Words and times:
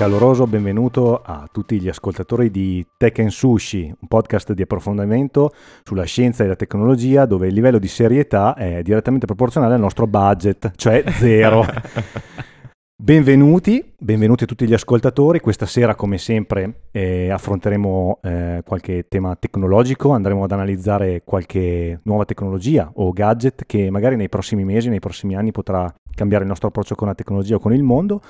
Caloroso 0.00 0.46
benvenuto 0.46 1.20
a 1.22 1.46
tutti 1.52 1.78
gli 1.78 1.86
ascoltatori 1.86 2.50
di 2.50 2.82
Tech 2.96 3.22
Sushi, 3.30 3.84
un 3.84 4.08
podcast 4.08 4.54
di 4.54 4.62
approfondimento 4.62 5.52
sulla 5.82 6.04
scienza 6.04 6.42
e 6.42 6.46
la 6.46 6.56
tecnologia 6.56 7.26
dove 7.26 7.48
il 7.48 7.52
livello 7.52 7.78
di 7.78 7.86
serietà 7.86 8.54
è 8.54 8.80
direttamente 8.80 9.26
proporzionale 9.26 9.74
al 9.74 9.80
nostro 9.80 10.06
budget, 10.06 10.72
cioè 10.76 11.04
zero. 11.06 11.66
Benvenuti, 12.96 13.92
benvenuti 13.98 14.44
a 14.44 14.46
tutti 14.46 14.66
gli 14.66 14.72
ascoltatori. 14.72 15.40
Questa 15.40 15.66
sera, 15.66 15.94
come 15.94 16.16
sempre, 16.16 16.82
eh, 16.90 17.30
affronteremo 17.30 18.20
eh, 18.22 18.62
qualche 18.64 19.06
tema 19.08 19.36
tecnologico, 19.36 20.12
andremo 20.12 20.44
ad 20.44 20.52
analizzare 20.52 21.22
qualche 21.24 22.00
nuova 22.04 22.24
tecnologia 22.24 22.90
o 22.94 23.10
gadget 23.12 23.64
che 23.66 23.90
magari 23.90 24.16
nei 24.16 24.28
prossimi 24.28 24.64
mesi, 24.64 24.88
nei 24.88 24.98
prossimi 24.98 25.34
anni 25.34 25.50
potrà 25.50 25.92
cambiare 26.14 26.44
il 26.44 26.48
nostro 26.48 26.68
approccio 26.68 26.94
con 26.94 27.08
la 27.08 27.14
tecnologia 27.14 27.56
o 27.56 27.58
con 27.58 27.74
il 27.74 27.82
mondo. 27.82 28.20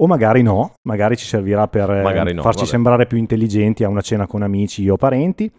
O 0.00 0.06
magari 0.06 0.42
no, 0.42 0.74
magari 0.82 1.16
ci 1.16 1.26
servirà 1.26 1.66
per 1.66 1.90
eh, 1.90 2.32
no, 2.32 2.42
farci 2.42 2.58
vabbè. 2.58 2.70
sembrare 2.70 3.06
più 3.06 3.18
intelligenti 3.18 3.82
a 3.82 3.88
una 3.88 4.00
cena 4.00 4.26
con 4.26 4.42
amici 4.42 4.88
o 4.88 4.96
parenti. 4.96 5.50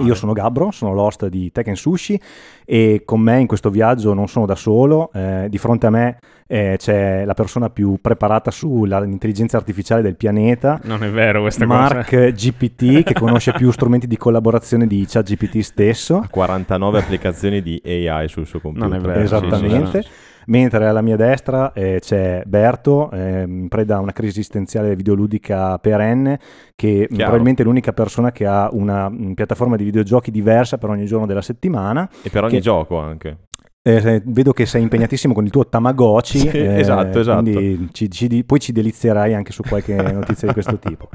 Io 0.00 0.14
sono 0.14 0.32
Gabbro, 0.32 0.70
sono 0.70 0.92
l'host 0.92 1.26
di 1.28 1.50
Tech 1.50 1.74
Sushi 1.74 2.20
e 2.66 3.02
con 3.04 3.20
me 3.20 3.40
in 3.40 3.46
questo 3.46 3.70
viaggio 3.70 4.12
non 4.12 4.28
sono 4.28 4.44
da 4.44 4.54
solo, 4.54 5.10
eh, 5.12 5.46
di 5.48 5.56
fronte 5.56 5.86
a 5.86 5.90
me 5.90 6.18
eh, 6.46 6.76
c'è 6.78 7.24
la 7.24 7.32
persona 7.32 7.70
più 7.70 7.98
preparata 8.00 8.50
sull'intelligenza 8.50 9.56
artificiale 9.56 10.02
del 10.02 10.16
pianeta. 10.16 10.78
Non 10.84 11.02
è 11.02 11.10
vero 11.10 11.40
questa 11.40 11.64
Mark 11.64 12.04
cosa. 12.04 12.16
Mark 12.20 12.34
GPT 12.34 13.02
che 13.02 13.14
conosce 13.18 13.52
più 13.52 13.70
strumenti 13.70 14.06
di 14.06 14.18
collaborazione 14.18 14.86
di 14.86 15.06
ChatGPT 15.08 15.60
stesso. 15.60 16.26
49 16.30 16.98
applicazioni 16.98 17.62
di 17.62 17.80
AI 17.84 18.28
sul 18.28 18.46
suo 18.46 18.60
computer. 18.60 18.88
Non 18.88 18.98
è 18.98 19.02
vero. 19.02 19.20
Esattamente. 19.20 20.02
Sì, 20.02 20.08
sì, 20.08 20.14
sì 20.14 20.32
mentre 20.46 20.86
alla 20.86 21.02
mia 21.02 21.16
destra 21.16 21.72
eh, 21.72 21.98
c'è 22.00 22.42
Berto, 22.46 23.10
eh, 23.10 23.66
preda 23.68 23.96
a 23.96 24.00
una 24.00 24.12
crisi 24.12 24.40
esistenziale 24.40 24.96
videoludica 24.96 25.78
perenne, 25.78 26.38
che 26.74 27.06
Chiaro. 27.06 27.16
probabilmente 27.16 27.62
è 27.62 27.64
l'unica 27.64 27.92
persona 27.92 28.32
che 28.32 28.46
ha 28.46 28.68
una, 28.72 29.06
una 29.06 29.34
piattaforma 29.34 29.76
di 29.76 29.84
videogiochi 29.84 30.30
diversa 30.30 30.78
per 30.78 30.90
ogni 30.90 31.06
giorno 31.06 31.26
della 31.26 31.42
settimana. 31.42 32.08
E 32.22 32.30
per 32.30 32.44
ogni 32.44 32.54
che... 32.54 32.60
gioco 32.60 32.98
anche. 32.98 33.38
Eh, 33.86 34.22
vedo 34.24 34.54
che 34.54 34.64
sei 34.64 34.80
impegnatissimo 34.80 35.34
con 35.34 35.44
il 35.44 35.50
tuo 35.50 35.66
Tamagotchi. 35.68 36.38
Sì, 36.44 36.48
eh, 36.48 36.78
esatto, 36.78 37.20
esatto. 37.20 37.50
Ci, 37.92 38.10
ci, 38.10 38.44
poi 38.44 38.58
ci 38.58 38.72
delizierai 38.72 39.34
anche 39.34 39.52
su 39.52 39.62
qualche 39.62 39.94
notizia 39.94 40.48
di 40.48 40.54
questo 40.54 40.78
tipo. 40.80 41.08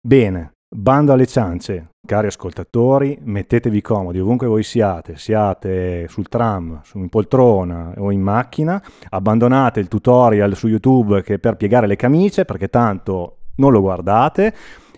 Bene, 0.00 0.52
Bando 0.68 1.12
alle 1.12 1.26
ciance, 1.26 1.90
cari 2.04 2.26
ascoltatori, 2.26 3.16
mettetevi 3.22 3.80
comodi 3.80 4.18
ovunque 4.18 4.48
voi 4.48 4.64
siate, 4.64 5.16
siate 5.16 6.08
sul 6.08 6.28
tram, 6.28 6.80
su 6.82 6.98
in 6.98 7.08
poltrona 7.08 7.94
o 7.98 8.10
in 8.10 8.20
macchina, 8.20 8.82
abbandonate 9.10 9.78
il 9.78 9.86
tutorial 9.86 10.56
su 10.56 10.66
YouTube 10.66 11.22
che 11.22 11.38
per 11.38 11.54
piegare 11.54 11.86
le 11.86 11.94
camicie 11.94 12.44
perché 12.44 12.68
tanto 12.68 13.36
non 13.56 13.70
lo 13.70 13.80
guardate 13.80 14.52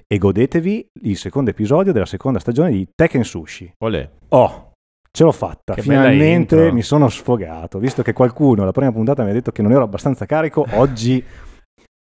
e 0.06 0.16
godetevi 0.16 0.86
il 1.02 1.16
secondo 1.18 1.50
episodio 1.50 1.92
della 1.92 2.06
seconda 2.06 2.38
stagione 2.38 2.70
di 2.70 2.88
Tekken 2.94 3.22
Sushi. 3.22 3.74
Olè. 3.84 4.08
Oh, 4.30 4.72
ce 5.10 5.22
l'ho 5.22 5.32
fatta, 5.32 5.74
che 5.74 5.82
finalmente 5.82 6.72
mi 6.72 6.82
sono 6.82 7.10
sfogato, 7.10 7.78
visto 7.78 8.00
che 8.02 8.14
qualcuno 8.14 8.64
la 8.64 8.72
prima 8.72 8.90
puntata 8.90 9.22
mi 9.22 9.30
ha 9.30 9.34
detto 9.34 9.52
che 9.52 9.60
non 9.60 9.72
ero 9.72 9.82
abbastanza 9.82 10.24
carico, 10.24 10.64
oggi 10.72 11.22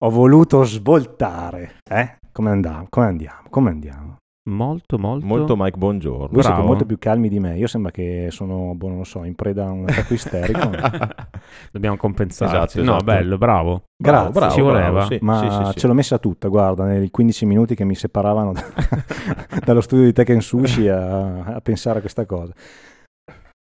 ho 0.03 0.09
voluto 0.11 0.63
svoltare, 0.63 1.77
eh? 1.89 2.17
Come 2.35 2.49
andiamo? 2.49 2.87
Come 2.89 3.05
andiamo? 3.05 3.43
Come 3.49 3.69
andiamo? 3.69 4.17
Molto, 4.49 4.99
molto. 4.99 5.25
Molto 5.25 5.55
Mike 5.55 5.77
Buongiorno. 5.77 6.27
Voi 6.33 6.43
siete 6.43 6.61
molto 6.63 6.85
più 6.85 6.97
calmi 6.99 7.29
di 7.29 7.39
me. 7.39 7.57
Io 7.57 7.65
sembra 7.65 7.91
che 7.91 8.27
sono, 8.29 8.73
boh, 8.75 8.89
non 8.89 8.97
lo 8.97 9.03
so, 9.05 9.23
in 9.23 9.35
preda 9.35 9.67
a 9.67 9.71
un 9.71 9.85
attacco 9.87 10.13
isterico. 10.13 10.69
Dobbiamo 11.71 11.95
compensare. 11.95 12.51
Esatto, 12.51 12.81
esatto. 12.81 12.91
No, 12.91 12.97
bello, 13.05 13.37
bravo. 13.37 13.83
Grazie. 13.95 14.31
Bravo, 14.31 14.53
ci 14.53 14.59
voleva. 14.59 14.89
Bravo, 14.91 15.05
sì, 15.05 15.17
Ma 15.21 15.37
sì, 15.39 15.71
sì, 15.71 15.79
ce 15.79 15.87
l'ho 15.87 15.93
messa 15.93 16.17
tutta, 16.17 16.49
guarda, 16.49 16.83
nei 16.83 17.09
15 17.09 17.45
minuti 17.45 17.73
che 17.73 17.85
mi 17.85 17.95
separavano 17.95 18.51
da, 18.51 18.63
dallo 19.63 19.79
studio 19.79 20.03
di 20.03 20.11
Tekken 20.11 20.41
Sushi 20.41 20.89
a, 20.89 21.41
a 21.41 21.61
pensare 21.61 21.99
a 21.99 22.01
questa 22.01 22.25
cosa. 22.25 22.51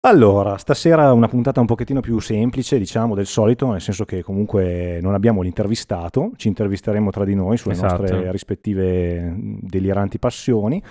Allora, 0.04 0.56
stasera 0.56 1.12
una 1.12 1.28
puntata 1.28 1.60
un 1.60 1.66
pochettino 1.66 2.00
più 2.00 2.18
semplice, 2.18 2.76
diciamo, 2.76 3.14
del 3.14 3.26
solito, 3.26 3.70
nel 3.70 3.80
senso 3.80 4.04
che 4.04 4.20
comunque 4.22 4.98
non 5.00 5.14
abbiamo 5.14 5.42
l'intervistato, 5.42 6.32
ci 6.34 6.48
intervisteremo 6.48 7.10
tra 7.10 7.24
di 7.24 7.36
noi 7.36 7.56
sulle 7.56 7.74
esatto. 7.74 8.02
nostre 8.02 8.32
rispettive 8.32 9.32
deliranti 9.36 10.18
passioni. 10.18 10.82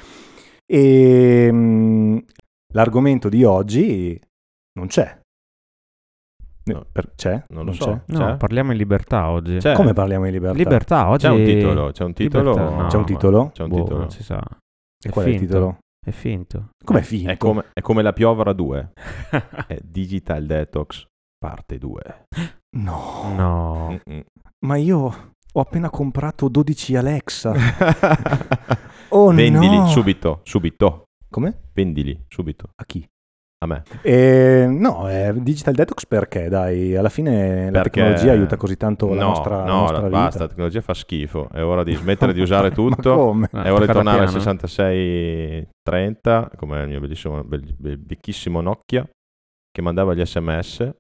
E 0.66 1.52
mh, 1.52 2.24
l'argomento 2.74 3.28
di 3.28 3.44
oggi 3.44 4.18
non 4.80 4.88
c'è. 4.88 5.20
No, 6.64 6.86
per, 6.90 7.12
c'è? 7.16 7.44
Non 7.50 7.66
lo 7.66 7.72
non 7.72 7.74
so. 7.74 8.04
C'è? 8.08 8.18
No, 8.18 8.38
parliamo 8.38 8.72
in 8.72 8.78
libertà 8.78 9.30
oggi. 9.30 9.58
C'è. 9.58 9.74
Come 9.74 9.92
parliamo 9.92 10.26
in 10.26 10.32
libertà? 10.32 10.58
Libertà 10.58 11.10
oggi. 11.10 11.26
C'è 11.26 11.32
un 11.34 11.44
titolo. 11.44 11.92
C'è 11.92 12.04
un 12.06 12.14
titolo. 12.14 12.56
No, 12.56 12.88
c'è 12.88 12.98
un 12.98 13.06
titolo? 13.06 13.52
C'è 13.54 13.64
un 13.64 13.70
titolo. 13.70 13.90
Boh, 13.90 13.98
non 13.98 14.10
si 14.10 14.24
sa. 14.24 14.42
E 15.04 15.10
qual 15.10 15.26
finto. 15.26 15.40
è 15.40 15.42
il 15.42 15.48
titolo? 15.50 15.78
È 16.04 16.10
finto. 16.10 16.72
Com'è 16.84 17.04
finto? 17.04 17.30
È 17.30 17.38
come, 17.38 17.66
è 17.74 17.82
come 17.82 18.02
la 18.02 18.12
piovra 18.12 18.54
2. 18.54 18.94
è 19.68 19.80
Digital 19.84 20.48
Detox 20.48 21.06
parte 21.38 21.78
2. 21.78 22.02
No. 22.78 23.34
No. 23.36 24.00
Mm-mm. 24.08 24.24
Ma 24.66 24.78
io 24.78 25.34
ho 25.54 25.60
appena 25.60 25.92
comprato 25.92 26.48
12 26.50 26.96
Alexa. 26.96 27.54
oh 29.10 29.32
Vendili 29.32 29.78
no. 29.78 29.88
subito, 29.90 30.42
subito. 30.44 31.04
Come? 31.30 31.70
Vendili 31.72 32.26
subito. 32.28 32.70
A 32.76 32.86
chi? 32.86 33.08
A 33.64 33.68
me. 33.68 33.84
Eh, 34.02 34.66
no, 34.68 35.08
è 35.08 35.32
Digital 35.34 35.76
Detox 35.76 36.08
perché? 36.08 36.50
Dai, 36.50 36.96
alla 36.96 37.10
fine 37.10 37.66
la 37.66 37.82
perché... 37.82 38.02
tecnologia 38.02 38.32
aiuta 38.32 38.58
così 38.58 38.76
tanto 38.76 39.14
la 39.14 39.22
no, 39.22 39.28
nostra, 39.28 39.60
no, 39.60 39.66
la 39.66 39.72
nostra 39.72 40.00
no, 40.00 40.06
vita. 40.06 40.18
basta, 40.18 40.40
la 40.40 40.48
tecnologia 40.48 40.82
fa 40.82 40.96
schifo. 40.96 41.48
È 41.48 41.64
ora 41.64 41.84
di 41.84 41.94
smettere 41.94 42.34
di 42.34 42.42
usare 42.42 42.72
tutto. 42.74 43.38
è 43.52 43.72
ora 43.72 43.86
di 43.86 43.92
tornare 43.92 44.22
al 44.22 44.30
6630, 44.30 46.52
come 46.56 46.82
il 46.82 46.88
mio 46.88 47.00
bellissimo, 47.00 47.46
vecchissimo 47.46 48.62
Nokia, 48.62 49.08
che 49.70 49.82
mandava 49.84 50.16
gli 50.16 50.26
sms 50.26 50.94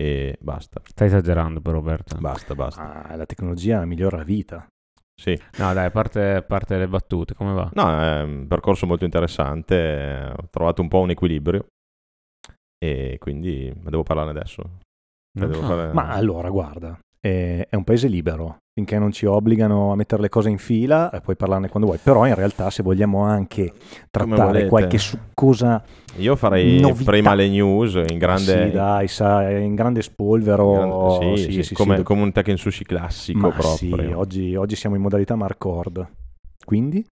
e 0.00 0.36
basta. 0.38 0.80
Stai 0.84 1.08
esagerando 1.08 1.60
però, 1.60 1.78
Roberto. 1.78 2.16
Basta, 2.16 2.54
basta. 2.54 3.06
Ah, 3.06 3.16
la 3.16 3.26
tecnologia 3.26 3.84
migliora 3.84 4.18
la 4.18 4.24
vita. 4.24 4.64
Sì. 5.14 5.38
No, 5.58 5.72
dai, 5.72 5.86
a 5.86 5.90
parte, 5.90 6.42
parte, 6.42 6.78
le 6.78 6.88
battute, 6.88 7.34
come 7.34 7.52
va? 7.52 7.70
No, 7.74 7.88
è 7.88 8.22
un 8.22 8.46
percorso 8.48 8.86
molto 8.86 9.04
interessante. 9.04 10.32
Ho 10.36 10.48
trovato 10.50 10.82
un 10.82 10.88
po' 10.88 11.00
un 11.00 11.10
equilibrio 11.10 11.66
e 12.78 13.16
quindi 13.18 13.72
ma 13.80 13.90
devo 13.90 14.02
parlarne 14.02 14.30
adesso. 14.30 14.78
Devo 15.30 15.62
fare... 15.62 15.92
Ma 15.92 16.08
allora, 16.08 16.50
guarda, 16.50 16.98
è, 17.20 17.66
è 17.68 17.76
un 17.76 17.84
paese 17.84 18.08
libero 18.08 18.58
finché 18.74 18.98
non 18.98 19.12
ci 19.12 19.26
obbligano 19.26 19.92
a 19.92 19.96
mettere 19.96 20.22
le 20.22 20.28
cose 20.30 20.48
in 20.48 20.56
fila, 20.56 21.10
eh, 21.10 21.20
puoi 21.20 21.36
parlarne 21.36 21.68
quando 21.68 21.88
vuoi. 21.88 22.00
Però 22.02 22.26
in 22.26 22.34
realtà 22.34 22.70
se 22.70 22.82
vogliamo 22.82 23.22
anche 23.22 23.72
trattare 24.10 24.66
qualche 24.66 24.96
succosa 24.96 25.82
Io 26.16 26.36
farei 26.36 26.80
novità. 26.80 27.10
prima 27.10 27.34
le 27.34 27.48
news 27.48 28.02
in 28.08 28.16
grande... 28.16 28.66
Sì, 28.66 28.70
dai, 28.70 29.08
sa, 29.08 29.50
in 29.50 29.74
grande 29.74 30.00
spolvero. 30.00 30.72
In 30.72 31.18
grande, 31.18 31.36
sì, 31.36 31.52
sì, 31.52 31.62
sì, 31.62 31.74
come, 31.74 32.02
come, 32.02 32.22
un 32.22 32.32
Tekken 32.32 32.56
Sushi 32.56 32.84
classico 32.84 33.38
Ma 33.38 33.50
proprio. 33.50 33.76
Sì, 33.76 34.12
oggi, 34.14 34.56
oggi 34.56 34.76
siamo 34.76 34.96
in 34.96 35.02
modalità 35.02 35.36
Marcord. 35.36 36.06
Quindi? 36.64 37.04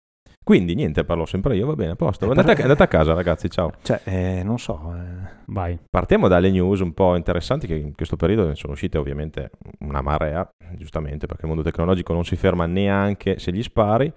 Quindi 0.50 0.74
niente, 0.74 1.04
parlo 1.04 1.26
sempre 1.26 1.54
io, 1.54 1.64
va 1.64 1.74
bene, 1.74 1.92
a 1.92 1.94
posto. 1.94 2.24
Eh, 2.24 2.28
andate, 2.28 2.50
a, 2.50 2.62
andate, 2.64 2.82
a, 2.82 2.88
casa 2.88 3.14
ragazzi, 3.14 3.48
ciao. 3.48 3.70
Cioè, 3.82 4.00
eh, 4.02 4.42
non 4.42 4.58
so, 4.58 4.92
eh. 4.96 5.28
vai. 5.44 5.78
Partiamo 5.88 6.26
dalle 6.26 6.50
news 6.50 6.80
un 6.80 6.92
po' 6.92 7.14
interessanti 7.14 7.68
che 7.68 7.76
in 7.76 7.94
questo 7.94 8.16
periodo 8.16 8.48
ne 8.48 8.56
sono 8.56 8.72
uscite 8.72 8.98
ovviamente 8.98 9.52
una 9.78 10.00
marea, 10.00 10.50
giustamente 10.72 11.26
perché 11.26 11.42
il 11.42 11.50
mondo 11.50 11.62
tecnologico 11.62 12.12
non 12.14 12.24
si 12.24 12.34
ferma 12.34 12.66
neanche 12.66 13.38
se 13.38 13.52
gli 13.52 13.62
spari. 13.62 14.12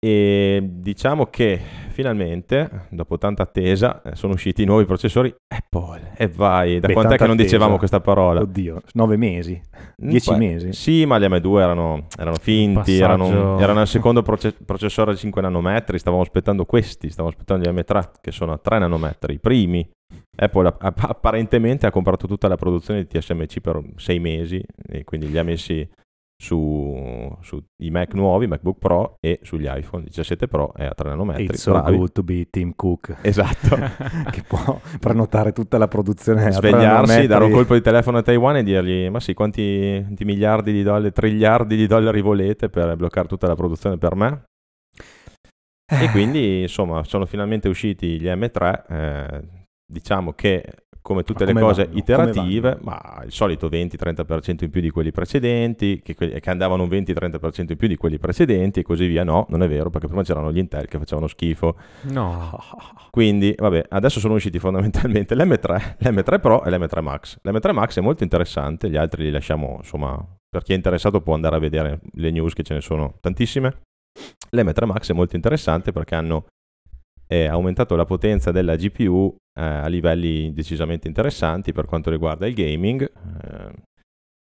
E 0.00 0.70
diciamo 0.70 1.26
che 1.26 1.60
finalmente, 1.92 2.86
dopo 2.90 3.18
tanta 3.18 3.44
attesa, 3.44 4.02
eh, 4.02 4.16
sono 4.16 4.32
usciti 4.34 4.62
i 4.62 4.64
nuovi 4.64 4.84
processori 4.84 5.34
Apple. 5.48 6.12
E 6.16 6.28
vai, 6.28 6.80
da 6.80 6.88
Beh, 6.88 6.92
quant'è 6.92 7.16
che 7.16 7.22
non 7.24 7.32
attesa. 7.32 7.48
dicevamo 7.48 7.78
questa 7.78 8.00
parola? 8.00 8.40
Oddio, 8.40 8.80
nove 8.94 9.16
mesi, 9.16 9.60
mm, 10.02 10.08
dieci 10.08 10.30
Beh, 10.30 10.36
mesi. 10.36 10.72
Sì, 10.72 11.06
ma 11.06 11.18
gli 11.18 11.24
M2 11.24 11.60
erano, 11.60 12.06
erano 12.18 12.36
finti, 12.40 12.98
erano, 12.98 13.58
erano, 13.60 13.80
il 13.82 13.86
secondo 13.86 14.22
proce- 14.22 14.54
processore 14.64 15.12
a 15.12 15.14
5 15.14 15.40
nanometri, 15.42 15.98
stavamo 15.98 16.22
aspettando 16.22 16.64
questi, 16.64 17.10
stavamo 17.10 17.32
aspettando 17.34 17.70
gli 17.70 17.74
M3 17.74 18.10
che 18.20 18.32
sono 18.32 18.52
a 18.52 18.58
3 18.58 18.78
nanometri, 18.78 19.34
i 19.34 19.38
primi. 19.38 19.88
Apple 20.36 20.74
apparentemente 20.78 21.86
ha 21.86 21.90
comprato 21.90 22.26
tutta 22.26 22.48
la 22.48 22.56
produzione 22.56 23.00
di 23.00 23.06
TSMC 23.06 23.60
per 23.60 23.82
sei 23.96 24.18
mesi 24.18 24.62
e 24.86 25.04
quindi 25.04 25.30
li 25.30 25.38
ha 25.38 25.42
messi 25.42 25.88
su, 26.42 27.38
su, 27.40 27.62
i 27.82 27.90
Mac 27.90 28.14
nuovi, 28.14 28.48
MacBook 28.48 28.78
Pro 28.80 29.14
e 29.20 29.38
sugli 29.42 29.68
iPhone 29.72 30.02
17 30.02 30.48
Pro 30.48 30.74
e 30.74 30.86
a 30.86 30.92
3 30.92 31.10
nanometri. 31.10 31.44
It's 31.44 31.62
so 31.62 31.70
Bravi. 31.70 31.96
good 31.96 32.10
to 32.10 32.24
be 32.24 32.48
Tim 32.50 32.72
Cook. 32.74 33.18
Esatto. 33.22 33.78
che 34.32 34.42
può 34.42 34.80
prenotare 34.98 35.52
tutta 35.52 35.78
la 35.78 35.86
produzione 35.86 36.50
Svegliarsi, 36.50 37.28
dare 37.28 37.44
un 37.44 37.52
colpo 37.52 37.74
di 37.74 37.80
telefono 37.80 38.18
a 38.18 38.22
Taiwan 38.22 38.56
e 38.56 38.64
dirgli 38.64 39.08
ma 39.08 39.20
sì, 39.20 39.34
quanti, 39.34 40.00
quanti 40.02 40.24
miliardi 40.24 40.72
di 40.72 40.82
dollari, 40.82 41.12
triliardi 41.12 41.76
di 41.76 41.86
dollari 41.86 42.20
volete 42.20 42.68
per 42.68 42.96
bloccare 42.96 43.28
tutta 43.28 43.46
la 43.46 43.54
produzione 43.54 43.96
per 43.96 44.16
me? 44.16 44.42
E 45.86 46.10
quindi 46.10 46.62
insomma 46.62 47.04
sono 47.04 47.24
finalmente 47.24 47.68
usciti 47.68 48.18
gli 48.18 48.26
M3, 48.26 48.82
eh, 48.88 49.42
diciamo 49.86 50.32
che 50.32 50.64
come 51.02 51.24
tutte 51.24 51.44
come 51.44 51.60
le 51.60 51.66
cose 51.66 51.84
vanno? 51.86 51.98
iterative, 51.98 52.78
ma 52.80 53.22
il 53.24 53.32
solito 53.32 53.68
20-30% 53.68 54.64
in 54.64 54.70
più 54.70 54.80
di 54.80 54.90
quelli 54.90 55.10
precedenti, 55.10 56.00
che, 56.02 56.14
che 56.14 56.50
andavano 56.50 56.84
un 56.84 56.88
20-30% 56.88 57.72
in 57.72 57.76
più 57.76 57.88
di 57.88 57.96
quelli 57.96 58.18
precedenti 58.18 58.80
e 58.80 58.82
così 58.82 59.06
via. 59.06 59.24
No, 59.24 59.46
non 59.50 59.62
è 59.62 59.68
vero, 59.68 59.90
perché 59.90 60.06
prima 60.06 60.22
c'erano 60.22 60.52
gli 60.52 60.58
Intel 60.58 60.86
che 60.86 60.98
facevano 60.98 61.26
schifo. 61.26 61.76
No. 62.02 62.56
Quindi, 63.10 63.52
vabbè, 63.56 63.86
adesso 63.90 64.20
sono 64.20 64.34
usciti 64.34 64.58
fondamentalmente 64.58 65.34
l'M3, 65.34 65.96
l'M3 65.98 66.40
Pro 66.40 66.64
e 66.64 66.70
l'M3 66.70 67.02
Max. 67.02 67.38
L'M3 67.42 67.72
Max 67.72 67.98
è 67.98 68.00
molto 68.00 68.22
interessante, 68.22 68.88
gli 68.88 68.96
altri 68.96 69.24
li 69.24 69.30
lasciamo, 69.30 69.76
insomma, 69.78 70.24
per 70.48 70.62
chi 70.62 70.72
è 70.72 70.76
interessato 70.76 71.20
può 71.20 71.34
andare 71.34 71.56
a 71.56 71.58
vedere 71.58 72.00
le 72.12 72.30
news 72.30 72.54
che 72.54 72.62
ce 72.62 72.74
ne 72.74 72.80
sono 72.80 73.16
tantissime. 73.20 73.80
L'M3 74.50 74.84
Max 74.84 75.10
è 75.10 75.14
molto 75.14 75.34
interessante 75.34 75.90
perché 75.90 76.14
hanno 76.14 76.44
eh, 77.32 77.46
aumentato 77.46 77.96
la 77.96 78.04
potenza 78.04 78.50
della 78.50 78.76
GPU 78.76 79.34
eh, 79.58 79.62
a 79.62 79.86
livelli 79.86 80.52
decisamente 80.52 81.08
interessanti 81.08 81.72
per 81.72 81.86
quanto 81.86 82.10
riguarda 82.10 82.46
il 82.46 82.54
gaming. 82.54 83.02
Eh, 83.02 83.72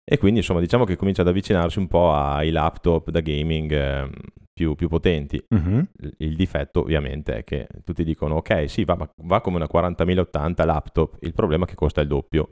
e 0.04 0.18
quindi 0.18 0.40
insomma 0.40 0.58
diciamo 0.58 0.84
che 0.84 0.96
comincia 0.96 1.22
ad 1.22 1.28
avvicinarsi 1.28 1.78
un 1.78 1.86
po' 1.86 2.12
ai 2.12 2.50
laptop 2.50 3.10
da 3.10 3.20
gaming 3.20 3.70
eh, 3.70 4.10
più, 4.52 4.74
più, 4.74 4.88
potenti. 4.88 5.40
Uh-huh. 5.48 5.86
Il 6.18 6.34
difetto 6.34 6.80
ovviamente 6.80 7.36
è 7.36 7.44
che 7.44 7.68
tutti 7.84 8.02
dicono 8.02 8.36
ok 8.36 8.68
sì 8.68 8.84
va, 8.84 8.96
va 9.22 9.40
come 9.40 9.56
una 9.56 9.68
40.080 9.72 10.66
laptop, 10.66 11.16
il 11.20 11.34
problema 11.34 11.64
è 11.64 11.68
che 11.68 11.76
costa 11.76 12.00
il 12.00 12.08
doppio. 12.08 12.48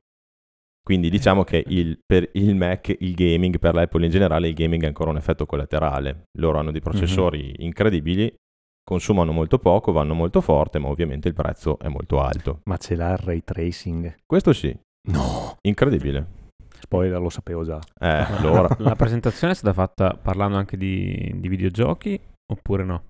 Quindi 0.81 1.09
eh. 1.09 1.11
diciamo 1.11 1.43
che 1.43 1.63
il, 1.67 1.99
per 2.07 2.31
il 2.35 2.55
Mac, 2.55 2.95
il 3.01 3.15
gaming, 3.15 3.59
per 3.59 3.75
l'Apple 3.75 4.05
in 4.05 4.13
generale, 4.13 4.49
il 4.49 4.55
gaming 4.55 4.85
è 4.85 4.87
ancora 4.87 5.11
un 5.11 5.17
effetto 5.17 5.45
collaterale. 5.45 6.29
Loro 6.39 6.59
hanno 6.59 6.71
dei 6.71 6.81
processori 6.81 7.49
uh-huh. 7.49 7.65
incredibili, 7.65 8.33
consumano 8.91 9.31
molto 9.31 9.61
poco, 9.61 9.93
vanno 9.93 10.15
molto 10.15 10.41
forte, 10.41 10.81
ma 10.81 10.89
ovviamente 10.89 11.29
il 11.29 11.35
prezzo 11.35 11.79
è 11.79 11.87
molto 11.87 12.21
alto. 12.21 12.63
Ma 12.65 12.77
ce 12.77 12.97
l'ha 12.97 13.13
il 13.13 13.19
ray 13.19 13.43
tracing? 13.45 14.17
Questo 14.27 14.53
sì. 14.53 14.77
No! 15.09 15.57
Incredibile. 15.63 16.39
Spoiler, 16.81 17.21
lo 17.21 17.29
sapevo 17.29 17.63
già. 17.63 17.79
Eh, 18.01 18.09
allora. 18.37 18.69
La 18.79 18.97
presentazione 18.97 19.53
è 19.53 19.57
stata 19.57 19.73
fatta 19.73 20.19
parlando 20.21 20.57
anche 20.57 20.77
di, 20.77 21.35
di 21.37 21.49
videogiochi 21.49 22.21
oppure 22.53 22.83
no? 22.83 23.05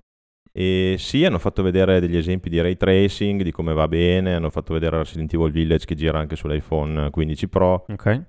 E 0.53 0.97
sì, 0.99 1.25
hanno 1.25 1.39
fatto 1.39 1.63
vedere 1.63 1.99
degli 1.99 2.17
esempi 2.17 2.51
di 2.51 2.61
ray 2.61 2.77
tracing, 2.77 3.41
di 3.41 3.51
come 3.51 3.73
va 3.73 3.89
bene, 3.89 4.35
hanno 4.35 4.51
fatto 4.51 4.75
vedere 4.75 4.99
Resident 4.99 5.33
Evil 5.33 5.51
Village 5.51 5.87
che 5.87 5.95
gira 5.95 6.19
anche 6.19 6.37
sull'iPhone 6.37 7.09
15 7.09 7.49
Pro. 7.49 7.87
Ok. 7.89 8.25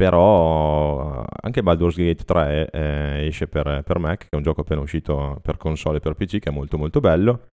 Però 0.00 1.22
anche 1.42 1.62
Baldur's 1.62 1.94
Gate 1.94 2.24
3 2.24 2.70
eh, 2.70 3.26
esce 3.26 3.48
per, 3.48 3.82
per 3.84 3.98
Mac, 3.98 4.20
che 4.20 4.28
è 4.30 4.36
un 4.36 4.42
gioco 4.42 4.62
appena 4.62 4.80
uscito 4.80 5.38
per 5.42 5.58
console 5.58 5.98
e 5.98 6.00
per 6.00 6.14
PC, 6.14 6.38
che 6.38 6.48
è 6.48 6.52
molto 6.52 6.78
molto 6.78 7.00
bello. 7.00 7.48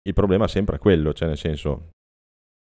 Il 0.00 0.14
problema 0.14 0.46
è 0.46 0.48
sempre 0.48 0.78
quello, 0.78 1.12
cioè 1.12 1.28
nel 1.28 1.36
senso, 1.36 1.90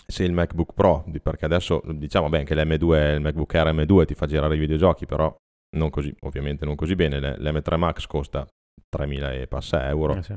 se 0.07 0.25
il 0.25 0.33
MacBook 0.33 0.73
Pro, 0.73 1.05
perché 1.23 1.45
adesso 1.45 1.83
diciamo 1.89 2.31
beh, 2.31 2.45
che 2.45 2.55
l'M2, 2.55 3.17
il 3.17 3.21
MacBook 3.21 3.55
Air 3.55 3.75
M2 3.75 4.07
ti 4.07 4.15
fa 4.15 4.25
girare 4.25 4.55
i 4.55 4.59
videogiochi, 4.59 5.05
però 5.05 5.31
non 5.77 5.91
così, 5.91 6.17
ovviamente 6.21 6.65
non 6.65 6.75
così 6.75 6.95
bene, 6.95 7.21
l'M3 7.21 7.77
Max 7.77 8.07
costa 8.07 8.49
3.000 8.97 9.43
e 9.43 9.47
passa 9.47 9.87
euro. 9.91 10.15
Eh 10.15 10.23
sì. 10.23 10.35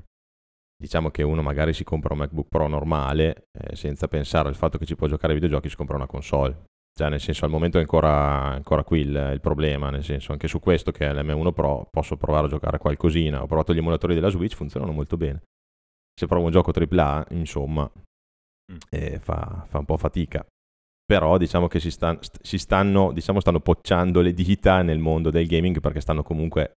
Diciamo 0.76 1.12
che 1.12 1.24
uno 1.24 1.42
magari 1.42 1.72
si 1.72 1.86
compra 1.86 2.12
un 2.12 2.20
MacBook 2.20 2.50
Pro 2.50 2.68
normale, 2.68 3.46
eh, 3.58 3.78
senza 3.78 4.10
pensare 4.10 4.50
al 4.50 4.56
fatto 4.56 4.78
che 4.78 4.86
ci 4.86 4.98
può 4.98 5.08
giocare 5.08 5.32
ai 5.32 5.40
videogiochi, 5.40 5.70
si 5.70 5.78
compra 5.78 5.96
una 5.96 6.08
console. 6.08 6.66
Cioè, 6.96 7.10
nel 7.10 7.20
senso, 7.20 7.46
al 7.46 7.52
momento 7.52 7.78
è 7.78 7.82
ancora, 7.82 8.44
ancora 8.44 8.84
qui 8.84 9.00
il, 9.00 9.32
il, 9.34 9.40
problema, 9.42 9.90
nel 9.90 10.04
senso, 10.04 10.32
anche 10.32 10.48
su 10.48 10.60
questo 10.60 10.92
che 10.92 11.08
è 11.08 11.14
l'M1 11.14 11.52
Pro 11.52 11.88
posso 11.90 12.18
provare 12.18 12.46
a 12.46 12.50
giocare 12.50 12.78
qualcosina. 12.78 13.42
Ho 13.42 13.48
provato 13.48 13.74
gli 13.74 13.80
emulatori 13.80 14.14
della 14.14 14.30
Switch, 14.30 14.56
funzionano 14.56 14.92
molto 14.92 15.18
bene. 15.18 15.42
Se 16.14 16.28
provo 16.28 16.46
un 16.46 16.52
gioco 16.52 16.72
AAA, 16.72 17.26
insomma, 17.32 17.90
mm. 18.72 18.78
eh, 18.92 19.20
fa, 19.20 19.66
fa, 19.68 19.80
un 19.80 19.86
po' 19.86 19.98
fatica. 19.98 20.46
Però 21.04 21.38
diciamo 21.38 21.68
che 21.68 21.80
si, 21.80 21.90
sta, 21.90 22.18
si 22.22 22.60
stanno, 22.60 23.12
diciamo, 23.12 23.40
stanno 23.40 23.60
pocciando 23.60 24.22
le 24.22 24.34
dita 24.34 24.84
nel 24.84 25.00
mondo 25.00 25.32
del 25.32 25.48
gaming 25.48 25.80
perché 25.80 26.00
stanno 26.00 26.22
comunque 26.22 26.74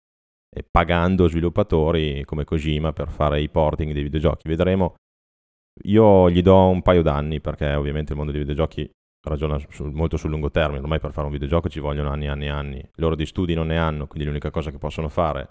eh, 0.57 0.65
pagando 0.69 1.29
sviluppatori 1.29 2.25
come 2.25 2.45
Kojima 2.45 2.93
per 2.95 3.11
fare 3.11 3.43
i 3.43 3.51
porting 3.51 3.93
dei 3.93 4.03
videogiochi. 4.03 4.49
Vedremo. 4.49 4.95
Io 5.85 6.31
gli 6.31 6.41
do 6.41 6.69
un 6.69 6.81
paio 6.81 7.03
d'anni 7.03 7.39
perché 7.43 7.75
ovviamente 7.75 8.13
il 8.13 8.17
mondo 8.17 8.33
dei 8.33 8.41
videogiochi 8.41 8.91
ragiona 9.29 9.59
sul, 9.69 9.93
molto 9.93 10.17
sul 10.17 10.31
lungo 10.31 10.51
termine. 10.51 10.81
Ormai 10.81 11.01
per 11.01 11.13
fare 11.13 11.27
un 11.27 11.33
videogioco 11.33 11.69
ci 11.69 11.81
vogliono 11.81 12.11
anni 12.11 12.27
e 12.27 12.29
anni 12.29 12.47
e 12.47 12.51
anni. 12.51 12.91
Loro 12.97 13.15
di 13.15 13.27
studi 13.27 13.55
non 13.55 13.69
ne 13.69 13.79
hanno, 13.79 14.07
quindi 14.07 14.27
l'unica 14.27 14.51
cosa 14.51 14.71
che 14.71 14.79
possono 14.79 15.09
fare 15.09 15.49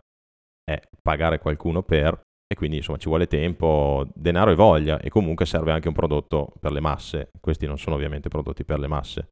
è 0.63 0.79
pagare 1.01 1.39
qualcuno 1.39 1.83
per 1.83 2.19
e 2.47 2.55
quindi 2.55 2.77
insomma 2.77 2.97
ci 2.97 3.07
vuole 3.07 3.27
tempo, 3.27 4.07
denaro 4.13 4.51
e 4.51 4.55
voglia 4.55 4.99
e 4.99 5.09
comunque 5.09 5.45
serve 5.45 5.71
anche 5.71 5.87
un 5.87 5.93
prodotto 5.93 6.53
per 6.59 6.71
le 6.71 6.79
masse. 6.79 7.29
Questi 7.39 7.65
non 7.65 7.77
sono 7.77 7.95
ovviamente 7.95 8.29
prodotti 8.29 8.63
per 8.63 8.79
le 8.79 8.87
masse. 8.87 9.29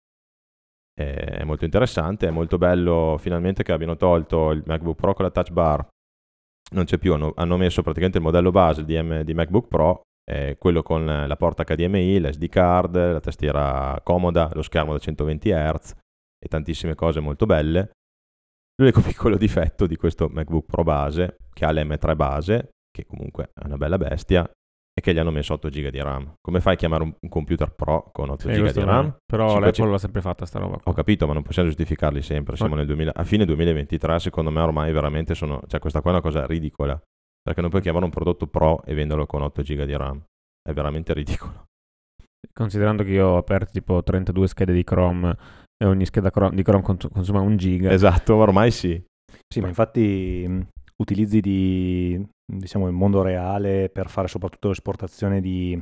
È 0.96 1.44
molto 1.44 1.66
interessante, 1.66 2.28
è 2.28 2.32
molto 2.32 2.60
bello 2.60 3.18
finalmente 3.20 3.64
che 3.64 3.72
abbiano 3.72 3.98
tolto 3.98 4.52
il 4.52 4.62
MacBook 4.66 4.96
Pro 4.96 5.14
con 5.14 5.26
la 5.26 5.32
touch 5.32 5.52
bar. 5.52 5.88
Non 6.72 6.86
c'è 6.86 6.98
più, 6.98 7.14
hanno, 7.14 7.34
hanno 7.36 7.58
messo 7.58 7.82
praticamente 7.82 8.18
il 8.18 8.24
modello 8.24 8.52
base 8.52 8.84
di, 8.86 9.00
M, 9.00 9.22
di 9.22 9.34
MacBook 9.34 9.68
Pro, 9.68 10.02
eh, 10.26 10.56
quello 10.58 10.84
con 10.84 11.06
la 11.06 11.36
porta 11.36 11.64
HDMI, 11.64 12.20
l'SD 12.20 12.48
card, 12.48 12.96
la 12.96 13.20
tastiera 13.20 14.00
comoda, 14.04 14.50
lo 14.54 14.62
schermo 14.62 14.94
da 14.94 15.00
120 15.00 15.50
Hz 15.50 15.94
e 16.40 16.48
tantissime 16.48 16.96
cose 16.96 17.20
molto 17.20 17.46
belle. 17.46 17.92
L'unico 18.76 19.02
piccolo 19.04 19.38
difetto 19.38 19.86
di 19.86 19.96
questo 19.96 20.30
MacBook 20.30 20.66
Pro 20.66 20.84
base, 20.84 21.38
che 21.54 21.66
ha 21.66 21.72
l'M3 21.72 22.16
base, 22.16 22.70
che 22.92 23.06
comunque 23.06 23.52
è 23.54 23.66
una 23.66 23.78
bella 23.78 23.98
bestia, 23.98 24.50
e 24.96 25.02
che 25.02 25.14
gli 25.14 25.18
hanno 25.18 25.32
messo 25.32 25.54
8 25.54 25.70
GB 25.70 25.88
di 25.88 26.02
RAM. 26.02 26.36
Come 26.40 26.62
fai 26.62 26.74
a 26.74 26.78
chiamare 26.78 27.04
un, 27.04 27.14
computer 27.28 27.74
Pro 27.74 28.10
con 28.12 28.30
8 28.30 28.42
sì, 28.48 28.62
GB 28.62 28.72
di 28.72 28.84
RAM? 28.84 29.18
Però 29.26 29.50
5... 29.50 29.66
l'Apple 29.66 29.90
l'ha 29.90 29.98
sempre 29.98 30.22
fatta 30.22 30.46
sta 30.46 30.60
roba 30.60 30.78
qua. 30.78 30.92
Ho 30.92 30.94
capito, 30.94 31.26
ma 31.26 31.34
non 31.34 31.42
possiamo 31.42 31.68
giustificarli 31.68 32.22
sempre. 32.22 32.56
Siamo 32.56 32.76
nel 32.76 32.86
2000... 32.86 33.12
a 33.14 33.24
fine 33.24 33.46
2023, 33.46 34.20
secondo 34.20 34.52
me 34.52 34.62
ormai 34.62 34.92
veramente 34.92 35.34
sono... 35.34 35.62
Cioè 35.66 35.80
questa 35.80 36.02
qua 36.02 36.12
è 36.12 36.14
una 36.14 36.22
cosa 36.22 36.46
ridicola. 36.46 37.00
Perché 37.44 37.62
non 37.62 37.70
puoi 37.70 37.82
chiamare 37.82 38.06
un 38.06 38.12
prodotto 38.12 38.48
Pro 38.48 38.84
e 38.86 38.94
venderlo 38.94 39.26
con 39.26 39.42
8 39.42 39.62
GB 39.62 39.84
di 39.84 39.96
RAM. 39.96 40.24
È 40.62 40.72
veramente 40.72 41.14
ridicolo. 41.14 41.66
Considerando 42.54 43.04
che 43.04 43.12
io 43.12 43.28
ho 43.28 43.38
aperto 43.38 43.72
tipo 43.72 44.02
32 44.02 44.48
schede 44.48 44.74
di 44.74 44.84
Chrome 44.84 45.36
e 45.76 45.86
ogni 45.86 46.06
scheda 46.06 46.32
di 46.52 46.64
Chrome 46.64 46.82
consuma 46.82 47.42
un 47.42 47.58
giga. 47.58 47.92
Esatto, 47.92 48.36
ormai 48.36 48.72
sì. 48.72 49.04
Sì, 49.54 49.60
ma 49.60 49.68
infatti 49.68 50.68
utilizzi 51.04 51.40
di, 51.40 52.26
diciamo, 52.46 52.88
il 52.88 52.94
mondo 52.94 53.22
reale 53.22 53.90
per 53.90 54.10
fare 54.10 54.28
soprattutto 54.28 54.70
l'esportazione 54.70 55.40
di, 55.40 55.80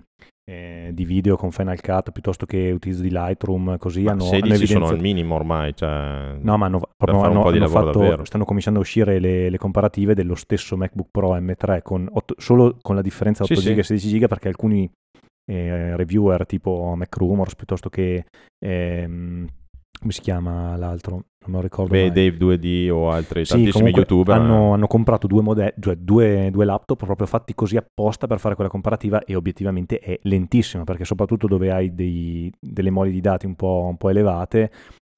eh, 0.50 0.90
di, 0.94 1.06
video 1.06 1.38
con 1.38 1.52
Final 1.52 1.80
Cut 1.80 2.12
piuttosto 2.12 2.46
che 2.46 2.72
utilizzo 2.72 3.02
di 3.02 3.10
Lightroom, 3.10 3.78
così 3.78 4.04
ma 4.04 4.12
hanno, 4.12 4.24
16 4.24 4.44
hanno 4.44 4.54
evidenziato... 4.54 4.86
sono 4.86 4.98
al 4.98 5.02
minimo 5.02 5.36
ormai, 5.36 5.76
cioè... 5.76 6.38
No, 6.42 6.58
ma 6.58 6.66
hanno, 6.66 6.82
proprio 6.98 7.22
hanno, 7.22 7.46
hanno 7.46 7.68
fatto, 7.68 8.26
stanno 8.26 8.46
cominciando 8.46 8.80
a 8.80 8.82
uscire 8.82 9.20
le, 9.20 9.50
le, 9.50 9.58
comparative 9.58 10.14
dello 10.14 10.36
stesso 10.36 10.76
MacBook 10.76 11.08
Pro 11.10 11.36
M3 11.38 11.82
con 11.82 12.08
8, 12.12 12.36
solo 12.38 12.78
con 12.82 12.96
la 12.96 13.02
differenza 13.02 13.44
8 13.44 13.56
sì, 13.56 13.74
GB 13.74 13.78
e 13.78 13.84
16 13.84 14.18
GB 14.18 14.28
perché 14.28 14.48
alcuni 14.50 14.92
eh, 15.50 15.96
reviewer 15.96 16.46
tipo 16.46 16.94
Mac 16.96 17.16
Rumors 17.16 17.56
piuttosto 17.56 17.90
che... 17.90 18.26
Ehm, 18.64 19.48
come 20.00 20.14
si 20.14 20.22
chiama 20.22 20.76
l'altro? 20.78 21.26
Non 21.44 21.52
me 21.52 21.56
lo 21.58 21.62
ricordo. 21.62 21.92
Beh, 21.92 22.10
mai. 22.10 22.12
Dave 22.12 22.38
2D 22.38 22.90
o 22.92 23.10
altri 23.10 23.46
sì, 23.46 23.54
tantissimi 23.54 23.90
youtuber. 23.90 24.36
Hanno, 24.36 24.74
hanno 24.74 24.86
comprato 24.86 25.26
due, 25.26 25.42
mode- 25.42 25.74
cioè 25.80 25.96
due, 25.96 26.50
due, 26.52 26.66
laptop 26.66 27.04
proprio 27.04 27.26
fatti 27.26 27.56
così 27.56 27.78
apposta 27.78 28.28
per 28.28 28.40
fare 28.40 28.54
quella 28.54 28.70
comparativa 28.70 29.24
e 29.24 29.36
obiettivamente 29.36 29.98
è 29.98 30.20
lentissima 30.24 30.84
perché 30.84 31.04
soprattutto 31.04 31.48
dove 31.48 31.72
hai 31.72 31.96
dei, 31.96 32.52
delle 32.60 32.92
mole 32.92 33.10
di 33.10 33.22
dati 33.22 33.48
un 33.48 33.56
po', 33.56 33.88
un 33.90 33.98
po' 33.98 34.10
elevate 34.10 34.72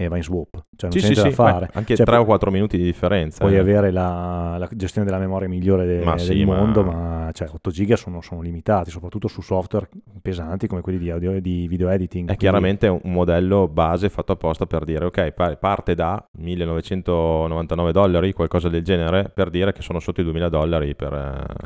e 0.03 0.07
va 0.07 0.17
in 0.17 0.23
swap, 0.23 0.51
cioè 0.75 0.89
non 0.89 0.91
sì, 0.91 0.99
c'è 0.99 1.05
sì, 1.07 1.13
da 1.13 1.21
sì, 1.21 1.31
fare. 1.31 1.69
Anche 1.73 1.95
cioè, 1.95 2.05
3 2.05 2.15
o 2.17 2.25
4 2.25 2.51
minuti 2.51 2.77
di 2.77 2.83
differenza. 2.83 3.39
Puoi 3.39 3.55
eh. 3.55 3.59
avere 3.59 3.91
la, 3.91 4.55
la, 4.57 4.69
gestione 4.73 5.05
della 5.05 5.19
memoria 5.19 5.47
migliore 5.47 5.85
de, 5.85 6.03
ma 6.03 6.15
del 6.15 6.45
mondo, 6.45 6.83
ma, 6.83 7.29
cioè, 7.33 7.49
8 7.51 7.71
giga 7.71 7.95
sono, 7.95 8.21
sono, 8.21 8.41
limitati, 8.41 8.89
soprattutto 8.89 9.27
su 9.27 9.41
software 9.41 9.89
pesanti 10.21 10.67
come 10.67 10.81
quelli 10.81 10.99
di 10.99 11.09
audio 11.09 11.31
e 11.31 11.41
di 11.41 11.67
video 11.67 11.89
editing. 11.89 12.23
È 12.23 12.35
quindi... 12.35 12.37
chiaramente 12.37 12.87
un 12.87 13.11
modello 13.11 13.67
base 13.67 14.09
fatto 14.09 14.33
apposta 14.33 14.65
per 14.65 14.83
dire, 14.83 15.05
ok, 15.05 15.57
parte 15.57 15.95
da 15.95 16.23
1999 16.37 17.91
dollari, 17.91 18.33
qualcosa 18.33 18.69
del 18.69 18.83
genere, 18.83 19.31
per 19.33 19.49
dire 19.49 19.73
che 19.73 19.81
sono 19.81 19.99
sotto 19.99 20.21
i 20.21 20.23
2000 20.23 20.49
dollari 20.49 20.95
per, 20.95 21.09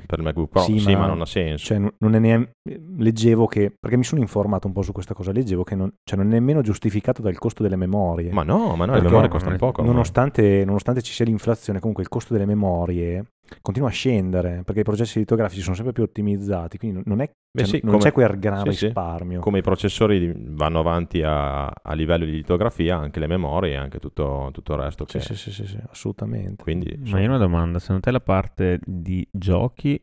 per 0.06 0.20
il 0.20 0.24
MacBook 0.24 0.50
Pro. 0.50 0.62
Sì, 0.62 0.94
ma, 0.94 1.00
ma, 1.00 1.08
non 1.08 1.22
ha 1.22 1.26
senso. 1.26 1.66
Cioè, 1.66 1.80
non 1.98 2.16
è 2.16 2.20
neanche... 2.20 2.56
Leggevo 2.98 3.46
che, 3.48 3.74
perché 3.78 3.98
mi 3.98 4.04
sono 4.04 4.22
informato 4.22 4.68
un 4.68 4.74
po' 4.74 4.82
su 4.82 4.92
questa 4.92 5.14
cosa, 5.14 5.32
leggevo 5.32 5.64
che 5.64 5.76
non, 5.76 5.92
cioè, 6.04 6.18
non 6.18 6.28
è 6.28 6.38
nemmeno 6.38 6.62
giustificato 6.62 7.22
dal 7.22 7.38
costo 7.38 7.64
delle 7.64 7.76
memorie. 7.76 8.27
Ma 8.32 8.44
no, 8.44 8.76
ma 8.76 8.86
no, 8.86 8.96
le 8.96 9.02
memorie 9.02 9.30
costano 9.30 9.56
poco. 9.58 9.82
Nonostante, 9.82 10.64
nonostante, 10.66 11.02
ci 11.02 11.14
sia 11.14 11.26
l'inflazione, 11.26 11.80
comunque 11.80 12.04
il 12.04 12.10
costo 12.10 12.34
delle 12.34 12.46
memorie 12.46 13.26
continua 13.62 13.88
a 13.88 13.92
scendere 13.92 14.64
perché 14.66 14.82
i 14.82 14.84
processi 14.84 15.20
litografici 15.20 15.62
sono 15.62 15.76
sempre 15.76 15.94
più 15.94 16.04
ottimizzati, 16.04 16.78
quindi 16.78 17.02
non, 17.06 17.22
è, 17.22 17.30
Beh, 17.52 17.64
cioè, 17.64 17.78
sì, 17.78 17.80
non 17.84 17.94
come, 17.94 18.04
c'è 18.04 18.12
quel 18.12 18.40
gran 18.40 18.72
sì, 18.72 18.86
risparmio. 18.86 19.38
Sì. 19.38 19.44
Come 19.44 19.60
i 19.60 19.62
processori 19.62 20.34
vanno 20.36 20.80
avanti 20.80 21.22
a, 21.24 21.68
a, 21.68 21.94
livello 21.94 22.26
di 22.26 22.32
litografia, 22.32 22.98
anche 22.98 23.20
le 23.20 23.28
memorie 23.28 23.74
e 23.74 23.78
anche 23.78 24.00
tutto, 24.00 24.50
tutto, 24.52 24.74
il 24.74 24.80
resto. 24.80 25.06
Sì, 25.08 25.20
che... 25.20 25.24
sì, 25.24 25.36
sì, 25.36 25.66
sì, 25.66 25.78
assolutamente. 25.90 26.64
Quindi, 26.64 27.00
Ma 27.06 27.20
io 27.20 27.26
ho 27.26 27.30
una 27.30 27.38
domanda, 27.38 27.80
secondo 27.80 28.02
te 28.02 28.12
la 28.12 28.22
parte 28.22 28.80
di 28.84 29.28
giochi 29.32 30.02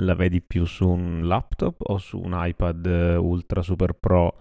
la 0.00 0.14
vedi 0.14 0.40
più 0.42 0.64
su 0.64 0.88
un 0.88 1.26
laptop 1.26 1.76
o 1.78 1.98
su 1.98 2.18
un 2.18 2.32
iPad 2.34 3.16
Ultra 3.18 3.62
Super 3.62 3.92
Pro 3.92 4.38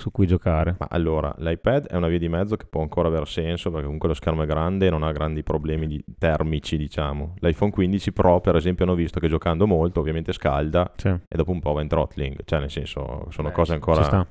su 0.00 0.10
cui 0.10 0.26
giocare. 0.26 0.74
Ma 0.78 0.86
allora, 0.90 1.32
l'iPad 1.38 1.86
è 1.86 1.94
una 1.94 2.08
via 2.08 2.18
di 2.18 2.28
mezzo 2.28 2.56
che 2.56 2.66
può 2.68 2.80
ancora 2.82 3.06
aver 3.08 3.28
senso 3.28 3.68
perché 3.70 3.84
comunque 3.84 4.08
lo 4.08 4.14
schermo 4.14 4.42
è 4.42 4.46
grande 4.46 4.86
e 4.86 4.90
non 4.90 5.02
ha 5.04 5.12
grandi 5.12 5.42
problemi 5.44 5.86
di- 5.86 6.04
termici, 6.18 6.76
diciamo. 6.76 7.34
L'iPhone 7.38 7.70
15 7.70 8.12
Pro, 8.12 8.40
per 8.40 8.56
esempio, 8.56 8.84
hanno 8.84 8.94
visto 8.94 9.20
che 9.20 9.28
giocando 9.28 9.66
molto, 9.66 10.00
ovviamente 10.00 10.32
scalda 10.32 10.90
Sì. 10.96 11.08
e 11.08 11.36
dopo 11.36 11.52
un 11.52 11.60
po' 11.60 11.72
va 11.72 11.82
in 11.82 11.88
throttling. 11.88 12.40
Cioè, 12.44 12.58
nel 12.58 12.70
senso, 12.70 13.26
sono 13.30 13.48
Beh, 13.48 13.54
cose 13.54 13.74
ancora... 13.74 14.26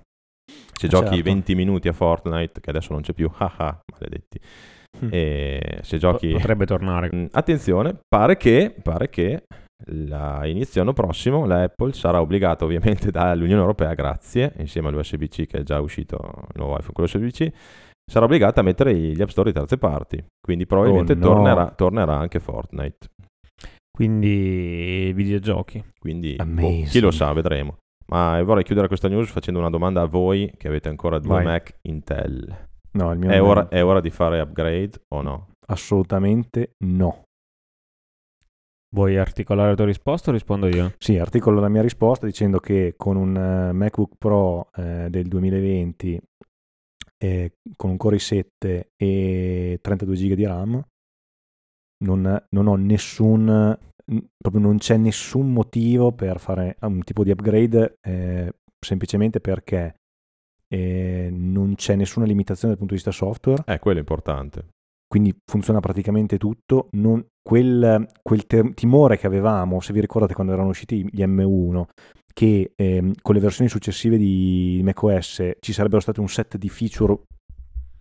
Se 0.74 0.86
Eh, 0.86 0.90
giochi 0.90 1.08
certo. 1.16 1.24
20 1.24 1.56
minuti 1.56 1.88
a 1.88 1.94
Fortnite, 1.94 2.60
che 2.60 2.70
adesso 2.72 2.92
non 2.94 3.02
c'è 3.02 3.14
più, 3.14 3.30
haha, 3.38 3.80
maledetti. 3.94 4.40
Mm. 5.06 5.10
E 5.12 5.80
se 5.84 5.98
giochi... 5.98 6.32
Potrebbe 6.32 6.66
tornare. 6.66 7.10
Mm, 7.14 7.26
Attenzione, 7.32 8.00
pare 8.08 8.38
che, 8.38 8.74
pare 8.82 9.10
che 9.10 9.44
la 9.88 10.46
inizio 10.46 10.82
anno 10.82 10.94
prossimo 10.94 11.46
la 11.46 11.64
Apple 11.64 11.94
sarà 11.94 12.20
obbligata 12.22 12.66
ovviamente 12.66 13.12
dall'Unione 13.12 13.62
Europea, 13.62 13.94
grazie, 13.94 14.54
insieme 14.58 14.90
all'USB-C 14.90 15.46
che 15.46 15.60
è 15.60 15.64
già 15.64 15.80
uscito 15.80 16.18
il 16.54 16.60
nuovo 16.60 16.78
iPhone 16.78 16.94
con 16.94 17.04
l'USB-C, 17.06 17.52
sarà 18.10 18.26
obbligata 18.26 18.60
a 18.60 18.64
mettere 18.64 18.94
gli 18.94 19.22
App 19.22 19.30
Store 19.30 19.52
di 19.52 19.58
terze 19.58 19.78
parti. 19.78 20.24
Quindi 20.42 20.66
probabilmente 20.66 21.14
Oh, 21.14 21.16
no. 21.16 21.22
tornerà, 21.22 21.72
tornerà 21.72 22.18
anche 22.18 22.40
Fortnite. 22.40 23.08
Quindi 23.92 25.12
videogiochi. 25.14 25.84
Quindi 26.00 26.36
boh, 26.36 26.84
chi 26.84 27.00
lo 27.00 27.12
sa, 27.12 27.34
vedremo. 27.34 27.78
Ma 28.08 28.42
vorrei 28.44 28.64
chiudere 28.64 28.88
questa 28.88 29.08
news 29.08 29.30
facendo 29.30 29.60
una 29.60 29.70
domanda 29.70 30.02
a 30.02 30.06
voi 30.06 30.52
che 30.58 30.68
avete 30.68 30.90
ancora 30.90 31.20
due 31.20 31.36
Vai. 31.36 31.44
Mac 31.44 31.76
Intel. 31.84 32.68
No, 32.94 33.12
il 33.12 33.20
mio 33.20 33.30
È 33.30 33.42
ora, 33.42 33.68
è 33.68 33.84
ora 33.84 34.00
di 34.00 34.10
fare 34.10 34.40
upgrade 34.40 34.92
o 35.14 35.22
no? 35.22 35.48
assolutamente 35.68 36.72
no. 36.86 37.26
Vuoi 38.92 39.18
articolare 39.18 39.70
la 39.70 39.76
tua 39.76 39.86
risposta 39.86 40.30
o 40.30 40.34
rispondo 40.34 40.68
io? 40.68 40.94
Sì, 40.98 41.18
articolo 41.18 41.60
la 41.60 41.70
mia 41.70 41.82
risposta 41.84 42.26
dicendo 42.26 42.60
che 42.60 42.96
con 42.98 43.18
un 43.18 43.36
eh, 43.38 43.72
MacBook 43.72 44.14
Pro 44.18 44.70
eh, 44.76 45.08
del 45.10 45.28
2020 45.28 46.20
eh, 47.22 47.54
con 47.76 47.92
un 47.92 47.98
Core 47.98 48.16
i7 48.18 48.46
e 48.96 49.80
32 49.82 50.16
GB 50.16 50.34
di 50.34 50.46
RAM 50.46 50.84
non, 52.04 52.44
non 52.50 52.68
ho 52.68 52.76
nessun 52.76 53.78
proprio 54.38 54.62
non 54.62 54.78
c'è 54.78 54.98
nessun 54.98 55.52
motivo 55.54 56.12
per 56.14 56.40
fare 56.40 56.78
un 56.82 57.04
tipo 57.04 57.24
di 57.24 57.30
upgrade 57.32 57.98
eh, 58.02 58.54
semplicemente 58.80 59.40
perché 59.40 59.96
eh, 60.68 61.30
non 61.32 61.76
c'è 61.76 61.96
nessuna 61.96 62.26
limitazione 62.26 62.70
dal 62.74 62.78
punto 62.80 62.96
di 62.96 63.02
vista 63.04 63.12
software 63.12 63.64
Eh, 63.68 63.80
quello 63.80 63.98
è 63.98 64.02
importante. 64.02 64.70
quindi 65.08 65.36
funziona 65.46 65.80
praticamente 65.80 66.38
tutto. 66.38 66.88
Non- 66.92 67.24
quel 67.50 68.08
quel 68.22 68.46
ter- 68.46 68.76
timore 68.76 69.18
che 69.18 69.26
avevamo, 69.26 69.80
se 69.80 69.92
vi 69.92 70.02
ricordate 70.02 70.36
quando 70.36 70.54
erano 70.54 70.70
usciti 70.70 71.04
gli 71.12 71.24
M1, 71.24 71.84
che 72.32 72.74
ehm, 72.76 73.14
con 73.24 73.34
le 73.34 73.42
versioni 73.42 73.68
successive 73.68 74.18
di 74.18 74.80
macOS 74.84 75.54
ci 75.60 75.74
sarebbero 75.74 76.00
stati 76.00 76.20
un 76.20 76.30
set 76.30 76.58
di 76.58 76.70
feature 76.70 77.18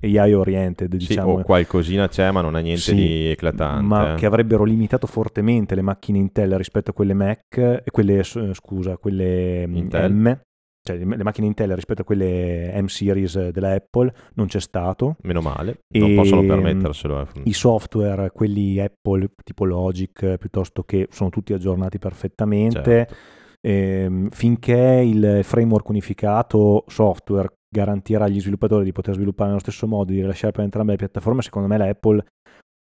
AI 0.02 0.35
oriented, 0.35 0.90
Sì, 0.99 1.07
diciamo, 1.09 1.33
o 1.33 1.43
qualcosina 1.43 2.09
c'è, 2.09 2.31
ma 2.31 2.43
non 2.43 2.59
è 2.59 2.62
niente 2.62 2.83
Sì, 2.83 2.95
di 2.95 3.26
eclatante. 3.31 3.83
ma 3.83 4.12
eh. 4.12 4.17
che 4.17 4.26
avrebbero 4.26 4.64
limitato 4.64 5.07
fortemente 5.07 5.75
le 5.75 5.83
macchine 5.83 6.19
Intel 6.19 6.55
rispetto 6.59 6.90
a 6.90 6.93
quelle 6.93 7.14
Mac, 7.14 7.57
e 7.57 7.90
quelle, 7.90 8.23
scusa, 8.23 8.99
quelle 8.99 9.67
mm, 9.67 9.76
Intel? 9.76 10.12
M, 10.12 10.40
cioè 10.88 11.04
le 11.04 11.23
macchine 11.25 11.47
Intel 11.47 11.75
rispetto 11.75 12.02
a 12.02 12.04
quelle 12.04 12.73
M 12.80 12.87
series 12.87 13.49
della 13.49 13.73
Apple, 13.73 14.12
non 14.35 14.47
c'è 14.47 14.61
stato. 14.61 15.16
Meno 15.23 15.40
male, 15.40 15.80
non 15.99 16.11
E, 16.11 16.14
possono 16.14 16.42
mm, 16.42 16.49
permetterselo. 16.49 17.21
eh. 17.21 17.26
i 17.45 17.52
software, 17.52 18.30
quelli 18.33 18.78
Apple 18.80 19.30
tipo 19.45 19.64
Logic, 19.64 20.37
piuttosto 20.37 20.83
che 20.85 21.09
sono 21.11 21.30
tutti 21.30 21.52
aggiornati 21.52 21.99
perfettamente. 21.99 22.83
Certo. 22.83 23.14
Ehm, 23.61 24.28
finché 24.30 25.02
il 25.04 25.40
framework 25.42 25.88
unificato 25.88 26.85
software 26.87 27.49
garantirà 27.68 28.25
agli 28.25 28.40
sviluppatori 28.40 28.85
di 28.85 28.92
poter 28.92 29.14
sviluppare 29.14 29.49
nello 29.49 29.61
stesso 29.61 29.87
modo, 29.87 30.12
di 30.12 30.21
rilasciare 30.21 30.52
per 30.52 30.64
entrambe 30.64 30.92
le 30.92 30.99
piattaforme, 30.99 31.42
secondo 31.42 31.68
me 31.68 31.76
l'Apple 31.76 32.25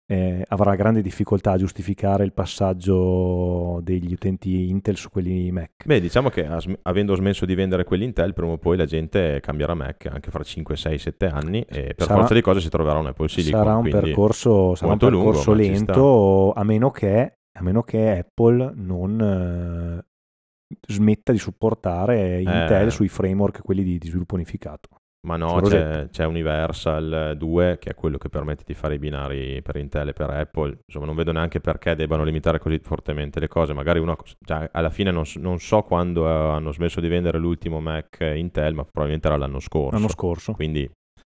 eh, 0.10 0.42
avrà 0.48 0.76
grande 0.76 1.02
difficoltà 1.02 1.52
a 1.52 1.58
giustificare 1.58 2.24
il 2.24 2.32
passaggio 2.32 3.80
degli 3.84 4.14
utenti 4.14 4.70
Intel 4.70 4.96
su 4.96 5.10
quelli 5.10 5.52
Mac. 5.52 5.86
Beh, 5.86 6.00
diciamo 6.00 6.30
che 6.30 6.48
avendo 6.84 7.16
smesso 7.16 7.46
di 7.46 7.54
vendere 7.56 7.84
quelli 7.84 8.06
Intel, 8.06 8.34
prima 8.34 8.54
o 8.54 8.58
poi 8.58 8.78
la 8.78 8.86
gente 8.86 9.40
cambierà 9.42 9.74
Mac 9.74 10.06
anche 10.06 10.32
fra 10.32 10.44
5, 10.44 10.76
6, 10.78 10.98
7 10.98 11.26
anni 11.28 11.62
e 11.62 11.94
per 11.94 12.06
Sarà- 12.08 12.20
forza 12.20 12.34
di 12.34 12.42
cose 12.42 12.62
si 12.62 12.70
troverà 12.70 13.00
un 13.00 13.08
Apple 13.08 13.28
Silicon. 13.28 13.60
sarà 13.64 13.76
un 13.76 13.90
percorso, 13.90 14.76
sarà 14.76 14.94
un 14.94 14.98
lungo, 15.02 15.26
percorso 15.32 15.52
ci 15.52 15.58
lento, 15.58 16.52
a 16.54 16.64
meno, 16.64 16.90
che, 16.92 17.34
a 17.52 17.62
meno 17.62 17.84
che 17.84 18.18
Apple 18.20 18.72
non 18.76 20.02
eh, 20.02 20.06
smetta 20.88 21.34
di 21.34 21.38
supportare 21.38 22.40
Intel 22.40 22.88
Eh. 22.88 22.92
sui 22.92 23.10
framework, 23.10 23.62
quelli 23.62 23.84
di, 23.84 23.98
di 23.98 24.08
sviluppo 24.08 24.36
unificato. 24.36 24.88
Ma 25.28 25.36
no, 25.36 25.60
c'è, 25.60 26.08
c'è 26.10 26.26
Universal 26.26 27.36
2 27.38 27.78
che 27.80 27.90
è 27.90 27.96
quello 27.96 28.18
che 28.18 28.30
permette 28.30 28.64
di 28.66 28.74
fare 28.74 28.96
i 28.96 28.98
binari 28.98 29.62
per 29.62 29.76
Intel 29.76 30.08
e 30.08 30.14
per 30.14 30.30
Apple. 30.30 30.80
Insomma, 30.88 31.06
non 31.06 31.16
vedo 31.16 31.34
neanche 31.34 31.60
perché 31.60 31.96
debbano 31.96 32.24
limitare 32.24 32.60
così 32.60 32.80
fortemente 32.80 33.42
le 33.42 33.50
cose. 33.50 33.74
Magari 33.74 34.00
uno, 34.00 34.16
cioè, 34.46 34.70
alla 34.72 34.90
fine 34.90 35.12
non, 35.12 35.26
non 35.36 35.60
so 35.60 35.82
quando 35.82 36.26
eh, 36.26 36.32
hanno 36.32 36.72
smesso 36.72 37.02
di 37.02 37.10
vendere 37.10 37.40
l'ultimo 37.40 37.82
Mac 37.82 38.20
Intel, 38.22 38.74
ma 38.74 38.84
probabilmente 38.84 39.28
era 39.28 39.36
l'anno 39.36 39.60
scorso. 39.60 39.96
L'anno 39.96 40.08
scorso. 40.08 40.54
Quindi 40.54 40.90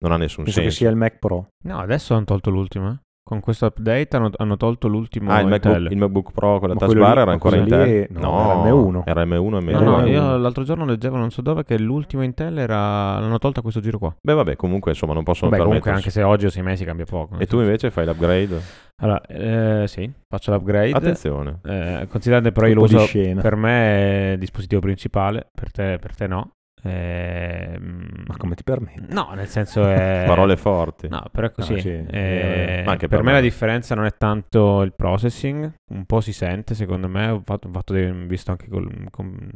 non 0.04 0.12
ha 0.12 0.18
nessun 0.18 0.44
Penso 0.44 0.60
che 0.60 0.66
senso. 0.68 0.84
sia 0.84 0.90
il 0.92 0.96
Mac 0.96 1.18
Pro. 1.18 1.48
No, 1.66 1.80
adesso 1.80 2.14
hanno 2.14 2.26
tolto 2.26 2.52
l'ultimo. 2.52 3.00
Con 3.30 3.42
questo 3.42 3.68
update 3.68 4.16
hanno, 4.16 4.32
hanno 4.38 4.58
tolto 4.58 4.88
l'ultimo 4.88 5.30
Ah, 5.32 5.42
il. 5.42 5.48
MacBook, 5.48 5.92
il 5.92 5.98
MacBook 5.98 6.32
Pro 6.32 6.58
con 6.58 6.68
la 6.70 6.74
Ma 6.74 6.80
touch 6.80 6.92
quello 6.92 7.06
bar 7.06 7.16
lì- 7.16 7.22
era 7.22 7.32
ancora 7.32 7.56
Intel? 7.58 7.88
è- 7.88 8.08
no, 8.10 8.44
era 8.44 8.72
M1. 8.72 9.02
Era 9.06 9.24
M1 9.24 9.34
e 9.36 9.38
No, 9.38 9.60
M2. 9.60 9.84
no, 9.84 9.98
M1. 10.00 10.08
io 10.08 10.38
l'altro 10.38 10.64
giorno 10.64 10.84
leggevo 10.86 11.16
non 11.16 11.30
so 11.30 11.44
dove 11.44 11.64
che 11.64 11.78
l'ultimo 11.78 12.24
Intel 12.24 12.58
era 12.58 13.20
l'hanno 13.20 13.38
tolto 13.38 13.60
a 13.60 13.62
questo 13.62 13.82
giro 13.82 14.00
qua. 14.00 14.16
Beh, 14.20 14.34
vabbè, 14.34 14.56
comunque 14.56 14.90
insomma 14.94 15.14
non 15.14 15.22
possono 15.24 15.52
Vabbè, 15.52 15.62
comunque 15.64 15.92
anche 15.92 16.10
se 16.10 16.24
oggi 16.24 16.48
o 16.48 16.50
sei 16.50 16.64
mesi 16.64 16.84
cambia 16.86 17.06
poco. 17.06 17.36
E 17.36 17.46
tu 17.46 17.58
senso. 17.58 17.62
invece 17.62 17.92
fai 17.92 18.06
l'upgrade? 18.08 18.62
Allora, 19.02 19.22
eh, 19.28 19.84
sì, 19.88 20.12
faccio 20.28 20.52
l'upgrade. 20.52 20.90
Attenzione. 20.92 21.60
Eh, 21.66 22.08
considerate 22.10 22.52
però 22.52 22.66
io 22.66 22.74
lo 22.74 22.82
uso 22.82 22.98
scena. 23.06 23.42
per 23.42 23.56
me 23.56 23.72
è 23.72 24.32
il 24.32 24.40
dispositivo 24.40 24.82
principale, 24.82 25.48
per 25.54 25.72
te, 25.72 25.98
per 26.02 26.16
te 26.16 26.26
no. 26.26 26.50
Ehm, 26.84 28.24
Ma 28.28 28.38
come 28.38 28.56
ti 28.56 28.64
permetti? 28.64 29.06
No, 29.14 29.32
nel 29.36 29.48
senso 29.48 29.88
è... 29.88 30.24
Parole 30.28 30.56
forti. 30.58 31.08
No, 31.10 31.24
però 31.32 31.48
è 31.48 31.52
così. 31.52 31.74
Ah, 31.74 31.80
sì, 31.80 31.90
Eh, 31.90 32.84
eh, 32.86 32.96
per 32.98 33.08
per 33.08 33.20
me 33.20 33.26
me. 33.28 33.32
la 33.34 33.42
differenza 33.42 33.96
non 33.96 34.06
è 34.06 34.16
tanto 34.18 34.82
il 34.82 34.94
processing, 34.94 35.72
un 35.92 36.06
po' 36.06 36.22
si 36.22 36.34
sente 36.34 36.76
secondo 36.76 37.08
me, 37.08 37.28
ho 37.30 37.42
fatto, 37.44 37.68
ho 37.68 37.72
fatto 37.72 37.94
dei- 37.94 38.12
visto 38.28 38.52
anche 38.52 38.68
col 38.70 39.08
con, 39.12 39.50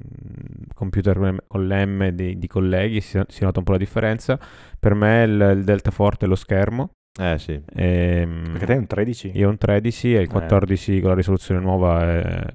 computer 0.74 1.44
con 1.48 1.68
l'M 1.68 2.08
di, 2.10 2.38
di 2.38 2.48
colleghi, 2.48 3.02
si, 3.02 3.20
si 3.28 3.44
nota 3.44 3.60
un 3.60 3.66
po' 3.66 3.72
la 3.74 3.78
differenza. 3.78 4.40
Per 4.80 4.94
me 4.94 5.24
il, 5.24 5.54
il 5.58 5.64
delta 5.64 5.92
forte 5.92 6.26
è 6.26 6.28
lo 6.28 6.36
schermo. 6.36 6.92
Eh 7.20 7.38
sì. 7.38 7.62
ehm, 7.76 8.44
Perché 8.54 8.66
te 8.66 8.74
è 8.74 8.78
un 8.78 8.88
13? 8.88 9.32
io 9.36 9.48
ho 9.48 9.52
un 9.52 9.58
13 9.58 10.16
e 10.16 10.22
il 10.22 10.28
14 10.30 11.00
con 11.00 11.10
la 11.12 11.16
risoluzione 11.16 11.62
nuova 11.62 12.02
è, 12.02 12.46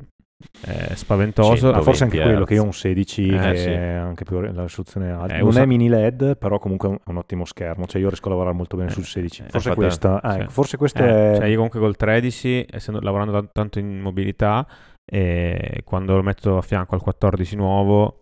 è 0.60 0.94
spaventoso. 0.94 1.70
Ah, 1.70 1.80
forse 1.82 2.04
anche 2.04 2.16
120 2.16 2.22
quello 2.30 2.44
che 2.44 2.54
io 2.54 2.60
ho 2.62 2.64
un 2.64 2.70
Hz. 2.70 2.76
16 2.78 3.28
Eh, 3.28 3.56
sì. 3.56 3.68
è 3.70 3.86
anche 3.94 4.24
più 4.24 4.40
la 4.40 4.62
risoluzione 4.62 5.10
alta. 5.10 5.34
Eh, 5.34 5.38
non 5.38 5.48
usa- 5.48 5.62
è 5.62 5.66
mini 5.66 5.88
LED, 5.88 6.36
però 6.36 6.58
comunque 6.58 6.88
è 6.90 6.98
un, 7.04 7.16
ottimo 7.16 7.44
schermo. 7.44 7.86
Cioè 7.86 8.00
io 8.00 8.08
riesco 8.08 8.26
a 8.28 8.30
lavorare 8.30 8.54
molto 8.54 8.76
bene 8.76 8.90
Eh, 8.90 8.92
sul 8.92 9.04
16. 9.04 9.42
eh, 9.42 9.48
Forse 9.48 9.68
infatti- 9.68 9.80
questa, 9.86 10.22
ah, 10.22 10.32
sì. 10.32 10.40
ecco, 10.40 10.50
forse 10.50 10.76
questo 10.76 11.02
Eh, 11.02 11.32
è 11.32 11.36
cioè 11.36 11.46
io 11.46 11.54
comunque 11.56 11.80
col 11.80 11.96
13, 11.96 12.66
essendo, 12.70 13.00
lavorando 13.00 13.32
tan- 13.32 13.50
tanto 13.52 13.78
in 13.78 13.98
mobilità, 14.00 14.66
e 15.10 15.80
quando 15.84 16.14
lo 16.16 16.22
metto 16.22 16.56
a 16.58 16.62
fianco 16.62 16.94
al 16.94 17.00
14 17.00 17.56
nuovo, 17.56 18.20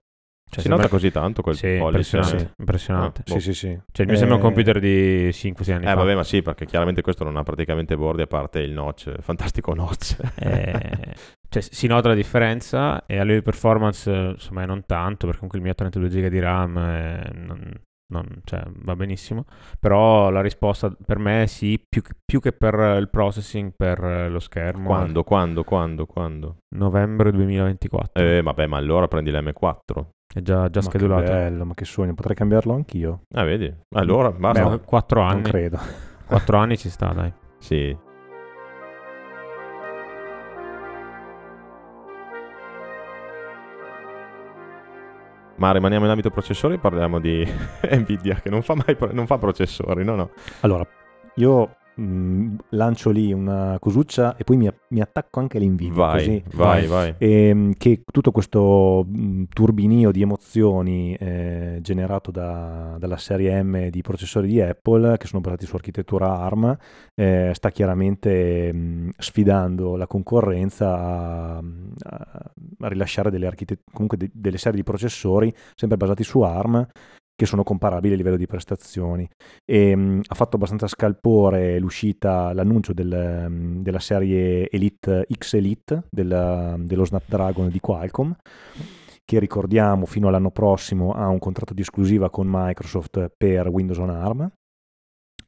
cioè 0.49 0.63
si 0.63 0.69
nota 0.69 0.89
così 0.89 1.11
tanto 1.11 1.43
quel 1.43 1.57
Sì, 1.57 1.77
pollice? 1.79 2.17
impressionante. 2.17 2.39
Sì. 2.39 2.53
impressionante. 2.61 3.23
Ah, 3.27 3.31
Sì, 3.33 3.41
sì, 3.41 3.53
sì. 3.55 3.79
Cioè, 3.93 4.07
mi 4.07 4.17
sembra 4.17 4.37
un 4.37 4.41
Eh, 4.41 4.45
computer 4.45 4.79
di 4.79 5.33
5-6 5.33 5.75
anni 5.75 5.85
Eh 5.85 5.89
fa. 5.89 5.95
vabbè, 5.97 6.15
ma 6.15 6.23
sì, 6.23 6.41
perché 6.43 6.65
chiaramente 6.65 7.03
questo 7.03 7.25
non 7.25 7.37
ha 7.37 7.43
praticamente 7.43 7.97
bordi 7.97 8.23
a 8.23 8.27
parte 8.29 8.61
il 8.61 8.71
notch, 8.73 9.21
fantastico 9.21 9.75
notch. 9.75 10.17
Eh, 10.39 11.15
cioè, 11.49 11.63
si 11.63 11.87
nota 11.87 12.09
la 12.09 12.15
differenza 12.15 13.05
e 13.07 13.15
a 13.19 13.23
livello 13.23 13.39
di 13.39 13.43
performance, 13.45 14.11
insomma, 14.11 14.65
non 14.65 14.85
tanto, 14.87 15.27
perché 15.27 15.37
comunque 15.47 15.59
il 15.59 15.63
mio 15.65 15.73
ha 15.73 15.77
32 15.77 16.09
GB 16.09 16.27
di 16.29 16.39
RAM 16.41 16.77
eh, 16.79 17.31
non, 17.35 17.73
non- 18.13 18.41
cioè, 18.45 18.63
va 18.83 18.95
benissimo. 18.97 19.45
Però 19.81 20.31
la 20.31 20.41
risposta 20.41 20.91
per 21.05 21.19
me 21.19 21.43
è 21.43 21.47
sì, 21.47 21.81
più, 21.89 22.03
che- 22.03 22.15
più 22.25 22.41
che 22.41 22.53
per 22.53 22.75
il 22.99 23.09
processing, 23.11 23.73
per 23.77 24.29
lo 24.31 24.39
schermo. 24.39 24.87
quando, 24.87 25.25
quando, 25.25 25.65
quando, 25.65 26.07
quando? 26.07 26.57
Novembre 26.77 27.33
2024. 27.33 28.23
Eh, 28.23 28.43
vabbè, 28.43 28.67
ma 28.67 28.77
allora 28.77 29.09
prendi 29.09 29.31
l'M4. 29.31 30.07
È 30.35 30.41
già, 30.43 30.69
già 30.69 30.81
Ma 30.81 30.87
schedulato. 30.87 31.23
Che 31.25 31.31
bello, 31.31 31.65
ma 31.65 31.75
che 31.75 31.85
sogno, 31.85 32.13
potrei 32.15 32.37
cambiarlo 32.37 32.75
anch'io. 32.75 33.23
Ah, 33.35 33.45
vedi? 33.45 33.73
Allora, 33.95 34.31
basta. 34.33 34.69
Beh, 34.69 34.81
4 34.81 35.21
Non 35.23 35.31
anni. 35.31 35.43
credo. 35.43 35.79
4 36.27 36.59
anni 36.59 36.77
ci 36.77 36.91
sta, 36.91 37.13
dai. 37.13 37.33
Sì. 37.59 37.97
Ma 45.57 45.73
rimaniamo 45.73 46.05
in 46.05 46.11
ambito 46.11 46.31
processori 46.31 46.75
e 46.75 46.79
parliamo 46.79 47.19
di 47.19 47.47
Nvidia 47.91 48.37
che 48.37 48.51
non 48.51 48.63
fa 48.63 48.75
mai 48.75 48.95
pro- 48.95 49.13
non 49.13 49.27
fa 49.27 49.39
processori, 49.39 50.05
no 50.05 50.15
no. 50.15 50.31
Allora, 50.61 50.87
io 51.37 51.77
mh, 51.97 52.57
lancio 52.71 53.11
lì 53.11 53.33
una 53.33 53.77
cosuccia 53.81 54.37
e 54.37 54.45
poi 54.45 54.57
mi, 54.57 54.71
mi 54.89 55.01
attacco 55.01 55.41
anche 55.41 55.57
all'invidia. 55.57 55.95
Vai, 55.95 56.19
così. 56.19 56.43
vai, 56.55 56.87
vai. 56.87 57.15
E, 57.19 57.49
ehm, 57.49 57.73
che 57.77 58.03
tutto 58.11 58.31
questo 58.31 59.05
mh, 59.07 59.45
turbinio 59.53 60.11
di 60.11 60.23
emozioni 60.23 61.15
eh, 61.15 61.79
generato 61.81 62.31
da, 62.31 62.97
dalla 62.99 63.17
serie 63.17 63.63
M 63.63 63.89
di 63.89 64.03
processori 64.03 64.49
di 64.49 64.61
Apple, 64.61 65.17
che 65.17 65.27
sono 65.27 65.41
basati 65.41 65.67
su 65.67 65.75
architettura 65.75 66.39
ARM, 66.41 66.77
eh, 67.15 67.51
sta 67.55 67.71
chiaramente 67.71 68.73
mh, 68.73 69.11
sfidando 69.17 69.97
la 69.97 70.07
concorrenza 70.07 70.97
a, 70.97 71.57
a, 71.57 72.53
a 72.81 72.89
rilasciare 72.89 73.31
delle, 73.31 73.47
architet- 73.47 73.83
comunque 73.93 74.17
de- 74.17 74.31
delle 74.33 74.59
serie 74.59 74.79
di 74.79 74.85
processori 74.85 75.53
sempre 75.75 75.97
basati 75.97 76.23
su 76.23 76.41
ARM 76.41 76.87
che 77.37 77.47
sono 77.47 77.63
comparabili 77.63 78.15
a 78.15 78.17
livello 78.17 78.37
di 78.37 78.47
prestazioni. 78.47 79.29
E, 79.65 79.95
mh, 79.95 80.23
ha 80.27 80.35
fatto 80.35 80.57
abbastanza 80.57 80.89
scalpore 80.89 81.79
l'uscita, 81.79 82.53
l'annuncio 82.53 82.93
del, 82.93 83.47
mh, 83.49 83.83
della 83.83 84.01
serie 84.01 84.69
Elite 84.71 85.27
X 85.33 85.55
Elite 85.55 86.05
della, 86.11 86.75
dello 86.79 87.05
Snapdragon 87.05 87.69
di 87.69 87.79
Qualcomm 87.81 88.33
che 89.25 89.41
ricordiamo 89.41 90.07
fino 90.07 90.29
all'anno 90.29 90.53
prossimo 90.53 91.13
ha 91.13 91.27
un 91.27 91.41
contratto 91.41 91.75
di 91.75 91.81
esclusiva 91.81 92.31
con 92.31 92.47
Microsoft 92.49 93.33
per 93.37 93.67
Windows 93.69 93.99
on 93.99 94.11
ARM 94.11 94.51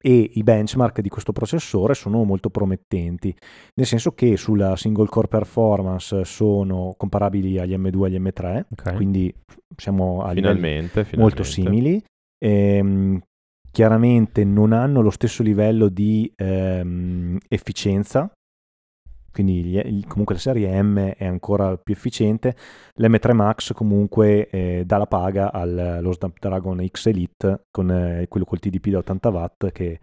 e 0.00 0.30
i 0.34 0.42
benchmark 0.42 1.00
di 1.00 1.08
questo 1.08 1.32
processore 1.32 1.94
sono 1.94 2.22
molto 2.24 2.50
promettenti, 2.50 3.34
nel 3.74 3.86
senso 3.86 4.12
che 4.12 4.36
sulla 4.36 4.76
single 4.76 5.08
core 5.08 5.28
performance 5.28 6.24
sono 6.24 6.94
comparabili 6.96 7.58
agli 7.58 7.74
M2 7.74 8.02
e 8.02 8.06
agli 8.06 8.20
M3, 8.20 8.64
okay. 8.70 8.94
quindi 8.94 9.34
siamo 9.76 10.22
a 10.22 10.32
finalmente, 10.32 11.04
finalmente. 11.04 11.16
molto 11.16 11.42
simili. 11.42 12.02
Ehm, 12.38 13.20
chiaramente 13.70 14.44
non 14.44 14.72
hanno 14.72 15.02
lo 15.02 15.10
stesso 15.10 15.42
livello 15.42 15.88
di 15.88 16.32
ehm, 16.36 17.38
efficienza 17.48 18.30
quindi 19.32 19.62
gli, 19.62 20.06
comunque 20.06 20.34
la 20.34 20.40
serie 20.40 20.82
M 20.82 20.98
è 20.98 21.26
ancora 21.26 21.76
più 21.76 21.94
efficiente, 21.94 22.56
l'M3 22.96 23.32
Max 23.32 23.72
comunque 23.72 24.48
eh, 24.48 24.82
dà 24.84 24.98
la 24.98 25.06
paga 25.06 25.52
allo 25.52 26.12
Snapdragon 26.12 26.84
X 26.86 27.06
Elite 27.06 27.66
con 27.70 27.90
eh, 27.90 28.26
quello 28.28 28.46
col 28.46 28.58
TDP 28.58 28.88
da 28.88 28.98
80 28.98 29.28
watt 29.28 29.70
che, 29.70 30.00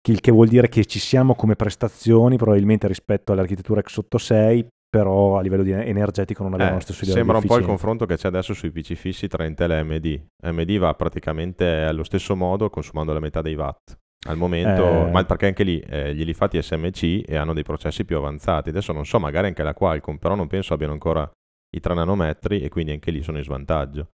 che, 0.00 0.12
il 0.12 0.20
che 0.20 0.30
vuol 0.30 0.48
dire 0.48 0.68
che 0.68 0.84
ci 0.84 0.98
siamo 0.98 1.34
come 1.34 1.56
prestazioni 1.56 2.36
probabilmente 2.36 2.86
rispetto 2.86 3.32
all'architettura 3.32 3.80
x86 3.80 4.66
però 4.92 5.38
a 5.38 5.40
livello 5.40 5.62
energetico 5.64 6.42
non 6.42 6.52
abbiamo 6.52 6.72
eh, 6.72 6.74
lo 6.74 6.80
stesso 6.80 7.00
livello 7.00 7.16
Sembra 7.16 7.38
un 7.38 7.46
po' 7.46 7.56
il 7.56 7.64
confronto 7.64 8.04
che 8.04 8.16
c'è 8.16 8.28
adesso 8.28 8.52
sui 8.52 8.70
PC 8.70 8.92
fissi 8.92 9.26
tra 9.26 9.46
Intel 9.46 9.70
e 9.70 9.78
AMD. 9.78 10.22
AMD 10.42 10.76
va 10.76 10.92
praticamente 10.92 11.64
allo 11.64 12.04
stesso 12.04 12.36
modo 12.36 12.68
consumando 12.68 13.14
la 13.14 13.20
metà 13.20 13.40
dei 13.40 13.54
watt. 13.54 14.01
Al 14.28 14.36
momento, 14.36 15.06
eh, 15.06 15.10
ma 15.10 15.24
perché 15.24 15.46
anche 15.46 15.64
lì 15.64 15.80
eh, 15.80 16.14
glieli 16.14 16.32
fatti 16.32 16.60
SMC 16.62 17.22
e 17.26 17.36
hanno 17.36 17.52
dei 17.52 17.64
processi 17.64 18.04
più 18.04 18.16
avanzati. 18.16 18.68
Adesso 18.68 18.92
non 18.92 19.04
so, 19.04 19.18
magari 19.18 19.48
anche 19.48 19.64
la 19.64 19.74
Qualcomm, 19.74 20.16
però 20.16 20.36
non 20.36 20.46
penso 20.46 20.74
abbiano 20.74 20.92
ancora 20.92 21.28
i 21.74 21.80
3 21.80 21.94
nanometri 21.94 22.60
e 22.60 22.68
quindi 22.68 22.92
anche 22.92 23.10
lì 23.10 23.22
sono 23.22 23.38
in 23.38 23.44
svantaggio. 23.44 24.10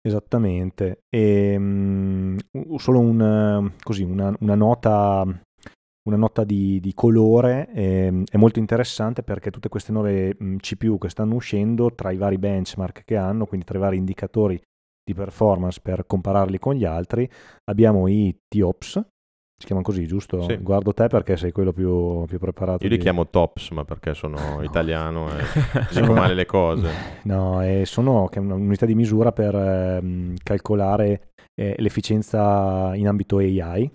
Esattamente. 0.00 1.00
E, 1.10 1.54
um, 1.56 2.38
solo 2.76 3.00
un, 3.00 3.72
così, 3.82 4.04
una, 4.04 4.34
una, 4.40 4.54
nota, 4.54 5.22
una 6.08 6.16
nota 6.16 6.44
di, 6.44 6.80
di 6.80 6.94
colore 6.94 7.68
eh, 7.74 8.22
è 8.30 8.36
molto 8.38 8.58
interessante 8.58 9.22
perché 9.22 9.50
tutte 9.50 9.68
queste 9.68 9.92
nuove 9.92 10.34
mh, 10.38 10.56
CPU 10.58 10.96
che 10.96 11.10
stanno 11.10 11.34
uscendo 11.34 11.92
tra 11.94 12.10
i 12.10 12.16
vari 12.16 12.38
benchmark 12.38 13.02
che 13.04 13.16
hanno, 13.16 13.44
quindi 13.44 13.66
tra 13.66 13.76
i 13.76 13.80
vari 13.82 13.96
indicatori 13.98 14.58
di 15.04 15.12
performance 15.12 15.80
per 15.82 16.06
compararli 16.06 16.58
con 16.58 16.74
gli 16.74 16.84
altri, 16.84 17.28
abbiamo 17.64 18.08
i 18.08 18.36
TOPS, 18.48 19.04
si 19.58 19.64
chiamano 19.64 19.86
così, 19.86 20.06
giusto? 20.06 20.42
Sì. 20.42 20.56
Guardo 20.56 20.92
te 20.92 21.06
perché 21.06 21.36
sei 21.38 21.50
quello 21.50 21.72
più, 21.72 22.24
più 22.26 22.38
preparato. 22.38 22.84
Io 22.84 22.90
li 22.90 22.96
di... 22.96 23.02
chiamo 23.02 23.28
tops, 23.28 23.70
ma 23.70 23.84
perché 23.84 24.12
sono 24.12 24.36
no. 24.56 24.62
italiano 24.62 25.30
e 25.30 25.42
dico 25.98 26.12
male 26.12 26.34
le 26.34 26.44
cose. 26.44 26.90
No, 27.22 27.62
e 27.62 27.84
sono 27.86 28.28
un'unità 28.34 28.84
di 28.84 28.94
misura 28.94 29.32
per 29.32 29.54
eh, 29.54 30.34
calcolare 30.42 31.30
eh, 31.54 31.74
l'efficienza 31.78 32.94
in 32.94 33.08
ambito 33.08 33.38
AI. 33.38 33.90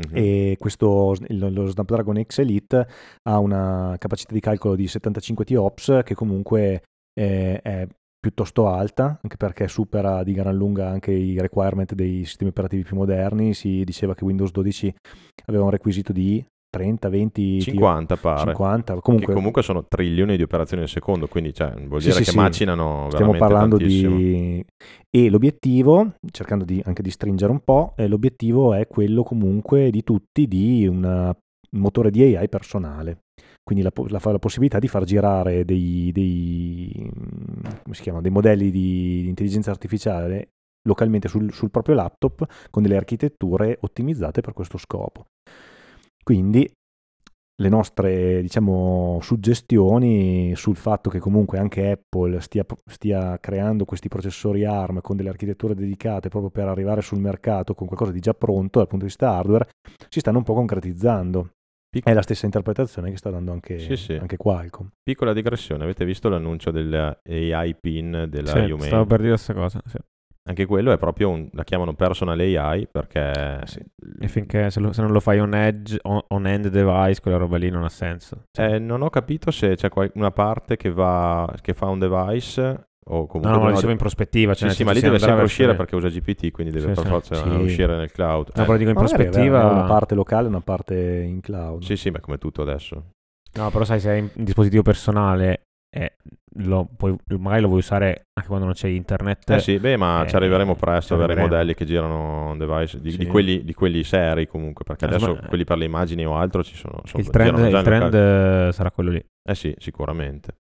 Mm-hmm. 0.00 0.14
E 0.14 0.56
questo, 0.58 1.14
lo 1.28 1.66
Snapdragon 1.66 2.22
X 2.24 2.38
Elite 2.38 2.86
ha 3.28 3.38
una 3.38 3.94
capacità 3.98 4.32
di 4.32 4.40
calcolo 4.40 4.74
di 4.74 4.88
75 4.88 5.44
TOPS 5.44 6.00
che 6.02 6.14
comunque 6.14 6.82
eh, 7.12 7.60
è 7.60 7.86
piuttosto 8.22 8.68
alta, 8.68 9.18
anche 9.20 9.36
perché 9.36 9.66
supera 9.66 10.22
di 10.22 10.32
gran 10.32 10.54
lunga 10.54 10.88
anche 10.88 11.10
i 11.10 11.40
requirement 11.40 11.92
dei 11.92 12.24
sistemi 12.24 12.50
operativi 12.50 12.84
più 12.84 12.94
moderni. 12.94 13.52
Si 13.52 13.82
diceva 13.82 14.14
che 14.14 14.22
Windows 14.22 14.52
12 14.52 14.94
aveva 15.46 15.64
un 15.64 15.70
requisito 15.70 16.12
di 16.12 16.44
30, 16.70 17.08
20, 17.08 17.60
50 17.60 18.16
pare. 18.16 18.50
50. 18.52 19.00
Comunque, 19.00 19.26
che 19.26 19.34
comunque 19.34 19.62
sono 19.62 19.84
trilioni 19.88 20.36
di 20.36 20.42
operazioni 20.44 20.84
al 20.84 20.88
secondo, 20.88 21.26
quindi 21.26 21.52
cioè, 21.52 21.74
vuol 21.88 22.00
dire 22.00 22.12
sì, 22.12 22.22
che 22.22 22.30
sì, 22.30 22.36
macinano 22.36 23.08
Stiamo 23.10 23.36
parlando 23.36 23.76
tantissimo. 23.76 24.16
di... 24.16 24.64
E 25.10 25.28
l'obiettivo, 25.28 26.14
cercando 26.30 26.64
di, 26.64 26.80
anche 26.84 27.02
di 27.02 27.10
stringere 27.10 27.50
un 27.50 27.60
po', 27.64 27.94
eh, 27.96 28.06
l'obiettivo 28.06 28.72
è 28.72 28.86
quello 28.86 29.24
comunque 29.24 29.90
di 29.90 30.04
tutti 30.04 30.46
di 30.46 30.86
un 30.86 31.34
motore 31.72 32.10
di 32.12 32.36
AI 32.36 32.48
personale 32.48 33.21
quindi 33.62 33.84
la, 33.84 33.92
la, 34.08 34.20
la, 34.22 34.38
possibilità 34.38 34.78
di 34.78 34.88
far 34.88 35.04
girare 35.04 35.64
dei, 35.64 36.10
dei, 36.12 37.10
chiama, 37.92 38.20
dei 38.20 38.30
modelli 38.30 38.70
di, 38.70 39.28
intelligenza 39.28 39.70
artificiale 39.70 40.48
localmente 40.84 41.28
sul, 41.28 41.52
sul, 41.52 41.70
proprio 41.70 41.94
laptop 41.94 42.44
con 42.70 42.82
delle 42.82 42.96
architetture 42.96 43.78
ottimizzate 43.80 44.40
per 44.40 44.52
questo 44.52 44.78
scopo. 44.78 45.26
Quindi 46.22 46.68
le 47.62 47.68
nostre 47.68 48.42
diciamo, 48.42 49.20
suggestioni 49.22 50.52
sul 50.56 50.74
fatto 50.74 51.10
che 51.10 51.20
comunque 51.20 51.58
anche 51.58 51.92
Apple 51.92 52.40
stia, 52.40 52.66
stia, 52.86 53.38
creando 53.38 53.84
questi 53.84 54.08
processori 54.08 54.64
ARM 54.64 55.00
con 55.00 55.16
delle 55.16 55.28
architetture 55.28 55.74
dedicate 55.74 56.28
proprio 56.28 56.50
per 56.50 56.66
arrivare 56.66 57.02
sul 57.02 57.20
mercato 57.20 57.74
con 57.74 57.86
qualcosa 57.86 58.10
di 58.10 58.20
già 58.20 58.34
pronto 58.34 58.78
dal 58.78 58.88
punto 58.88 59.04
di 59.04 59.10
vista 59.10 59.36
hardware 59.36 59.68
si 60.08 60.18
stanno 60.18 60.38
un 60.38 60.44
po' 60.44 60.54
concretizzando. 60.54 61.50
Pic- 61.92 62.06
è 62.06 62.14
la 62.14 62.22
stessa 62.22 62.46
interpretazione 62.46 63.10
che 63.10 63.18
sta 63.18 63.28
dando 63.28 63.52
anche, 63.52 63.78
sì, 63.78 63.96
sì. 63.96 64.14
anche 64.14 64.38
Qualcomm. 64.38 64.86
Piccola 65.02 65.34
digressione, 65.34 65.84
avete 65.84 66.06
visto 66.06 66.30
l'annuncio 66.30 66.70
dell'AI 66.70 67.76
PIN 67.78 68.28
della 68.30 68.50
sì, 68.50 68.70
Humane? 68.70 68.86
stavo 68.86 69.04
per 69.04 69.18
dire 69.18 69.32
questa 69.32 69.52
cosa, 69.52 69.82
sì. 69.84 69.98
Anche 70.48 70.64
quello 70.64 70.90
è 70.90 70.96
proprio 70.96 71.28
un, 71.28 71.50
la 71.52 71.64
chiamano 71.64 71.92
personal 71.92 72.40
AI 72.40 72.88
perché... 72.90 73.60
Sì. 73.64 73.80
E 74.20 74.26
finché 74.26 74.70
se, 74.70 74.80
lo, 74.80 74.92
se, 74.92 75.02
non 75.02 75.12
lo 75.12 75.20
fai 75.20 75.38
on 75.38 75.54
edge, 75.54 75.98
on, 76.02 76.20
on, 76.28 76.46
end 76.46 76.68
device, 76.68 77.20
quella 77.20 77.36
roba 77.36 77.58
lì 77.58 77.68
non 77.68 77.84
ha 77.84 77.90
senso. 77.90 78.46
Cioè. 78.50 78.72
Eh, 78.72 78.78
non 78.78 79.02
ho 79.02 79.10
capito 79.10 79.50
se 79.50 79.76
c'è 79.76 79.88
una 80.14 80.30
parte 80.32 80.76
che, 80.76 80.90
va, 80.90 81.54
che 81.60 81.74
fa 81.74 81.86
un 81.86 81.98
device 81.98 82.88
o 83.04 83.26
comunque 83.26 83.50
no, 83.50 83.58
no, 83.58 83.64
ma 83.64 83.72
dicevo 83.72 83.92
in 83.92 83.98
prospettiva. 83.98 84.54
Cioè 84.54 84.70
sì, 84.70 84.76
sì, 84.76 84.84
ma 84.84 84.92
lì 84.92 85.00
deve 85.00 85.18
sempre 85.18 85.44
uscire 85.44 85.74
perché 85.74 85.96
usa 85.96 86.08
GPT, 86.08 86.50
quindi 86.50 86.72
deve 86.72 86.94
sì, 86.94 87.00
per 87.00 87.10
forza 87.10 87.34
sì. 87.34 87.48
uscire 87.48 87.96
nel 87.96 88.12
cloud. 88.12 88.50
No, 88.54 88.62
eh. 88.62 88.66
però 88.66 88.78
dico 88.78 88.90
in 88.90 88.96
prospettiva. 88.96 89.66
Una 89.70 89.84
parte 89.84 90.14
locale 90.14 90.46
e 90.46 90.48
una 90.48 90.60
parte 90.60 90.94
in 90.94 91.40
cloud. 91.40 91.82
Sì, 91.82 91.96
sì, 91.96 92.10
ma 92.10 92.20
come 92.20 92.38
tutto 92.38 92.62
adesso. 92.62 93.04
No, 93.54 93.70
però 93.70 93.84
sai, 93.84 94.00
se 94.00 94.10
hai 94.10 94.20
un 94.20 94.30
dispositivo 94.34 94.82
personale 94.82 95.64
eh, 95.94 96.16
lo 96.64 96.88
puoi, 96.96 97.14
magari 97.38 97.60
lo 97.60 97.68
vuoi 97.68 97.80
usare 97.80 98.28
anche 98.32 98.48
quando 98.48 98.64
non 98.64 98.74
c'è 98.74 98.88
internet. 98.88 99.50
Eh 99.50 99.60
sì, 99.60 99.78
beh, 99.78 99.98
ma 99.98 100.24
eh, 100.24 100.28
ci 100.28 100.36
arriveremo 100.36 100.74
presto 100.74 101.14
avere 101.14 101.34
modelli 101.34 101.74
che 101.74 101.84
girano 101.84 102.48
on 102.48 102.58
device 102.58 103.00
di, 103.00 103.10
sì. 103.10 103.18
di, 103.18 103.26
quelli, 103.26 103.62
di, 103.62 103.74
quelli, 103.74 104.02
seri 104.02 104.46
comunque, 104.46 104.84
perché 104.84 105.04
adesso 105.04 105.34
ma, 105.34 105.48
quelli 105.48 105.64
per 105.64 105.76
le 105.76 105.84
immagini 105.84 106.24
o 106.24 106.34
altro 106.34 106.62
ci 106.64 106.76
sono. 106.76 107.00
sono 107.04 107.22
il 107.22 107.28
trend, 107.28 107.58
il 107.58 107.82
trend 107.82 108.70
sarà 108.70 108.90
quello 108.90 109.10
lì. 109.10 109.22
Eh 109.46 109.54
sì, 109.54 109.74
sicuramente. 109.76 110.56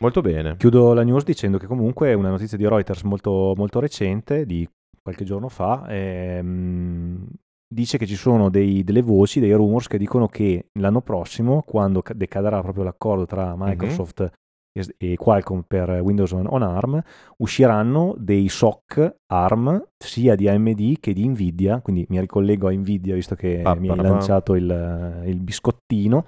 Molto 0.00 0.22
bene. 0.22 0.56
Chiudo 0.56 0.94
la 0.94 1.02
news 1.02 1.24
dicendo 1.24 1.58
che 1.58 1.66
comunque 1.66 2.14
una 2.14 2.30
notizia 2.30 2.56
di 2.56 2.66
Reuters 2.66 3.02
molto, 3.02 3.52
molto 3.54 3.80
recente, 3.80 4.46
di 4.46 4.66
qualche 5.02 5.24
giorno 5.24 5.48
fa, 5.48 5.86
ehm, 5.88 7.26
dice 7.68 7.98
che 7.98 8.06
ci 8.06 8.16
sono 8.16 8.48
dei, 8.48 8.82
delle 8.82 9.02
voci, 9.02 9.40
dei 9.40 9.52
rumors 9.52 9.88
che 9.88 9.98
dicono 9.98 10.26
che 10.26 10.68
l'anno 10.78 11.02
prossimo, 11.02 11.62
quando 11.66 12.02
decadrà 12.14 12.62
proprio 12.62 12.84
l'accordo 12.84 13.26
tra 13.26 13.54
mhm. 13.54 13.62
Microsoft 13.62 14.20
mm-hmm. 14.20 14.88
e, 14.96 15.12
e 15.12 15.16
Qualcomm 15.16 15.60
per 15.66 15.90
Windows 16.02 16.32
on, 16.32 16.46
on, 16.48 16.62
ARM, 16.62 17.02
usciranno 17.36 18.14
dei 18.16 18.48
SOC 18.48 19.16
ARM 19.26 19.86
sia 19.98 20.34
di 20.34 20.48
AMD 20.48 20.98
che 20.98 21.12
di 21.12 21.28
Nvidia, 21.28 21.82
quindi 21.82 22.06
mi 22.08 22.18
ricollego 22.20 22.68
a 22.68 22.72
Nvidia 22.72 23.14
visto 23.14 23.34
che 23.34 23.60
ah, 23.62 23.74
mi 23.74 23.90
hai 23.90 23.96
lanciato 23.96 24.54
il, 24.54 25.24
il 25.26 25.40
biscottino 25.42 26.24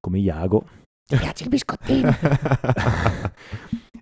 come 0.00 0.18
Iago 0.18 0.64
mi 1.10 1.18
piace 1.18 1.42
il 1.44 1.48
biscottino. 1.48 2.10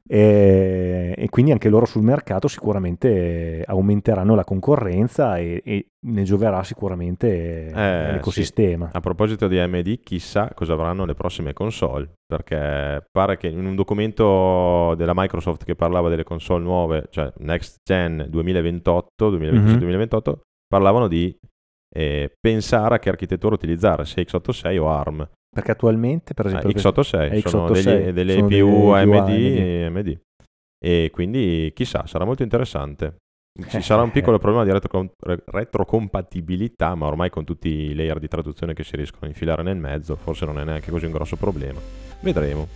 e, 0.07 1.15
e, 1.17 1.29
quindi 1.29 1.53
anche 1.53 1.69
loro 1.69 1.85
sul 1.87 2.03
mercato 2.03 2.49
sicuramente 2.49 3.63
aumenteranno 3.67 4.35
la 4.35 4.45
concorrenza 4.45 5.37
e, 5.37 5.63
e 5.65 5.87
ne 6.07 6.23
gioverà 6.23 6.63
sicuramente 6.63 7.67
eh, 7.67 8.13
l'ecosistema. 8.13 8.89
Sì. 8.91 8.97
A 8.97 9.01
proposito 9.01 9.49
di 9.49 9.59
AMD, 9.59 10.01
chissà 10.03 10.51
cosa 10.55 10.73
avranno 10.73 11.05
le 11.05 11.15
prossime 11.15 11.53
console, 11.53 12.11
perché 12.27 13.07
pare 13.11 13.37
che 13.37 13.49
in 13.49 13.65
un 13.65 13.75
documento 13.75 14.95
della 14.97 15.13
Microsoft 15.15 15.65
che 15.65 15.75
parlava 15.75 16.09
delle 16.09 16.25
console 16.25 16.63
nuove, 16.63 17.07
cioè 17.11 17.33
Next 17.39 17.81
Gen 17.85 18.27
2028, 18.29 19.31
2027-2028, 19.31 19.51
mm-hmm. 19.51 20.41
parlavano 20.67 21.09
di 21.09 21.37
e 21.91 22.31
pensare 22.39 22.97
a 22.97 22.99
che 22.99 23.09
architettura 23.09 23.55
utilizzare, 23.55 24.05
se 24.05 24.23
x86 24.23 24.79
o 24.79 24.91
ARM. 24.91 25.29
Perché 25.51 25.71
attualmente, 25.73 26.35
per 26.35 26.47
esempio, 26.47 26.69
eh, 26.69 26.73
x86 26.73 27.31
x86 27.43 27.47
sono 27.49 27.71
degli, 27.71 28.13
delle 28.13 28.33
sono 28.35 28.49
delle 28.49 28.61
AMD, 28.63 29.15
AMD. 29.17 29.29
e 29.31 29.85
AMD. 29.87 30.21
E 30.79 31.11
quindi 31.13 31.73
chissà, 31.75 32.07
sarà 32.07 32.25
molto 32.25 32.43
interessante. 32.43 33.17
Ci 33.69 33.79
Eh, 33.79 33.81
sarà 33.81 34.03
un 34.03 34.09
eh. 34.09 34.13
piccolo 34.13 34.39
problema 34.39 34.65
di 34.65 34.71
retro- 34.71 35.13
re- 35.19 35.43
retrocompatibilità, 35.47 36.95
ma 36.95 37.07
ormai 37.07 37.29
con 37.31 37.45
tutti 37.45 37.69
i 37.69 37.95
layer 37.95 38.21
di 38.21 38.29
traduzione 38.29 38.73
che 38.73 38.85
si 38.85 38.95
riescono 38.95 39.25
a 39.25 39.29
infilare 39.29 39.63
nel 39.65 39.77
mezzo, 39.79 40.15
forse 40.15 40.45
non 40.45 40.61
è 40.61 40.65
neanche 40.65 40.91
così 40.93 41.07
un 41.07 41.13
grosso 41.13 41.35
problema. 41.37 41.81
Vedremo. 42.21 42.69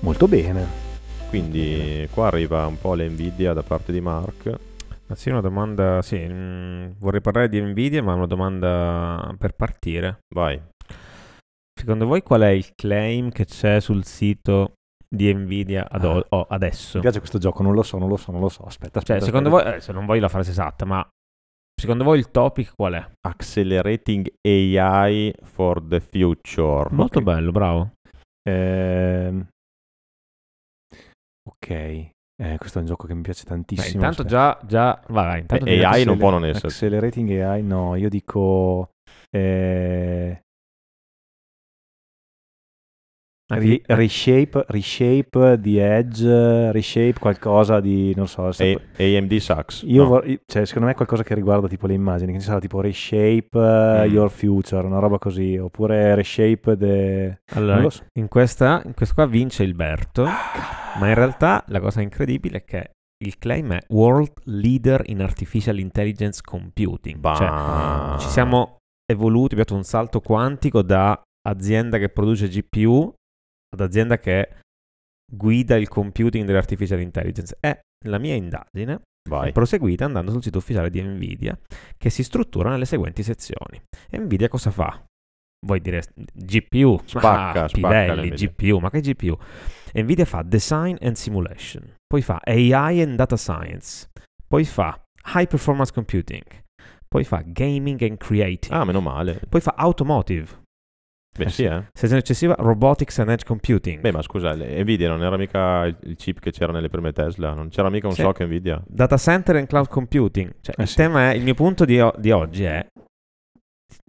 molto 0.00 0.28
bene. 0.28 0.80
Quindi 1.28 2.06
qua 2.12 2.26
arriva 2.26 2.66
un 2.66 2.78
po' 2.78 2.94
l'Nvidia 2.94 3.52
da 3.52 3.62
parte 3.62 3.92
di 3.92 4.00
Mark. 4.00 4.58
Ma 5.12 5.18
sì, 5.18 5.28
una 5.28 5.42
domanda, 5.42 6.00
sì, 6.00 6.16
mm, 6.26 6.92
vorrei 6.98 7.20
parlare 7.20 7.50
di 7.50 7.60
Nvidia, 7.60 8.02
ma 8.02 8.14
una 8.14 8.24
domanda 8.26 9.34
per 9.36 9.52
partire. 9.54 10.20
Vai. 10.34 10.58
Secondo 11.78 12.06
voi 12.06 12.22
qual 12.22 12.40
è 12.40 12.48
il 12.48 12.70
claim 12.74 13.28
che 13.30 13.44
c'è 13.44 13.78
sul 13.80 14.04
sito 14.06 14.72
di 15.06 15.30
Nvidia 15.34 15.86
ad 15.90 16.04
o- 16.04 16.18
Ah. 16.20 16.26
oh, 16.30 16.46
adesso? 16.48 16.96
Mi 16.96 17.02
piace 17.02 17.18
questo 17.18 17.36
gioco, 17.36 17.62
non 17.62 17.74
lo 17.74 17.82
so, 17.82 17.98
non 17.98 18.08
lo 18.08 18.16
so, 18.16 18.32
non 18.32 18.40
lo 18.40 18.48
so. 18.48 18.62
Aspetta, 18.62 19.00
Cioè, 19.02 19.16
aspetta. 19.16 19.24
secondo 19.26 19.48
aspetta. 19.50 19.68
voi, 19.68 19.78
eh, 19.78 19.82
se 19.82 19.92
non 19.92 20.06
voglio 20.06 20.20
la 20.22 20.28
frase 20.30 20.50
esatta, 20.52 20.86
ma 20.86 21.06
secondo 21.78 22.04
voi 22.04 22.18
il 22.18 22.30
topic 22.30 22.72
qual 22.74 22.94
è? 22.94 23.06
Accelerating 23.28 24.32
AI 24.40 25.34
for 25.42 25.82
the 25.82 26.00
future. 26.00 26.88
Molto 26.90 27.18
Ok. 27.18 27.24
bello, 27.24 27.50
bravo. 27.50 27.90
Ehm, 28.48 29.46
ok, 31.48 32.08
eh, 32.42 32.58
questo 32.58 32.78
è 32.78 32.80
un 32.80 32.86
gioco 32.86 33.06
che 33.06 33.14
mi 33.14 33.22
piace 33.22 33.44
Beh, 33.44 33.50
tantissimo. 33.50 33.94
intanto 34.04 34.22
aspetta. 34.22 34.28
già, 34.28 34.58
già, 34.66 35.00
vai, 35.08 35.26
vai, 35.26 35.40
intanto 35.40 35.64
AI 35.64 36.04
non 36.04 36.18
può 36.18 36.30
non 36.30 36.44
essere. 36.44 36.68
Accelerating 36.68 37.30
AI, 37.40 37.62
no, 37.62 37.94
io 37.96 38.08
dico... 38.08 38.90
eh, 39.30 40.41
anche- 43.52 43.66
ri- 43.66 43.82
reshape, 43.86 44.64
reshape 44.68 45.58
di 45.60 45.78
Edge, 45.78 46.72
reshape 46.72 47.18
qualcosa 47.20 47.80
di, 47.80 48.12
non 48.16 48.26
so, 48.28 48.50
se- 48.52 48.80
A- 48.96 49.02
AMD 49.02 49.36
sucks. 49.36 49.82
io 49.86 50.02
No. 50.02 50.08
vor- 50.08 50.28
io- 50.28 50.40
cioè, 50.46 50.64
secondo 50.64 50.86
me 50.86 50.92
è 50.92 50.96
qualcosa 50.96 51.22
che 51.22 51.34
riguarda 51.34 51.68
tipo 51.68 51.86
le 51.86 51.94
immagini, 51.94 52.32
che 52.32 52.40
sarà 52.40 52.58
tipo 52.58 52.80
reshape 52.80 53.48
eh, 53.52 54.08
Mm. 54.08 54.12
your 54.12 54.30
future, 54.30 54.86
una 54.86 54.98
roba 54.98 55.18
così, 55.18 55.56
oppure 55.56 56.14
reshape 56.14 56.76
the... 56.76 57.40
Allora, 57.54 57.88
so. 57.90 58.02
in 58.14 58.28
questa, 58.28 58.82
in 58.84 58.94
questa 58.94 59.14
qua 59.14 59.26
vince 59.26 59.62
il 59.62 59.74
Berto, 59.74 60.24
ma 60.24 61.08
in 61.08 61.14
realtà 61.14 61.64
la 61.68 61.80
cosa 61.80 62.00
incredibile 62.00 62.58
è 62.58 62.64
che 62.64 62.90
il 63.24 63.38
claim 63.38 63.72
è 63.74 63.78
World 63.90 64.32
Leader 64.44 65.02
in 65.06 65.22
Artificial 65.22 65.78
Intelligence 65.78 66.40
Computing. 66.44 67.18
Bah. 67.18 67.34
Cioè, 68.16 68.18
ci 68.20 68.28
siamo 68.32 68.78
evoluti, 69.06 69.54
abbiamo 69.54 69.62
fatto 69.64 69.74
un 69.74 69.84
salto 69.84 70.20
quantico 70.20 70.82
da 70.82 71.20
azienda 71.48 71.98
che 71.98 72.08
produce 72.08 72.48
GPU 72.48 73.12
ad 73.72 73.80
azienda 73.80 74.18
che 74.18 74.48
guida 75.32 75.76
il 75.76 75.88
computing 75.88 76.44
dell'artificial 76.44 77.00
intelligence. 77.00 77.56
E 77.60 77.80
la 78.06 78.18
mia 78.18 78.34
indagine 78.34 79.00
Vai. 79.28 79.48
è 79.50 79.52
proseguita 79.52 80.04
andando 80.04 80.30
sul 80.30 80.42
sito 80.42 80.58
ufficiale 80.58 80.90
di 80.90 81.00
Nvidia 81.02 81.58
che 81.96 82.10
si 82.10 82.22
struttura 82.22 82.70
nelle 82.70 82.84
seguenti 82.84 83.22
sezioni. 83.22 83.80
Nvidia 84.10 84.48
cosa 84.48 84.70
fa? 84.70 85.02
Voi 85.64 85.80
direste 85.80 86.12
GPU, 86.34 87.00
Spacca, 87.04 87.64
ah, 87.64 87.68
spacca 87.68 87.72
pivelli, 87.72 88.28
l'Nvidia. 88.28 88.48
GPU, 88.48 88.78
ma 88.78 88.90
che 88.90 89.00
GPU? 89.00 89.38
Nvidia 89.94 90.24
fa 90.24 90.42
Design 90.42 90.96
and 91.00 91.14
Simulation, 91.14 91.94
poi 92.04 92.20
fa 92.20 92.40
AI 92.42 93.00
and 93.02 93.14
Data 93.14 93.36
Science, 93.36 94.08
poi 94.46 94.64
fa 94.64 95.00
High 95.34 95.46
Performance 95.46 95.92
Computing, 95.92 96.42
poi 97.06 97.22
fa 97.22 97.42
Gaming 97.46 98.02
and 98.02 98.16
Creating, 98.16 98.72
Ah, 98.74 98.84
meno 98.84 99.00
male. 99.00 99.40
poi 99.48 99.60
fa 99.60 99.74
Automotive, 99.76 100.61
Beh, 101.36 101.44
Eh 101.44 101.48
sì, 101.48 101.64
eh. 101.64 101.84
sezione 101.94 102.20
successiva 102.20 102.54
Robotics 102.58 103.18
and 103.20 103.30
Edge 103.30 103.44
Computing, 103.46 104.00
Beh, 104.00 104.12
ma 104.12 104.20
scusa, 104.20 104.54
Nvidia 104.54 105.08
non 105.08 105.22
era 105.22 105.38
mica 105.38 105.84
il, 105.86 106.14
chip 106.16 106.38
che 106.40 106.50
c'era 106.50 106.72
nelle 106.72 106.88
prime 106.90 107.12
Tesla? 107.12 107.54
Non 107.54 107.68
c'era 107.70 107.88
mica 107.88 108.06
un 108.06 108.12
Sì. 108.12 108.20
SOC 108.20 108.40
Nvidia? 108.42 108.82
Data 108.86 109.16
Center 109.16 109.56
and 109.56 109.66
Cloud 109.66 109.88
Computing. 109.88 110.56
Cioè, 110.60 110.74
Eh 110.78 110.82
il 110.82 110.88
sì. 110.88 110.96
tema 110.96 111.30
è, 111.30 111.34
il 111.34 111.42
mio 111.42 111.54
punto 111.54 111.86
di, 111.86 111.98
o- 112.00 112.12
di 112.18 112.30
oggi 112.30 112.64
è, 112.64 112.86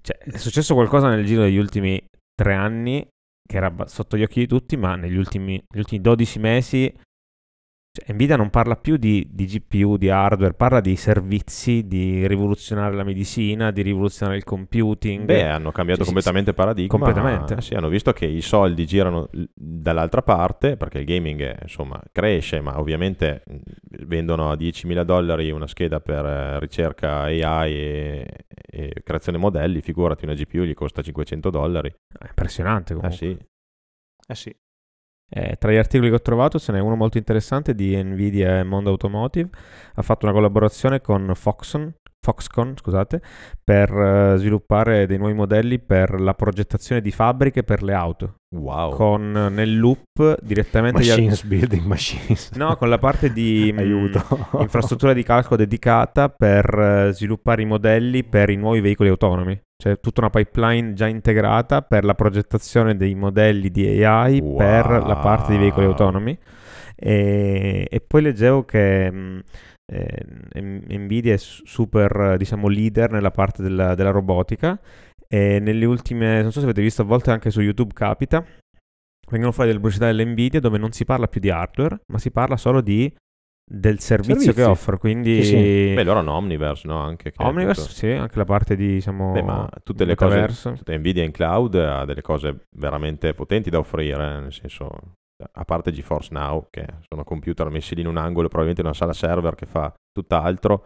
cioè, 0.02 0.18
è 0.18 0.38
successo 0.38 0.74
qualcosa 0.74 1.08
nel 1.10 1.26
giro 1.26 1.44
degli 1.44 1.58
ultimi 1.58 2.02
tre 2.36 2.54
anni 2.56 3.08
che 3.46 3.58
era 3.58 3.74
sotto 3.86 4.18
gli 4.18 4.24
occhi 4.24 4.40
di 4.42 4.48
tutti, 4.48 4.76
ma 4.76 4.96
negli 4.96 5.16
ultimi, 5.18 5.54
negli 5.54 5.80
ultimi 5.80 6.02
12 6.02 6.40
mesi 6.40 6.94
cioè, 7.96 8.12
Nvidia 8.12 8.36
non 8.36 8.50
parla 8.50 8.76
più 8.76 8.98
di, 8.98 9.28
di 9.32 9.46
GPU, 9.46 9.98
di 9.98 10.10
hardware, 10.10 10.56
parla 10.56 10.82
di 10.82 10.96
servizi, 10.96 11.86
di 11.86 12.26
rivoluzionare 12.26 12.96
la 12.96 13.04
medicina, 13.04 13.70
di 13.70 13.84
rivoluzionare 13.84 14.38
il 14.38 14.44
computing. 14.44 15.26
Beh, 15.26 15.48
hanno 15.48 15.72
cambiato 15.72 16.00
Sì, 16.04 16.08
sì, 16.10 16.14
completamente 16.14 16.54
paradigma. 16.56 16.88
completamente. 16.98 17.54
Eh, 17.54 17.62
Sì, 17.62 17.76
hanno 17.76 17.90
visto 17.90 18.12
che 18.12 18.26
i 18.26 18.42
soldi 18.42 18.88
girano 18.88 19.30
dall'altra 19.54 20.24
parte, 20.24 20.76
perché 20.76 20.98
il 21.00 21.06
gaming 21.06 21.40
è, 21.42 21.58
insomma, 21.62 22.02
cresce, 22.12 22.62
ma 22.62 22.80
ovviamente 22.80 23.44
vendono 24.08 24.50
a 24.50 24.56
10.000 24.56 25.04
dollari 25.04 25.52
una 25.52 25.68
scheda 25.68 26.00
per 26.00 26.26
eh, 26.26 26.60
ricerca 26.60 27.22
AI 27.26 27.74
e, 27.74 28.28
e 28.66 28.94
creazione 29.04 29.38
modelli, 29.38 29.82
figurati 29.82 30.26
una 30.26 30.34
GPU 30.34 30.64
gli 30.64 30.74
costa 30.74 31.04
500 31.04 31.52
dollari. 31.52 31.90
È 31.90 32.26
impressionante 32.26 32.94
Eh 32.94 32.96
comunque. 32.96 33.18
sì, 33.18 33.38
Eh 34.30 34.36
sì. 34.36 34.56
Eh, 35.30 35.56
tra 35.58 35.72
gli 35.72 35.78
articoli 35.78 36.10
che 36.10 36.16
ho 36.16 36.22
trovato 36.22 36.60
ce 36.60 36.72
n'è 36.72 36.80
uno 36.80 36.96
molto 36.96 37.18
interessante 37.18 37.74
di 37.74 38.02
Nvidia 38.02 38.60
e 38.60 38.64
Mondo 38.64 38.92
Automotive. 38.92 39.50
Ha 39.96 40.02
fatto 40.02 40.26
una 40.26 40.34
collaborazione 40.34 41.02
con 41.02 41.32
Foxconn, 41.34 41.88
Foxconn 42.24 42.74
scusate, 42.76 43.22
per 43.62 43.92
eh, 43.92 44.38
sviluppare 44.38 45.06
dei 45.06 45.18
nuovi 45.18 45.34
modelli 45.34 45.80
per 45.80 46.22
la 46.22 46.34
progettazione 46.34 47.02
di 47.02 47.12
fabbriche 47.12 47.64
per 47.64 47.84
le 47.84 47.94
auto. 47.94 48.36
wow. 48.56 48.96
Con 48.96 49.32
nel 49.32 49.78
loop 49.78 50.38
direttamente 50.42 51.02
gli 51.02 51.10
Machines, 51.10 51.44
building 51.44 51.86
machines. 51.86 52.52
No, 52.52 52.78
con 52.78 52.88
la 52.88 52.98
parte 52.98 53.34
di 53.34 53.72
mm, 53.74 53.78
Aiuto. 53.78 54.24
infrastruttura 54.60 55.14
di 55.14 55.24
calcolo 55.24 55.58
dedicata 55.58 56.30
per 56.30 56.66
eh, 56.80 57.14
sviluppare 57.14 57.64
i 57.64 57.66
modelli 57.66 58.24
per 58.24 58.50
i 58.50 58.56
nuovi 58.56 58.80
veicoli 58.80 59.10
autonomi. 59.10 59.60
C'è 59.84 60.00
tutta 60.00 60.22
una 60.22 60.30
pipeline 60.30 60.94
già 60.94 61.08
integrata 61.08 61.82
per 61.82 62.06
la 62.06 62.14
progettazione 62.14 62.96
dei 62.96 63.16
modelli 63.16 63.70
di 63.70 64.02
AI 64.02 64.40
Wow. 64.40 64.56
per 64.56 64.86
la 65.06 65.18
parte 65.18 65.52
dei 65.52 65.58
veicoli 65.60 65.88
autonomi. 65.88 66.40
E, 66.96 67.86
e 67.92 68.00
poi 68.00 68.22
leggevo 68.22 68.64
che 68.64 69.12
mh, 69.12 69.44
eh, 69.92 70.98
Nvidia 70.98 71.34
è 71.34 71.38
su- 71.38 71.66
super, 71.66 72.38
diciamo, 72.38 72.70
leader 72.70 73.12
nella 73.12 73.32
parte 73.32 73.62
della, 73.62 73.94
della 73.94 74.12
robotica. 74.12 74.80
E 75.28 75.60
nelle 75.60 75.84
ultime, 75.84 76.42
non 76.42 76.54
so 76.54 76.60
se 76.60 76.66
avete 76.66 76.82
visto, 76.82 77.02
a 77.02 77.06
volte 77.06 77.32
anche 77.32 77.52
su 77.52 77.60
YouTube 77.60 77.92
capita, 77.94 78.42
vengono 79.30 79.52
fuori 79.52 79.68
delle 79.68 79.82
pubblicità 79.82 80.06
dell'Nvidia 80.06 80.62
dove 80.62 80.78
non 80.78 80.94
si 80.94 81.04
parla 81.04 81.28
più 81.28 81.42
di 81.42 81.50
hardware, 81.50 82.04
ma 82.08 82.20
si 82.20 82.32
parla 82.32 82.56
solo 82.56 82.80
di, 82.80 83.14
del 83.66 84.00
servizio 84.00 84.36
Servizi. 84.36 84.54
che 84.54 84.64
offre. 84.64 84.98
Quindi 84.98 85.44
Sì, 85.44 85.50
sì. 85.50 85.94
Beh, 85.96 86.04
loro 86.04 86.20
hanno 86.20 86.34
Omniverse, 86.34 86.88
no? 86.88 87.00
Anche 87.00 87.32
che 87.32 87.44
Omniverse, 87.44 87.82
tutto- 87.84 87.94
sì, 87.96 88.10
anche 88.12 88.38
la 88.38 88.46
parte 88.46 88.76
di, 88.76 88.88
diciamo, 88.94 89.32
Beh, 89.32 89.42
ma 89.44 89.70
tutte 89.84 90.06
le 90.06 90.16
cose, 90.16 90.34
metaverso. 90.36 90.72
tutte 90.74 90.98
Nvidia 90.98 91.24
in 91.24 91.32
cloud 91.32 91.76
ha 91.76 92.06
delle 92.06 92.22
cose 92.22 92.66
veramente 92.78 93.34
potenti 93.34 93.70
da 93.70 93.80
offrire, 93.80 94.40
nel 94.40 94.54
senso, 94.54 94.90
a 95.52 95.66
parte 95.66 95.92
GeForce 95.92 96.30
Now, 96.32 96.68
che 96.70 96.86
sono 97.10 97.24
computer 97.24 97.70
messi 97.70 97.96
lì 97.96 98.02
in 98.02 98.08
un 98.08 98.18
angolo, 98.18 98.48
probabilmente 98.48 98.82
in 98.82 98.88
una 98.88 98.96
sala 98.96 99.14
server 99.14 99.56
che 99.56 99.66
fa 99.66 99.92
tutt'altro, 100.12 100.86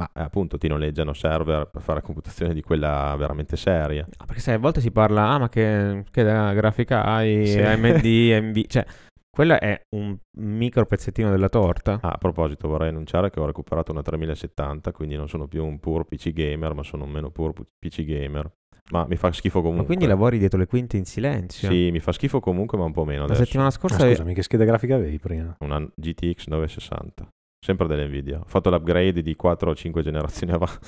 ma 0.00 0.08
eh, 0.14 0.22
appunto 0.22 0.56
ti 0.58 0.68
noleggiano 0.68 1.12
server 1.12 1.68
per 1.70 1.82
fare 1.82 2.00
computazione 2.00 2.54
di 2.54 2.62
quella 2.62 3.14
veramente 3.18 3.56
seria. 3.56 4.06
Ah, 4.16 4.24
Perché 4.24 4.40
sai, 4.40 4.54
a 4.54 4.58
volte 4.58 4.80
si 4.80 4.90
parla, 4.90 5.28
ah, 5.28 5.38
ma 5.38 5.48
che, 5.48 6.04
che 6.10 6.22
grafica 6.24 7.04
hai, 7.04 7.46
Sì. 7.46 7.60
AMD, 7.60 8.04
NV, 8.04 8.66
cioè, 8.66 8.86
quella 9.34 9.58
è 9.58 9.80
un 9.96 10.14
micro 10.38 10.84
pezzettino 10.84 11.30
della 11.30 11.48
torta. 11.48 11.98
Ah, 12.02 12.10
a 12.10 12.18
proposito, 12.18 12.68
vorrei 12.68 12.90
annunciare 12.90 13.30
che 13.30 13.40
ho 13.40 13.46
recuperato 13.46 13.90
una 13.90 14.02
3070, 14.02 14.92
quindi 14.92 15.16
non 15.16 15.26
sono 15.28 15.48
più 15.48 15.64
un 15.64 15.78
pur 15.80 16.04
PC 16.04 16.32
gamer, 16.32 16.74
ma 16.74 16.82
sono 16.82 17.04
un 17.04 17.10
meno 17.10 17.30
pur 17.30 17.54
PC 17.78 18.02
gamer. 18.04 18.50
Ma 18.90 19.06
mi 19.08 19.16
fa 19.16 19.32
schifo 19.32 19.60
comunque. 19.60 19.80
Ma 19.82 19.86
quindi 19.86 20.06
lavori 20.06 20.38
dietro 20.38 20.58
le 20.58 20.66
quinte 20.66 20.98
in 20.98 21.06
silenzio. 21.06 21.70
Sì, 21.70 21.90
mi 21.90 22.00
fa 22.00 22.12
schifo 22.12 22.40
comunque, 22.40 22.76
ma 22.76 22.84
un 22.84 22.92
po' 22.92 23.04
meno 23.06 23.20
La 23.20 23.24
adesso. 23.26 23.44
settimana 23.44 23.68
Ah, 23.68 23.72
scorsa 23.72 24.06
scusami, 24.06 24.34
che 24.34 24.42
scheda 24.42 24.64
grafica 24.64 24.96
avevi 24.96 25.18
prima? 25.18 25.56
Una 25.60 25.80
GTX 25.94 26.48
960, 26.48 27.28
sempre 27.64 27.86
dell'Nvidia. 27.86 28.40
Ho 28.40 28.44
fatto 28.46 28.68
l'upgrade 28.68 29.22
di 29.22 29.34
4 29.34 29.70
o 29.70 29.74
5 29.74 30.02
generazioni 30.02 30.52
avanti. 30.52 30.86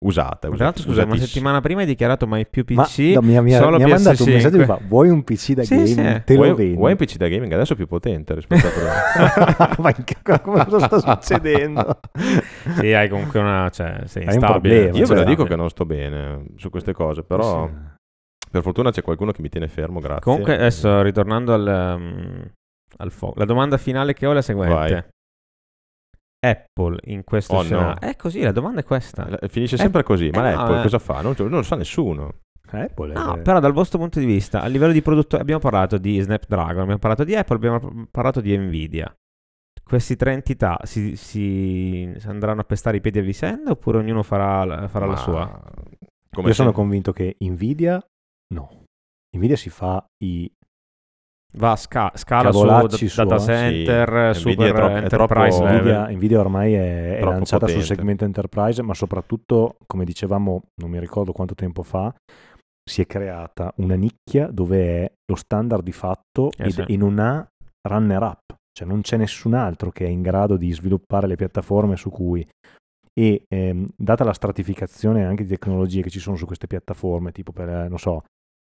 Usata, 0.00 0.48
Tra 0.48 0.64
l'altro, 0.64 0.82
scusa, 0.82 1.04
una 1.04 1.16
settimana 1.16 1.60
prima 1.60 1.80
hai 1.80 1.86
dichiarato 1.86 2.26
mai 2.26 2.46
più 2.46 2.64
Ma 2.68 2.82
PC. 2.84 2.98
no, 3.14 3.22
mi, 3.22 3.36
ha- 3.36 3.42
mi 3.42 3.50
mi 3.50 3.54
ha 3.56 3.60
mandato 3.88 4.22
un 4.22 4.28
PS5. 4.28 4.32
messaggio 4.32 4.64
fa 4.64 4.78
vuoi 4.86 5.08
un 5.08 5.24
PC 5.24 5.52
da 5.52 5.62
Sì, 5.64 5.74
gaming? 5.76 6.16
sì. 6.16 6.22
Te 6.24 6.34
lo 6.34 6.42
Vuoi, 6.42 6.54
vendo. 6.54 6.76
vuoi 6.78 6.90
un 6.92 6.96
PC 6.98 7.16
da 7.16 7.28
gaming 7.28 7.52
adesso 7.52 7.74
più 7.74 7.86
potente 7.86 8.34
rispetto 8.34 8.66
a 8.66 8.70
prima? 8.70 9.92
Ma 10.54 10.64
cosa 10.64 10.86
sta 10.86 10.98
succedendo? 10.98 11.98
sì, 12.80 12.92
hai 12.92 13.08
comunque 13.08 13.40
una. 13.40 13.68
Cioè, 13.70 14.02
sei 14.04 14.22
Hai 14.22 14.28
un 14.28 14.34
instabile. 14.34 14.74
problema, 14.74 14.98
Io 14.98 15.06
ve 15.06 15.14
lo 15.14 15.20
cioè- 15.20 15.24
dico 15.28 15.44
che 15.44 15.56
non 15.56 15.68
sto 15.70 15.84
bene 15.86 16.44
su 16.56 16.70
queste 16.70 16.92
cose, 16.92 17.22
però 17.22 17.66
Sì. 17.66 17.72
per 18.50 18.62
fortuna 18.62 18.90
c'è 18.90 19.02
qualcuno 19.02 19.32
che 19.32 19.42
mi 19.42 19.48
tiene 19.48 19.68
fermo, 19.68 20.00
grazie. 20.00 20.22
Comunque, 20.22 20.54
adesso 20.54 21.02
ritornando 21.02 21.52
al, 21.54 21.96
um, 21.98 22.50
al 22.98 23.10
fuoco. 23.10 23.38
La 23.38 23.44
domanda 23.44 23.76
finale 23.78 24.12
che 24.14 24.26
ho 24.26 24.30
è 24.30 24.34
la 24.34 24.42
seguente. 24.42 24.74
Vai. 24.74 25.04
Apple 26.38 26.98
in 27.04 27.24
questo 27.24 27.54
Oh, 27.56 27.62
scenario. 27.62 27.86
no. 27.88 27.98
È 27.98 28.16
così, 28.16 28.40
la 28.42 28.52
domanda 28.52 28.80
è 28.80 28.84
questa. 28.84 29.38
Eh, 29.38 29.48
Finisce 29.48 29.76
sempre 29.76 30.02
così, 30.02 30.30
ma 30.30 30.50
eh, 30.50 30.54
no, 30.54 30.60
Apple 30.62 30.78
eh. 30.78 30.82
cosa 30.82 30.98
fa? 30.98 31.20
Non, 31.20 31.34
non 31.38 31.48
lo 31.50 31.62
sa 31.62 31.76
nessuno. 31.76 32.34
Apple 32.68 33.12
è- 33.12 33.16
No, 33.16 33.40
però 33.42 33.60
dal 33.60 33.72
vostro 33.72 33.98
punto 33.98 34.18
di 34.18 34.26
vista, 34.26 34.60
a 34.60 34.66
livello 34.66 34.92
di 34.92 35.00
prodotto, 35.02 35.36
abbiamo 35.36 35.60
parlato 35.60 35.98
di 35.98 36.18
Snapdragon, 36.20 36.80
abbiamo 36.82 36.98
parlato 36.98 37.24
di 37.24 37.34
Apple, 37.34 37.56
abbiamo 37.56 38.06
parlato 38.10 38.40
di 38.40 38.56
Nvidia. 38.56 39.12
Queste 39.84 40.16
tre 40.16 40.32
entità 40.32 40.78
si, 40.82 41.14
si 41.16 42.12
andranno 42.24 42.60
a 42.62 42.64
pestare 42.64 42.96
i 42.96 43.00
piedi 43.00 43.20
a 43.20 43.22
vicenda 43.22 43.70
oppure 43.70 43.98
ognuno 43.98 44.22
farà, 44.24 44.64
la- 44.64 44.88
farà 44.88 45.06
la 45.06 45.12
Ma 45.12 45.18
sua? 45.18 45.62
come 46.30 46.48
Io 46.48 46.54
sono 46.54 46.70
sempre- 46.70 46.72
convinto 46.72 47.12
che 47.12 47.36
Nvidia 47.38 48.04
no. 48.52 48.82
Nvidia 49.36 49.56
si 49.56 49.70
fa 49.70 50.04
i 50.24 50.50
Va 51.58 51.70
a 51.72 51.76
sca- 51.76 52.12
scala 52.14 52.52
su 52.52 52.58
Cavolacci 52.60 53.06
da- 53.14 53.24
data 53.24 53.38
sua. 53.38 53.52
center, 53.54 54.34
Sì, 54.34 54.40
super 54.40 54.72
troppo- 54.72 54.94
enterprise 54.94 55.58
troppo-. 55.58 55.72
Nvidia, 55.72 56.08
Nvidia 56.10 56.40
ormai 56.40 56.74
è, 56.74 57.16
è 57.16 57.22
lanciata 57.24 57.66
sul 57.66 57.76
potente. 57.76 57.84
segmento 57.86 58.24
enterprise, 58.24 58.82
ma 58.82 58.92
soprattutto, 58.94 59.76
come 59.86 60.04
dicevamo, 60.04 60.62
non 60.80 60.90
mi 60.90 60.98
ricordo 61.00 61.32
quanto 61.32 61.54
tempo 61.54 61.82
fa, 61.82 62.14
si 62.88 63.00
è 63.00 63.06
creata 63.06 63.72
una 63.76 63.94
nicchia 63.94 64.48
dove 64.50 65.04
è 65.04 65.12
lo 65.30 65.36
standard 65.36 65.82
di 65.82 65.92
fatto 65.92 66.50
Eh 66.56 66.64
ed- 66.66 66.70
sì. 66.70 66.84
e 66.92 66.96
non 66.96 67.18
ha 67.18 67.46
runner 67.88 68.22
up, 68.22 68.54
cioè 68.78 68.86
non 68.86 69.00
c'è 69.00 69.16
nessun 69.16 69.54
altro 69.54 69.90
che 69.90 70.04
è 70.04 70.08
in 70.08 70.20
grado 70.22 70.56
di 70.56 70.70
sviluppare 70.72 71.26
le 71.26 71.36
piattaforme 71.36 71.96
su 71.96 72.10
cui 72.10 72.46
e 73.18 73.44
ehm, 73.48 73.86
data 73.96 74.24
la 74.24 74.34
stratificazione 74.34 75.24
anche 75.24 75.44
di 75.44 75.48
tecnologie 75.48 76.02
che 76.02 76.10
ci 76.10 76.18
sono 76.20 76.36
su 76.36 76.44
queste 76.44 76.66
piattaforme, 76.66 77.32
tipo 77.32 77.50
per, 77.50 77.88
non 77.88 77.98
so, 77.98 78.24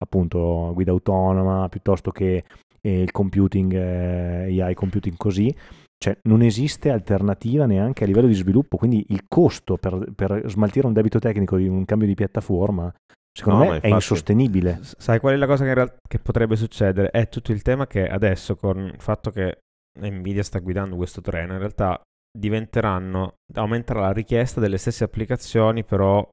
appunto 0.04 0.72
guida 0.74 0.92
autonoma, 0.92 1.70
piuttosto 1.70 2.12
che 2.12 2.44
eh, 2.86 3.02
il 3.02 3.12
computing, 3.12 3.74
eh, 3.74 4.62
AI 4.62 4.74
computing 4.74 5.16
così, 5.18 5.56
cioè 5.98 6.18
non 6.24 6.42
esiste 6.42 6.90
alternativa 6.92 7.66
neanche 7.66 8.04
a 8.04 8.08
livello 8.08 8.28
di 8.28 8.34
sviluppo, 8.34 8.78
quindi 8.78 9.06
il 9.10 9.24
costo 9.28 9.78
per, 9.78 10.12
per 10.14 10.44
smaltire 10.48 10.88
un 10.88 10.94
debito 10.94 11.20
tecnico 11.20 11.58
di 11.58 11.68
un 11.68 11.86
cambio 11.86 12.08
di 12.08 12.14
piattaforma, 12.14 12.94
secondo 13.32 13.60
No, 13.60 13.64
me 13.64 13.70
ma 13.70 13.74
è 13.76 13.88
infatti- 13.88 13.94
insostenibile. 13.96 14.80
Sai 14.82 15.20
qual 15.20 15.34
è 15.36 15.38
la 15.38 15.48
cosa 15.48 15.64
che, 15.64 15.70
in 15.70 15.76
real- 15.76 15.96
che 16.08 16.20
potrebbe 16.20 16.56
succedere? 16.58 17.10
È 17.10 17.30
tutto 17.30 17.52
il 17.54 17.62
tema 17.62 17.88
che 17.88 18.08
adesso 18.08 18.56
con 18.58 18.80
il 18.80 19.00
fatto 19.00 19.32
che 19.32 19.60
Nvidia 20.00 20.44
sta 20.44 20.60
guidando 20.60 20.96
questo 20.98 21.22
treno, 21.22 21.54
in 21.54 21.60
realtà 21.60 22.02
diventeranno, 22.38 23.36
aumenterà 23.54 24.02
la 24.02 24.12
richiesta 24.12 24.60
delle 24.60 24.78
stesse 24.78 25.04
applicazioni 25.04 25.84
però 25.84 26.28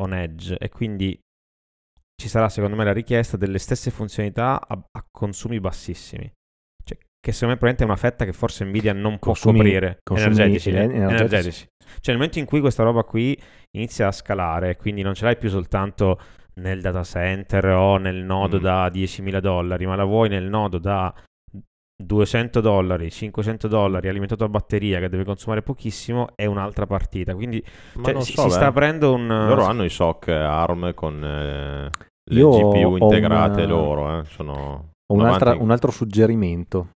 on 0.00 0.12
edge 0.12 0.58
e 0.58 0.68
quindi 0.68 1.16
ci 2.20 2.28
sarà 2.28 2.48
secondo 2.48 2.76
me 2.76 2.84
la 2.84 2.92
richiesta 2.92 3.36
delle 3.36 3.58
stesse 3.58 3.90
funzionalità 3.90 4.60
a, 4.66 4.74
a 4.92 5.04
consumi 5.10 5.60
bassissimi. 5.60 6.30
Cioè, 6.84 6.96
che 7.20 7.32
secondo 7.32 7.54
me 7.54 7.58
probabilmente 7.58 7.82
è 7.82 7.86
una 7.86 7.96
fetta 7.96 8.24
che 8.24 8.32
forse 8.32 8.64
Nvidia 8.64 8.92
non 8.92 9.18
può 9.18 9.32
Consumi- 9.32 9.58
coprire. 9.58 9.98
consumi 10.02 10.34
energetici, 10.34 10.70
eh, 10.70 10.72
ener- 10.72 10.90
energetici. 10.94 11.24
energetici. 11.34 11.66
Cioè 11.84 12.00
nel 12.06 12.16
momento 12.16 12.38
in 12.38 12.44
cui 12.46 12.60
questa 12.60 12.82
roba 12.82 13.02
qui 13.02 13.38
inizia 13.72 14.06
a 14.08 14.12
scalare, 14.12 14.76
quindi 14.76 15.02
non 15.02 15.14
ce 15.14 15.24
l'hai 15.24 15.36
più 15.36 15.48
soltanto 15.48 16.20
nel 16.54 16.80
data 16.80 17.02
center 17.02 17.64
o 17.66 17.96
nel 17.98 18.22
nodo 18.24 18.58
Mm. 18.58 18.62
da 18.62 18.88
10.000 18.88 19.40
dollari, 19.40 19.86
ma 19.86 19.96
la 19.96 20.04
vuoi 20.04 20.28
nel 20.28 20.44
nodo 20.48 20.78
da 20.78 21.12
200 21.96 22.60
dollari, 22.60 23.10
500 23.10 23.68
dollari 23.68 24.08
alimentato 24.08 24.44
a 24.44 24.48
batteria 24.48 24.98
che 25.00 25.08
deve 25.08 25.24
consumare 25.24 25.62
pochissimo, 25.62 26.28
è 26.34 26.46
un'altra 26.46 26.86
partita. 26.86 27.34
Quindi 27.34 27.64
cioè, 28.02 28.20
si, 28.20 28.32
so, 28.32 28.42
si 28.42 28.50
sta 28.50 28.66
aprendo 28.66 29.14
un... 29.14 29.26
Loro 29.26 29.64
hanno 29.64 29.84
i 29.84 29.90
SOC 29.90 30.28
ARM 30.28 30.94
con 30.94 31.24
eh, 31.24 31.90
le 32.30 32.38
Io 32.38 32.50
GPU 32.50 32.92
ho 32.92 32.96
integrate 32.96 33.62
una- 33.62 33.72
loro. 33.72 34.18
Eh. 34.18 34.24
Sono 34.24 34.92
Ho 35.06 35.14
un 35.14 35.70
altro 35.70 35.90
suggerimento, 35.90 36.90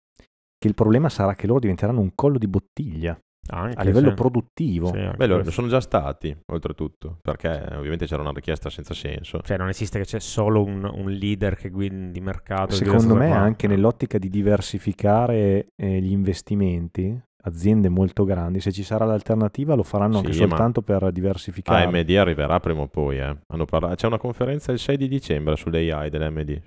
che 0.58 0.68
il 0.68 0.74
problema 0.74 1.10
sarà 1.10 1.36
che 1.36 1.48
loro 1.48 1.60
diventeranno 1.60 2.00
un 2.00 2.12
collo 2.16 2.38
di 2.38 2.48
bottiglia 2.48 3.18
Anche, 3.50 3.80
a 3.80 3.84
livello 3.84 4.10
sì. 4.10 4.16
produttivo. 4.16 4.88
Sì, 4.88 4.98
anche 5.00 5.18
Beh, 5.18 5.28
lo, 5.28 5.52
sono 5.52 5.68
già 5.68 5.80
stati, 5.80 6.36
oltretutto, 6.48 7.18
perché 7.22 7.50
ovviamente 7.76 8.06
c'era 8.06 8.22
una 8.22 8.32
richiesta 8.34 8.70
senza 8.70 8.94
senso. 8.94 9.42
Cioè, 9.42 9.58
non 9.58 9.70
esiste 9.70 10.00
che 10.00 10.06
c'è 10.06 10.20
solo 10.20 10.64
un, 10.64 10.84
un 10.84 11.10
leader 11.12 11.56
che 11.56 11.70
guida 11.70 11.96
di 12.12 12.20
mercato. 12.20 12.74
Secondo 12.74 13.16
me 13.16 13.32
anche 13.32 13.68
nell'ottica 13.68 14.18
di 14.18 14.30
diversificare 14.30 15.68
eh, 15.76 16.00
gli 16.02 16.12
investimenti, 16.12 17.20
aziende 17.44 17.90
molto 17.90 18.26
grandi, 18.26 18.60
se 18.60 18.72
ci 18.72 18.84
sarà 18.84 19.06
l'alternativa 19.06 19.74
lo 19.74 19.84
faranno 19.84 20.18
anche 20.18 20.34
Sì, 20.34 20.40
soltanto 20.40 20.82
per 20.82 21.12
diversificare. 21.12 21.84
AMD 21.86 22.10
arriverà 22.12 22.60
prima 22.60 22.82
o 22.82 22.88
poi. 22.88 23.20
eh. 23.20 23.38
Hanno 23.48 23.66
parla- 23.66 23.96
C'è 23.96 24.08
una 24.08 24.18
conferenza 24.18 24.72
il 24.72 24.80
6 24.80 24.98
di 24.98 25.08
dicembre 25.08 25.56
sull'AI 25.56 26.10
dell'AMD. 26.10 26.62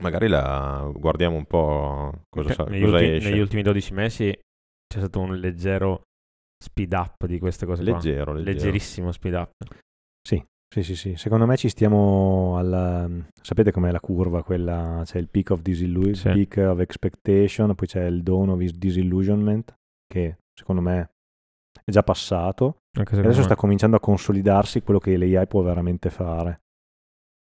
Magari 0.00 0.28
la 0.28 0.88
guardiamo 0.94 1.36
un 1.36 1.46
po' 1.46 2.12
cosa, 2.28 2.52
sa- 2.52 2.64
negli, 2.64 2.84
cosa 2.84 2.96
ultimi, 2.96 3.16
esce. 3.16 3.30
negli 3.30 3.40
ultimi 3.40 3.62
12 3.62 3.92
mesi 3.92 4.38
c'è 4.92 4.98
stato 4.98 5.20
un 5.20 5.36
leggero 5.36 6.02
speed 6.62 6.92
up 6.92 7.26
di 7.26 7.38
queste 7.38 7.64
cose 7.64 7.82
qua. 7.82 7.92
Leggero, 7.92 8.32
leggero. 8.32 8.52
Leggerissimo 8.52 9.12
speed 9.12 9.34
up. 9.34 9.52
Sì, 10.72 10.84
sì, 10.84 10.94
sì. 10.94 11.16
Secondo 11.16 11.46
me 11.46 11.56
ci 11.56 11.68
stiamo 11.68 12.56
alla... 12.56 13.08
Sapete 13.42 13.72
com'è 13.72 13.90
la 13.90 13.98
curva? 13.98 14.44
Quella... 14.44 15.02
C'è 15.04 15.18
il 15.18 15.28
peak 15.28 15.50
of, 15.50 15.62
disillu- 15.62 16.14
Sì. 16.14 16.30
peak 16.30 16.58
of 16.58 16.78
expectation, 16.78 17.74
poi 17.74 17.88
c'è 17.88 18.04
il 18.04 18.22
dawn 18.22 18.50
of 18.50 18.60
disillusionment, 18.60 19.74
che 20.06 20.36
secondo 20.54 20.80
me 20.80 21.10
è 21.84 21.90
già 21.90 22.04
passato. 22.04 22.82
Adesso 22.96 23.38
me. 23.38 23.42
sta 23.42 23.56
cominciando 23.56 23.96
a 23.96 24.00
consolidarsi 24.00 24.82
quello 24.82 25.00
che 25.00 25.16
l'AI 25.16 25.48
può 25.48 25.60
veramente 25.62 26.08
fare. 26.08 26.60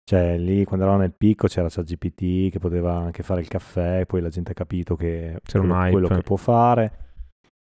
Cioè, 0.09 0.39
lì 0.39 0.63
quando 0.63 0.85
eravamo 0.85 1.03
nel 1.03 1.13
picco 1.15 1.45
c'era 1.45 1.69
ChatGPT 1.69 2.49
che 2.49 2.57
poteva 2.57 2.97
anche 2.97 3.21
fare 3.21 3.41
il 3.41 3.47
caffè, 3.47 4.07
poi 4.07 4.21
la 4.21 4.29
gente 4.29 4.53
ha 4.53 4.55
capito 4.55 4.95
che 4.95 5.39
C'era 5.43 5.63
quello, 5.63 5.91
quello 5.91 6.07
che 6.07 6.23
può 6.23 6.35
fare. 6.35 7.08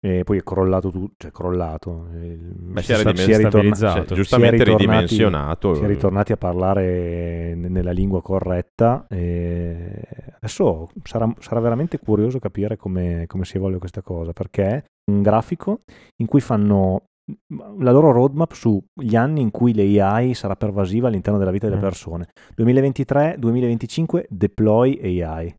E 0.07 0.23
poi 0.23 0.37
è 0.37 0.43
crollato 0.43 0.89
tutto, 0.89 1.15
cioè 1.17 1.31
crollato. 1.31 2.07
Il- 2.13 2.53
Beh, 2.55 2.81
si 2.81 2.93
si 2.93 2.97
dimen- 2.99 3.15
si 3.17 3.31
è 3.31 3.37
ritorna-. 3.37 3.75
Cioè, 3.75 4.03
giustamente 4.15 4.55
si 4.57 4.61
è 4.61 4.65
ridimensionato. 4.65 5.73
si 5.73 5.83
è 5.83 5.87
ritornati 5.87 6.31
a 6.31 6.37
parlare 6.37 7.53
n- 7.55 7.67
nella 7.71 7.91
lingua 7.91 8.21
corretta 8.21 9.05
e 9.09 10.01
adesso 10.37 10.89
sarà, 11.03 11.29
sarà 11.39 11.59
veramente 11.59 11.99
curioso 11.99 12.39
capire 12.39 12.77
come, 12.77 13.25
come 13.27 13.43
si 13.43 13.57
evolve 13.57 13.79
questa 13.79 14.01
cosa 14.01 14.31
perché 14.33 14.63
è 14.65 14.83
un 15.11 15.21
grafico 15.21 15.79
in 16.21 16.27
cui 16.27 16.39
fanno 16.41 17.01
la 17.79 17.91
loro 17.91 18.11
roadmap 18.13 18.53
sugli 18.53 19.15
anni 19.17 19.41
in 19.41 19.51
cui 19.51 19.73
l'AI 19.75 20.33
sarà 20.33 20.55
pervasiva 20.55 21.07
all'interno 21.09 21.37
della 21.37 21.51
vita 21.51 21.65
delle 21.67 21.79
Mm. 21.79 21.83
persone 21.83 22.27
2023-2025 22.55 24.25
deploy 24.29 24.97
AI 25.19 25.53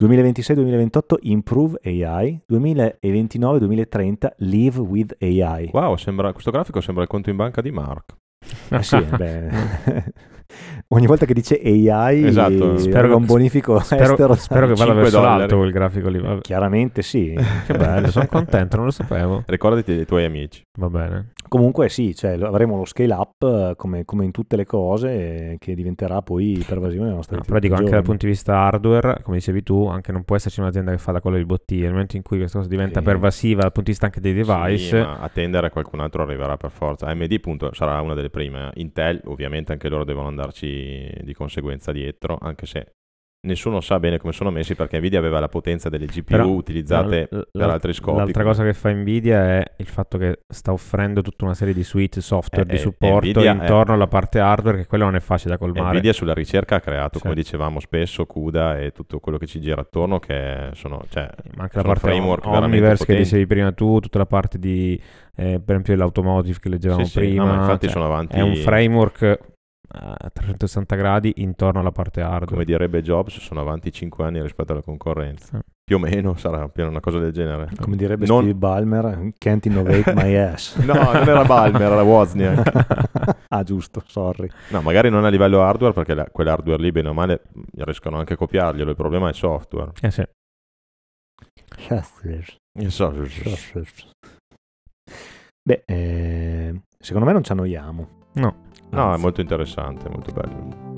2026-2028 0.00 1.16
improve 1.22 1.78
AI 1.84 2.40
2029-2030 2.50 4.32
live 4.38 4.78
with 4.80 5.14
AI 5.20 5.68
Wow, 5.72 5.96
sembra- 5.96 6.32
questo 6.32 6.50
grafico 6.50 6.80
sembra 6.80 7.02
il 7.02 7.08
conto 7.08 7.28
in 7.30 7.36
banca 7.36 7.60
di 7.60 7.70
Mark. 7.70 8.16
Eh 8.70 8.82
sì, 8.82 8.96
beh, 9.16 9.48
ogni 10.88 11.06
volta 11.06 11.26
che 11.26 11.34
dice 11.34 11.60
AI 11.62 12.24
Esatto. 12.24 12.78
spero 12.78 12.78
Spero 12.78 13.08
che 13.08 13.14
un 13.14 13.24
bonifico 13.26 13.78
Spero, 13.80 14.02
estero 14.02 14.34
spero 14.34 14.66
che 14.66 14.72
vada 14.72 14.84
5 14.86 15.02
verso 15.02 15.16
dollari. 15.18 15.38
l'alto 15.38 15.56
quel 15.58 15.70
grafico 15.72 16.08
lì. 16.08 16.18
Vabbè. 16.18 16.40
chiaramente 16.40 17.02
sì 17.02 17.34
Che 17.66 17.76
bello, 17.76 18.10
sono 18.10 18.26
contento, 18.26 18.76
non 18.76 18.86
lo 18.86 18.90
sapevo. 18.90 19.44
Ricordati 19.46 19.94
dei 19.94 20.04
tuoi 20.06 20.24
amici. 20.24 20.62
Va 20.78 20.88
bene. 20.88 21.32
comunque 21.48 21.88
sì 21.88 22.14
cioè, 22.14 22.32
avremo 22.42 22.76
lo 22.76 22.84
scale 22.84 23.12
up 23.12 23.42
eh, 23.42 23.74
come, 23.76 24.04
come 24.04 24.24
in 24.24 24.30
tutte 24.32 24.56
le 24.56 24.64
cose 24.64 25.08
eh, 25.52 25.56
che 25.58 25.74
diventerà 25.74 26.22
poi 26.22 26.64
pervasivo 26.66 27.02
nella 27.04 27.16
nostra 27.16 27.36
No, 27.36 27.42
vita 27.42 27.52
però 27.54 27.64
dico 27.66 27.74
anche 27.78 27.90
dal 27.94 28.02
punto 28.04 28.24
di 28.26 28.32
vista 28.32 28.56
hardware, 28.58 29.20
come 29.22 29.36
dicevi 29.36 29.62
tu, 29.62 29.86
anche 29.86 30.10
non 30.12 30.24
può 30.24 30.36
esserci 30.36 30.60
un'azienda 30.60 30.90
che 30.92 30.98
fa 30.98 31.12
la 31.12 31.20
colla 31.20 31.36
di 31.36 31.44
bottiglie. 31.44 31.82
Nel 31.82 31.92
momento 31.92 32.16
in 32.16 32.22
cui 32.22 32.38
questa 32.38 32.58
cosa 32.58 32.70
diventa 32.70 32.98
Sì. 33.00 33.04
pervasiva 33.04 33.60
dal 33.62 33.72
punto 33.72 33.82
di 33.82 33.90
vista 33.90 34.06
anche 34.06 34.20
dei 34.20 34.32
device, 34.32 34.78
Sì, 34.78 34.96
ma 34.96 35.18
attendere 35.20 35.70
qualcun 35.70 36.00
altro 36.00 36.22
arriverà 36.22 36.56
per 36.56 36.70
forza. 36.70 37.06
AMD 37.06 37.32
appunto 37.32 37.70
sarà 37.74 38.00
una 38.00 38.14
delle 38.14 38.29
prime. 38.30 38.70
Intel 38.74 39.20
ovviamente 39.24 39.72
anche 39.72 39.88
loro 39.88 40.04
devono 40.04 40.28
andarci 40.28 41.12
di 41.22 41.34
conseguenza 41.34 41.92
dietro, 41.92 42.38
anche 42.40 42.66
se 42.66 42.94
nessuno 43.42 43.80
sa 43.80 43.98
bene 43.98 44.18
come 44.18 44.32
sono 44.32 44.50
messi 44.50 44.74
perché 44.74 44.98
Nvidia 44.98 45.18
aveva 45.18 45.40
la 45.40 45.48
potenza 45.48 45.88
delle 45.88 46.04
GPU 46.04 46.24
Però, 46.24 46.46
utilizzate 46.48 47.28
l- 47.30 47.36
l- 47.38 47.48
per 47.52 47.70
altri 47.70 47.94
scopi. 47.94 48.18
L'altra 48.18 48.42
cosa 48.44 48.64
che 48.64 48.74
fa 48.74 48.90
Nvidia 48.92 49.40
è 49.58 49.64
il 49.78 49.86
fatto 49.86 50.18
che 50.18 50.40
sta 50.46 50.72
offrendo 50.72 51.22
tutta 51.22 51.44
una 51.46 51.54
serie 51.54 51.72
di 51.72 51.82
suite 51.82 52.20
software 52.20 52.68
Eh, 52.68 52.72
di 52.72 52.76
eh, 52.76 52.78
supporto 52.78 53.24
Nvidia 53.40 53.52
è- 53.52 53.54
intorno 53.54 53.94
alla 53.94 54.06
parte 54.08 54.40
hardware, 54.40 54.76
che 54.78 54.86
quello 54.86 55.04
non 55.04 55.14
è 55.16 55.20
facile 55.20 55.52
da 55.52 55.58
colmare. 55.58 55.88
Nvidia 55.92 56.12
sulla 56.12 56.34
ricerca 56.34 56.76
ha 56.76 56.80
creato, 56.80 57.16
Sì. 57.18 57.22
come 57.22 57.34
dicevamo 57.34 57.80
spesso, 57.80 58.26
CUDA 58.26 58.78
e 58.78 58.92
tutto 58.92 59.18
quello 59.20 59.38
che 59.38 59.46
ci 59.46 59.58
gira 59.60 59.80
attorno 59.80 60.18
che 60.18 60.70
sono, 60.74 61.02
cioè, 61.08 61.22
Ma 61.56 61.62
anche 61.62 61.76
la 61.76 61.82
sono 61.82 61.92
parte 61.94 62.08
framework 62.10 62.46
Om- 62.46 62.54
Omniverse 62.62 63.06
che 63.06 63.16
dicevi 63.16 63.46
prima 63.46 63.72
tu, 63.72 64.00
tutta 64.00 64.18
la 64.18 64.26
parte 64.26 64.58
di, 64.58 65.00
eh, 65.36 65.60
per 65.60 65.70
esempio, 65.76 65.94
dell'automotive 65.94 66.58
che 66.60 66.68
leggevamo 66.68 67.04
Sì, 67.04 67.10
sì, 67.10 67.18
prima. 67.20 67.44
no, 67.44 67.54
ma 67.54 67.60
infatti 67.60 67.86
cioè, 67.86 67.92
sono 67.94 68.04
avanti, 68.04 68.36
È 68.36 68.40
un 68.42 68.54
framework 68.56 69.38
a 69.92 70.30
360 70.32 70.94
gradi 70.94 71.32
intorno 71.38 71.80
alla 71.80 71.90
parte 71.90 72.20
hardware. 72.20 72.46
come 72.46 72.64
direbbe 72.64 73.02
Jobs, 73.02 73.38
sono 73.40 73.60
avanti 73.60 73.90
5 73.90 74.24
anni 74.24 74.40
rispetto 74.40 74.72
alla 74.72 74.82
concorrenza. 74.82 75.56
Sì. 75.58 75.72
Più 75.90 75.96
o 75.96 75.98
meno 75.98 76.36
sarà 76.36 76.58
più 76.68 76.82
o 76.82 76.86
meno 76.86 76.90
una 76.90 77.00
cosa 77.00 77.18
del 77.18 77.32
genere. 77.32 77.68
come 77.80 77.96
direbbe 77.96 78.24
Non- 78.26 78.42
Steve 78.42 78.54
Ballmer 78.56 79.32
can't 79.38 79.66
innovate 79.66 80.12
my 80.14 80.34
ass 80.38 80.76
No, 80.76 80.92
non 80.94 81.28
era 81.28 81.44
Balmer, 81.44 81.82
era 81.82 82.02
Wozniak. 82.02 83.38
ah 83.48 83.62
giusto 83.64 84.00
sorry 84.06 84.48
No, 84.70 84.82
magari 84.82 85.10
non 85.10 85.24
a 85.24 85.28
livello 85.28 85.62
hardware, 85.64 85.92
perché 85.92 86.14
la- 86.14 86.28
quell'hardware 86.30 86.80
lì, 86.80 86.92
bene 86.92 87.08
o 87.08 87.12
male, 87.12 87.42
riescono 87.78 88.18
anche 88.18 88.34
a 88.34 88.36
copiarglielo. 88.36 88.90
Il 88.90 88.96
problema 88.96 89.26
è 89.26 89.30
il 89.30 89.34
software. 89.34 89.90
Eh 90.00 90.10
sì. 90.12 90.22
Il 92.78 92.90
so- 92.92 93.12
Beh, 95.62 95.82
eh, 95.86 96.80
secondo 96.98 97.26
me 97.26 97.32
non 97.32 97.42
ci 97.42 97.50
annoiamo. 97.52 98.18
No. 98.34 98.54
No, 98.90 99.14
è 99.14 99.18
molto 99.18 99.40
interessante, 99.40 100.08
molto 100.08 100.32
bello. 100.32 100.88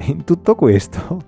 E 0.00 0.04
in 0.10 0.24
tutto 0.24 0.54
questo, 0.54 1.20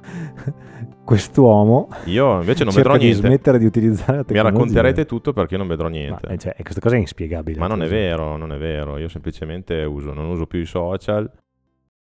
quest'uomo 1.04 1.88
Io 2.04 2.38
invece 2.38 2.62
non 2.64 2.72
vedrò 2.72 2.96
di 2.96 3.06
niente. 3.06 3.26
smettere 3.26 3.58
di 3.58 3.64
utilizzare 3.64 4.12
la 4.12 4.18
Mi 4.18 4.24
tecnologia. 4.26 4.56
racconterete 4.58 5.06
tutto 5.06 5.32
perché 5.32 5.54
io 5.54 5.58
non 5.58 5.68
vedrò 5.68 5.84
Ma, 5.86 5.90
niente. 5.90 6.26
eh, 6.28 6.38
cioè, 6.38 6.54
questa 6.62 6.80
cosa 6.80 6.94
è 6.94 6.98
inspiegabile. 6.98 7.58
Ma 7.58 7.66
non 7.66 7.80
è 7.80 7.86
così. 7.86 7.94
vero, 7.94 8.36
non 8.36 8.52
è 8.52 8.58
vero. 8.58 8.96
Io 8.98 9.08
semplicemente 9.08 9.82
uso, 9.82 10.12
non 10.12 10.26
uso 10.28 10.46
più 10.46 10.60
i 10.60 10.66
social 10.66 11.28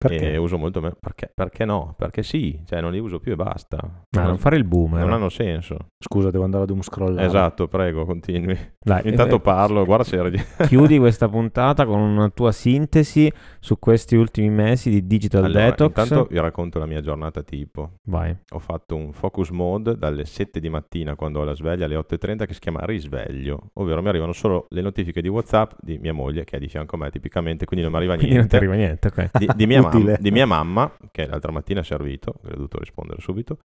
Perché? 0.09 0.33
e 0.33 0.37
uso 0.37 0.59
molto 0.59 0.81
meno. 0.81 0.97
Perché, 0.99 1.31
perché 1.35 1.65
no? 1.65 1.95
Perché 1.97 2.23
sì, 2.23 2.61
cioè 2.67 2.81
non 2.81 2.93
li 2.93 2.99
uso 2.99 3.19
più 3.19 3.33
e 3.33 3.37
basta. 3.37 3.79
Ma 4.17 4.23
non 4.25 4.39
fare 4.39 4.57
il 4.57 4.65
boomer. 4.65 5.01
non 5.01 5.13
hanno 5.13 5.29
senso. 5.29 5.89
Scusa, 5.99 6.31
devo 6.31 6.45
andare 6.45 6.65
ad 6.65 6.71
un 6.71 6.83
scrollare. 6.83 7.27
Esatto, 7.27 7.69
prego, 7.69 8.05
continui. 8.05 8.57
Dai, 8.85 9.09
Intanto 9.09 9.37
eh, 9.37 9.41
parlo, 9.41 9.85
guarda 9.85 10.17
eri- 10.17 10.43
chiudi 10.67 10.99
questa 10.99 11.29
puntata 11.29 11.87
con 11.87 12.01
una 12.01 12.29
tua 12.31 12.51
sintesi 12.51 13.33
su 13.61 13.79
questi 13.79 14.17
ultimi 14.17 14.51
mesi 14.51 14.91
di 14.91 15.07
digital 15.07 15.45
Allora, 15.45 15.65
detox. 15.67 15.89
intanto 15.89 16.27
vi 16.29 16.39
racconto 16.41 16.79
la 16.81 16.87
mia 16.87 17.01
giornata 17.01 17.43
tipo. 17.43 17.93
Vai. 18.09 18.37
Ho 18.51 18.59
fatto 18.59 18.97
un 18.97 19.13
focus 19.13 19.51
mode 19.51 19.97
dalle 19.97 20.25
7 20.25 20.59
di 20.59 20.69
mattina 20.69 21.15
quando 21.15 21.41
ho 21.41 21.45
la 21.45 21.55
sveglia 21.55 21.85
alle 21.85 21.97
8.30 21.97 22.47
che 22.47 22.55
si 22.55 22.61
chiama 22.61 22.81
risveglio, 22.85 23.71
ovvero 23.75 24.03
mi 24.03 24.09
arrivano 24.09 24.33
solo 24.33 24.67
le 24.71 24.81
notifiche 24.81 25.23
di 25.23 25.29
WhatsApp 25.29 25.73
di 25.81 25.99
mia 25.99 26.13
moglie 26.13 26.43
che 26.45 26.57
è 26.57 26.59
di 26.59 26.69
fianco 26.69 26.97
a 26.97 26.99
me 26.99 27.11
tipicamente, 27.11 27.65
quindi 27.65 27.85
non 27.85 27.93
mi 27.95 27.99
arriva 28.01 28.17
Quindi 28.17 28.35
non 28.37 28.49
ti 28.49 28.57
niente. 28.59 28.75
arriva 28.75 28.75
niente, 28.75 29.09
ok. 29.09 29.39
Di, 29.39 29.49
di 29.55 29.67
mia 29.67 29.81
mam- 29.83 30.17
di 30.19 30.31
mia 30.33 30.47
mamma, 30.47 30.93
che 31.13 31.27
l'altra 31.27 31.53
mattina 31.53 31.81
è 31.81 31.85
servito, 31.85 32.35
che 32.43 32.49
ho 32.53 32.57
dovuto 32.57 32.79
rispondere 32.81 33.21
subito. 33.21 33.59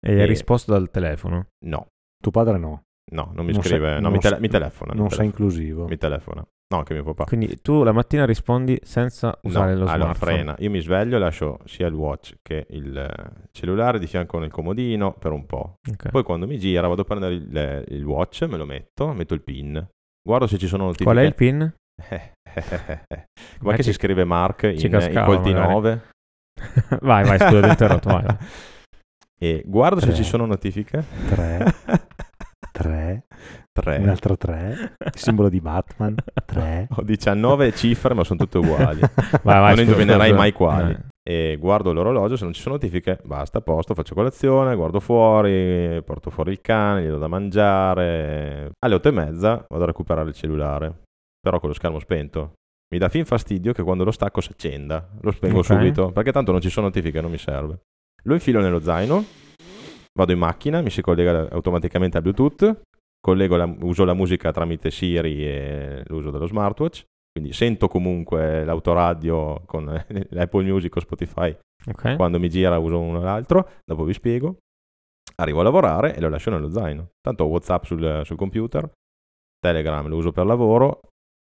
E 0.00 0.12
hai 0.12 0.20
E- 0.20 0.26
risposto 0.26 0.70
dal 0.72 0.90
telefono. 0.90 1.46
No, 1.66 1.86
Tuo 2.22 2.30
padre 2.30 2.56
no, 2.58 2.82
no, 3.14 3.30
non 3.34 3.46
mi 3.46 3.52
Non 3.52 3.62
scrive, 3.62 3.86
sei- 3.86 3.94
no, 3.96 4.00
non 4.00 4.12
mi, 4.12 4.18
tele- 4.18 4.34
sei- 4.34 4.42
mi 4.42 4.48
telefona. 4.48 4.92
mi 4.92 4.98
non 4.98 5.08
sei 5.08 5.18
telefona, 5.18 5.44
inclusivo. 5.44 5.86
Mi 5.86 5.96
telefona. 5.96 6.46
No, 6.66 6.78
anche 6.78 6.94
mio 6.94 7.04
papà. 7.04 7.24
Quindi 7.24 7.60
tu 7.62 7.82
la 7.84 7.92
mattina 7.92 8.24
rispondi 8.24 8.78
senza 8.82 9.38
usare 9.42 9.72
no, 9.74 9.80
lo 9.80 9.84
allora 9.86 10.14
smartphone. 10.14 10.32
frena. 10.34 10.54
Io 10.58 10.70
mi 10.70 10.80
sveglio 10.80 11.16
e 11.16 11.18
lascio 11.20 11.58
sia 11.66 11.86
il 11.86 11.94
watch 11.94 12.34
che 12.42 12.66
il 12.70 12.96
eh, 12.96 13.46
cellulare 13.52 13.98
di 13.98 14.06
fianco 14.06 14.38
nel 14.38 14.50
comodino 14.50 15.12
per 15.12 15.30
un 15.32 15.46
po'. 15.46 15.76
Ok. 15.88 16.10
Poi 16.10 16.22
quando 16.22 16.46
mi 16.46 16.58
gira 16.58 16.88
vado 16.88 17.02
a 17.02 17.04
prendere 17.04 17.34
il, 17.34 17.84
il 17.88 18.04
watch, 18.04 18.42
me 18.48 18.56
lo 18.56 18.64
metto, 18.64 19.12
metto 19.12 19.34
il 19.34 19.42
pin, 19.42 19.86
guardo 20.26 20.46
se 20.46 20.58
ci 20.58 20.66
sono 20.66 20.84
notifiche. 20.84 21.10
Qual 21.10 21.22
è 21.22 21.26
il 21.26 21.34
pin? 21.34 21.74
Come 23.60 23.76
che 23.76 23.82
si 23.82 23.92
scrive 23.92 24.24
Mark 24.24 24.62
in, 24.64 24.78
ci 24.78 24.86
in 24.86 25.22
colti 25.24 25.52
magari. 25.52 25.72
9? 25.72 26.02
vai, 27.02 27.24
vai, 27.24 27.38
scusa, 27.38 27.60
ti 27.60 27.66
ho 27.66 27.70
interrotto, 27.70 28.08
vai. 28.08 28.24
E 29.36 29.62
guardo 29.66 30.00
se 30.00 30.06
Tre. 30.06 30.14
ci 30.14 30.22
sono 30.24 30.46
notifiche. 30.46 31.04
3, 31.28 31.64
3, 32.76 33.26
3. 33.72 33.96
un 33.98 34.08
altro 34.08 34.36
3, 34.36 34.96
il 34.98 35.12
simbolo 35.14 35.48
di 35.48 35.60
Batman, 35.60 36.16
3. 36.44 36.88
Ho 36.90 37.02
19 37.02 37.72
cifre, 37.72 38.14
ma 38.14 38.24
sono 38.24 38.40
tutte 38.40 38.58
uguali. 38.58 38.98
Vai, 39.42 39.60
vai, 39.60 39.76
non 39.76 39.84
indovinerai 39.84 40.32
mai 40.32 40.50
quali. 40.52 40.90
Eh. 40.92 41.12
E 41.26 41.56
guardo 41.56 41.92
l'orologio, 41.92 42.36
se 42.36 42.42
non 42.44 42.52
ci 42.52 42.60
sono 42.60 42.74
notifiche, 42.74 43.20
basta, 43.22 43.58
a 43.58 43.60
posto, 43.60 43.94
faccio 43.94 44.14
colazione, 44.14 44.74
guardo 44.74 44.98
fuori, 44.98 46.02
porto 46.04 46.30
fuori 46.30 46.50
il 46.50 46.60
cane, 46.60 47.04
gli 47.04 47.08
do 47.08 47.18
da 47.18 47.28
mangiare. 47.28 48.72
Alle 48.80 48.94
otto 48.96 49.08
e 49.08 49.12
mezza 49.12 49.64
vado 49.68 49.84
a 49.84 49.86
recuperare 49.86 50.28
il 50.30 50.34
cellulare, 50.34 51.02
però 51.40 51.60
con 51.60 51.68
lo 51.68 51.74
schermo 51.76 52.00
spento. 52.00 52.54
Mi 52.92 52.98
dà 52.98 53.08
fin 53.08 53.24
fastidio 53.24 53.72
che 53.72 53.84
quando 53.84 54.02
lo 54.02 54.10
stacco 54.10 54.40
si 54.40 54.50
accenda, 54.50 55.08
lo 55.20 55.30
spengo 55.30 55.58
Ok. 55.58 55.64
subito, 55.64 56.10
perché 56.10 56.32
tanto 56.32 56.50
non 56.50 56.60
ci 56.60 56.70
sono 56.70 56.86
notifiche, 56.86 57.20
non 57.20 57.30
mi 57.30 57.38
serve. 57.38 57.78
Lo 58.24 58.34
infilo 58.34 58.60
nello 58.60 58.80
zaino, 58.80 59.24
vado 60.16 60.32
in 60.32 60.38
macchina, 60.38 60.80
mi 60.80 60.90
si 60.90 61.02
collega 61.02 61.48
automaticamente 61.50 62.16
a 62.18 62.20
Bluetooth, 62.20 62.82
collego 63.20 63.56
la- 63.56 63.76
uso 63.82 64.04
la 64.04 64.14
musica 64.14 64.52
tramite 64.52 64.90
Siri 64.90 65.44
e 65.46 66.02
l'uso 66.06 66.30
dello 66.30 66.46
smartwatch, 66.46 67.04
quindi 67.32 67.52
sento 67.52 67.88
comunque 67.88 68.64
l'autoradio 68.64 69.62
con 69.66 69.84
l'Apple 70.30 70.64
Music 70.64 70.94
o 70.96 71.00
Spotify 71.00 71.56
Ok. 71.86 72.16
quando 72.16 72.38
mi 72.38 72.48
gira 72.48 72.78
uso 72.78 72.98
uno 73.00 73.18
o 73.18 73.22
l'altro, 73.22 73.68
dopo 73.84 74.04
vi 74.04 74.12
spiego. 74.12 74.58
Arrivo 75.36 75.60
a 75.60 75.62
lavorare 75.64 76.14
e 76.14 76.20
lo 76.20 76.28
lascio 76.28 76.50
nello 76.50 76.68
zaino. 76.70 77.08
Tanto 77.20 77.44
ho 77.44 77.48
WhatsApp 77.48 77.84
sul, 77.84 78.22
sul 78.24 78.36
computer, 78.36 78.88
Telegram 79.58 80.06
lo 80.06 80.16
uso 80.16 80.30
per 80.30 80.46
lavoro. 80.46 81.00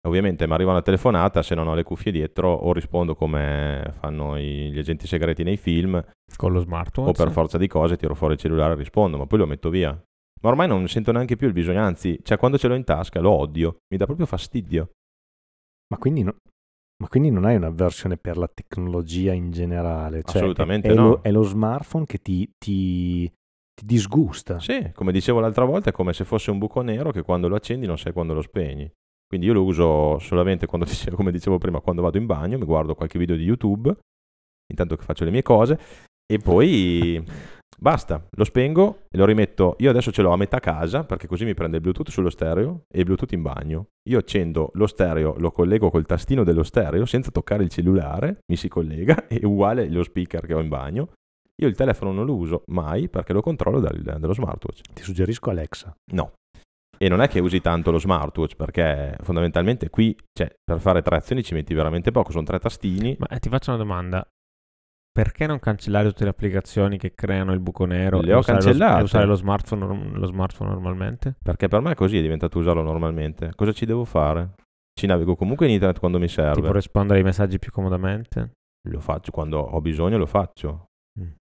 Ovviamente 0.06 0.46
mi 0.46 0.54
arriva 0.54 0.70
una 0.70 0.80
telefonata, 0.82 1.42
se 1.42 1.54
non 1.54 1.68
ho 1.68 1.74
le 1.74 1.82
cuffie 1.82 2.10
dietro 2.10 2.50
o 2.50 2.72
rispondo 2.72 3.14
come 3.14 3.92
fanno 3.98 4.38
i- 4.38 4.70
gli 4.70 4.78
agenti 4.78 5.06
segreti 5.06 5.42
nei 5.42 5.58
film 5.58 6.02
Con 6.36 6.52
lo 6.52 6.60
smartphone. 6.60 7.10
o 7.10 7.12
per 7.12 7.30
forza 7.30 7.58
di 7.58 7.66
cose 7.68 7.96
tiro 7.98 8.14
fuori 8.14 8.32
il 8.34 8.38
cellulare 8.40 8.72
e 8.72 8.76
rispondo, 8.76 9.18
ma 9.18 9.26
poi 9.26 9.38
lo 9.40 9.46
metto 9.46 9.68
via. 9.68 9.90
Ma 10.42 10.48
ormai 10.48 10.68
non 10.68 10.88
sento 10.88 11.12
neanche 11.12 11.36
più 11.36 11.46
il 11.48 11.52
bisogno, 11.52 11.82
anzi, 11.82 12.18
cioè 12.22 12.38
quando 12.38 12.56
ce 12.56 12.68
l'ho 12.68 12.74
in 12.76 12.84
tasca 12.84 13.20
lo 13.20 13.30
odio, 13.30 13.80
mi 13.92 13.98
dà 13.98 14.06
proprio 14.06 14.24
fastidio. 14.24 14.90
Ma 15.92 15.98
quindi, 15.98 16.22
no- 16.22 16.36
ma 17.02 17.08
quindi 17.08 17.30
non 17.30 17.44
hai 17.44 17.56
un'avversione 17.56 18.16
per 18.16 18.38
la 18.38 18.48
tecnologia 18.48 19.32
in 19.34 19.50
generale? 19.50 20.22
Cioè, 20.22 20.36
Assolutamente 20.36 20.88
è, 20.88 20.94
no. 20.94 21.08
Lo, 21.08 21.18
è 21.20 21.30
lo 21.30 21.42
smartphone 21.42 22.06
che 22.06 22.18
ti, 22.22 22.50
ti, 22.56 23.28
ti 23.28 23.84
disgusta. 23.84 24.60
Sì, 24.60 24.92
come 24.94 25.12
dicevo 25.12 25.40
l'altra 25.40 25.64
volta, 25.66 25.90
è 25.90 25.92
come 25.92 26.14
se 26.14 26.24
fosse 26.24 26.50
un 26.50 26.56
buco 26.56 26.80
nero 26.80 27.10
che 27.10 27.20
quando 27.22 27.48
lo 27.48 27.56
accendi 27.56 27.86
non 27.86 27.98
sai 27.98 28.12
quando 28.14 28.32
lo 28.32 28.40
spegni. 28.40 28.90
Quindi 29.30 29.46
io 29.46 29.52
lo 29.52 29.62
uso 29.62 30.18
solamente 30.18 30.66
quando, 30.66 30.88
come 31.14 31.30
dicevo 31.30 31.56
prima, 31.56 31.78
quando 31.78 32.02
vado 32.02 32.18
in 32.18 32.26
bagno, 32.26 32.58
mi 32.58 32.64
guardo 32.64 32.96
qualche 32.96 33.16
video 33.16 33.36
di 33.36 33.44
YouTube, 33.44 33.96
intanto 34.66 34.96
che 34.96 35.04
faccio 35.04 35.24
le 35.24 35.30
mie 35.30 35.42
cose, 35.42 35.78
e 36.26 36.38
poi 36.38 37.24
basta, 37.78 38.26
lo 38.28 38.42
spengo 38.42 39.02
e 39.08 39.16
lo 39.16 39.24
rimetto. 39.24 39.76
Io 39.78 39.90
adesso 39.90 40.10
ce 40.10 40.22
l'ho 40.22 40.32
a 40.32 40.36
metà 40.36 40.58
casa, 40.58 41.04
perché 41.04 41.28
così 41.28 41.44
mi 41.44 41.54
prende 41.54 41.76
il 41.76 41.82
Bluetooth 41.82 42.08
sullo 42.08 42.28
stereo 42.28 42.86
e 42.92 42.98
il 42.98 43.04
Bluetooth 43.04 43.30
in 43.30 43.42
bagno. 43.42 43.86
Io 44.08 44.18
accendo 44.18 44.72
lo 44.74 44.88
stereo, 44.88 45.36
lo 45.38 45.52
collego 45.52 45.90
col 45.90 46.06
tastino 46.06 46.42
dello 46.42 46.64
stereo 46.64 47.06
senza 47.06 47.30
toccare 47.30 47.62
il 47.62 47.70
cellulare, 47.70 48.40
mi 48.50 48.56
si 48.56 48.66
collega, 48.66 49.26
è 49.28 49.44
uguale 49.44 49.88
lo 49.88 50.02
speaker 50.02 50.44
che 50.44 50.54
ho 50.54 50.60
in 50.60 50.68
bagno. 50.68 51.12
Io 51.62 51.68
il 51.68 51.76
telefono 51.76 52.10
non 52.10 52.26
lo 52.26 52.34
uso 52.34 52.64
mai 52.68 53.08
perché 53.08 53.32
lo 53.32 53.42
controllo 53.42 53.78
dal- 53.78 54.00
dallo 54.18 54.32
smartwatch. 54.32 54.80
Ti 54.92 55.02
suggerisco 55.04 55.50
Alexa. 55.50 55.94
No. 56.14 56.32
E 57.02 57.08
non 57.08 57.22
è 57.22 57.28
che 57.28 57.40
usi 57.40 57.60
tanto 57.62 57.90
lo 57.90 57.98
smartwatch 57.98 58.56
perché 58.56 59.16
fondamentalmente 59.22 59.88
qui, 59.88 60.14
cioè, 60.32 60.54
per 60.62 60.80
fare 60.80 61.00
tre 61.00 61.16
azioni 61.16 61.42
ci 61.42 61.54
metti 61.54 61.72
veramente 61.72 62.10
poco, 62.10 62.30
sono 62.30 62.44
tre 62.44 62.58
tastini. 62.58 63.16
Ma 63.18 63.26
eh, 63.28 63.38
ti 63.38 63.48
faccio 63.48 63.70
una 63.70 63.78
domanda. 63.78 64.26
Perché 65.12 65.46
non 65.46 65.58
cancellare 65.58 66.06
tutte 66.08 66.24
le 66.24 66.30
applicazioni 66.30 66.98
che 66.98 67.14
creano 67.14 67.52
il 67.52 67.58
buco 67.60 67.84
nero 67.86 68.20
Le 68.20 68.30
e 68.30 68.34
ho 68.34 68.38
usare 68.40 68.58
lo- 68.58 68.62
cancellate. 68.64 69.00
e 69.00 69.02
usare 69.02 69.24
lo 69.26 69.34
smartphone, 69.34 70.10
lo 70.12 70.26
smartphone 70.26 70.70
normalmente? 70.70 71.36
Perché 71.42 71.68
per 71.68 71.80
me 71.80 71.92
è 71.92 71.94
così, 71.94 72.18
è 72.18 72.22
diventato 72.22 72.58
usarlo 72.58 72.82
normalmente. 72.82 73.50
Cosa 73.56 73.72
ci 73.72 73.86
devo 73.86 74.04
fare? 74.04 74.54
Ci 74.92 75.06
navego 75.06 75.34
comunque 75.36 75.66
in 75.66 75.72
internet 75.72 75.98
quando 75.98 76.18
mi 76.18 76.28
serve. 76.28 76.60
Tipo 76.60 76.72
rispondere 76.72 77.18
ai 77.18 77.24
messaggi 77.24 77.58
più 77.58 77.72
comodamente? 77.72 78.52
Lo 78.88 79.00
faccio 79.00 79.30
quando 79.32 79.58
ho 79.58 79.80
bisogno, 79.80 80.18
lo 80.18 80.26
faccio. 80.26 80.89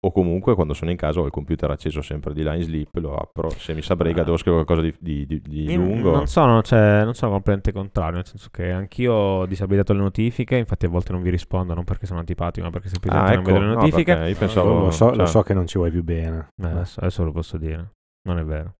O 0.06 0.12
comunque 0.12 0.54
quando 0.54 0.74
sono 0.74 0.92
in 0.92 0.98
casa 0.98 1.20
ho 1.20 1.26
il 1.26 1.32
computer 1.32 1.72
acceso 1.72 2.02
sempre 2.04 2.32
di 2.34 2.44
là 2.44 2.54
in 2.54 2.62
sleep, 2.62 2.96
lo 2.98 3.16
apro. 3.16 3.50
Se 3.50 3.74
mi 3.74 3.82
sa 3.82 3.96
brega 3.96 4.22
Ah. 4.22 4.24
devo 4.26 4.38
scrivere 4.38 4.64
qualcosa 4.64 4.88
di, 4.88 5.26
di- 5.26 5.26
di- 5.42 5.66
di 5.66 5.76
lungo. 5.76 6.12
Non 6.12 6.28
sono, 6.28 6.62
cioè, 6.62 7.02
non 7.04 7.16
sono 7.16 7.32
completamente 7.32 7.72
contrario, 7.72 8.18
nel 8.18 8.26
senso 8.28 8.50
che 8.52 8.72
anch'io 8.72 9.14
ho 9.14 9.46
disabilitato 9.48 9.94
le 9.94 10.00
notifiche, 10.02 10.58
infatti 10.58 10.86
a 10.86 10.90
volte 10.90 11.12
non 11.12 11.24
vi 11.24 11.32
rispondo, 11.32 11.74
non 11.74 11.86
perché 11.86 12.06
sono 12.06 12.20
antipatico, 12.20 12.64
ma 12.66 12.72
perché 12.72 12.90
semplicemente 12.90 13.32
Ah, 13.32 13.36
non 13.36 13.44
ecco, 13.44 13.54
vedo 13.54 13.66
le 13.66 13.74
no, 13.74 13.80
notifiche. 13.82 14.14
perché 14.14 14.30
io 14.30 14.38
pensavo... 14.38 14.80
lo, 14.80 14.92
so, 14.92 15.10
lo 15.10 15.16
cioè, 15.16 15.26
so 15.28 15.42
che 15.42 15.54
non 15.56 15.66
ci 15.66 15.78
vuoi 15.80 15.90
più 15.90 16.04
bene. 16.04 16.50
Eh, 16.62 16.68
adesso, 16.68 17.00
adesso 17.00 17.24
lo 17.24 17.32
posso 17.32 17.58
dire, 17.58 17.90
non 18.30 18.38
è 18.38 18.44
vero. 18.44 18.76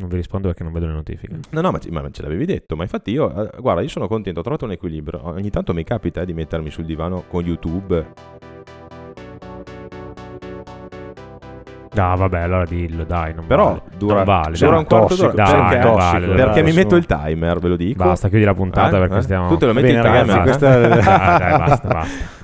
Non 0.00 0.08
vi 0.08 0.16
rispondo 0.16 0.46
perché 0.48 0.62
non 0.62 0.72
vedo 0.72 0.86
le 0.86 0.92
notifiche. 0.92 1.38
No, 1.50 1.60
no, 1.60 1.70
ma, 1.72 1.78
ci- 1.80 1.90
ma 1.90 2.08
ce 2.10 2.22
l'avevi 2.22 2.46
detto. 2.46 2.76
Ma 2.76 2.84
infatti 2.84 3.10
io, 3.10 3.28
eh, 3.52 3.60
guarda, 3.60 3.82
io 3.82 3.88
sono 3.88 4.06
contento, 4.08 4.40
ho 4.40 4.42
trovato 4.42 4.64
un 4.64 4.70
equilibrio. 4.70 5.20
Ogni 5.26 5.50
tanto 5.50 5.74
mi 5.74 5.84
capita 5.84 6.22
eh, 6.22 6.24
di 6.24 6.32
mettermi 6.32 6.70
sul 6.70 6.84
divano 6.86 7.24
con 7.28 7.44
YouTube. 7.44 8.12
Ah, 11.98 12.14
vabbè, 12.14 12.38
allora 12.40 12.64
dillo, 12.64 13.04
dai, 13.04 13.34
non 13.34 13.46
Però 13.46 13.64
vale. 13.66 13.82
dura, 13.98 14.14
non 14.16 14.24
vale, 14.24 14.56
dura 14.56 14.70
dai. 14.70 14.78
un 14.78 14.84
quarto 14.86 15.06
tossico, 15.08 15.30
d'ora. 15.30 15.42
dai, 15.44 15.52
perché 15.68 15.86
non 15.86 15.96
vale, 15.96 16.26
dai. 16.26 16.36
perché 16.36 16.62
mi 16.62 16.72
metto 16.72 16.96
il 16.96 17.06
timer, 17.06 17.58
ve 17.58 17.68
lo 17.68 17.76
dico. 17.76 18.04
Basta, 18.04 18.28
chiudi 18.28 18.44
la 18.44 18.54
puntata 18.54 18.96
Eh? 18.96 19.00
perché 19.00 19.16
Eh? 19.18 19.22
stiamo... 19.22 19.48
Tu 19.48 19.56
te 19.56 19.66
lo 19.66 19.72
metti 19.72 19.86
Bene, 19.88 19.98
il 19.98 20.04
ragazzi, 20.04 20.26
timer. 20.28 20.42
questa- 20.42 20.78
eh? 20.78 20.98
Ah, 21.10 21.38
dai, 21.38 21.58
basta, 21.58 21.88
basta. 21.88 22.36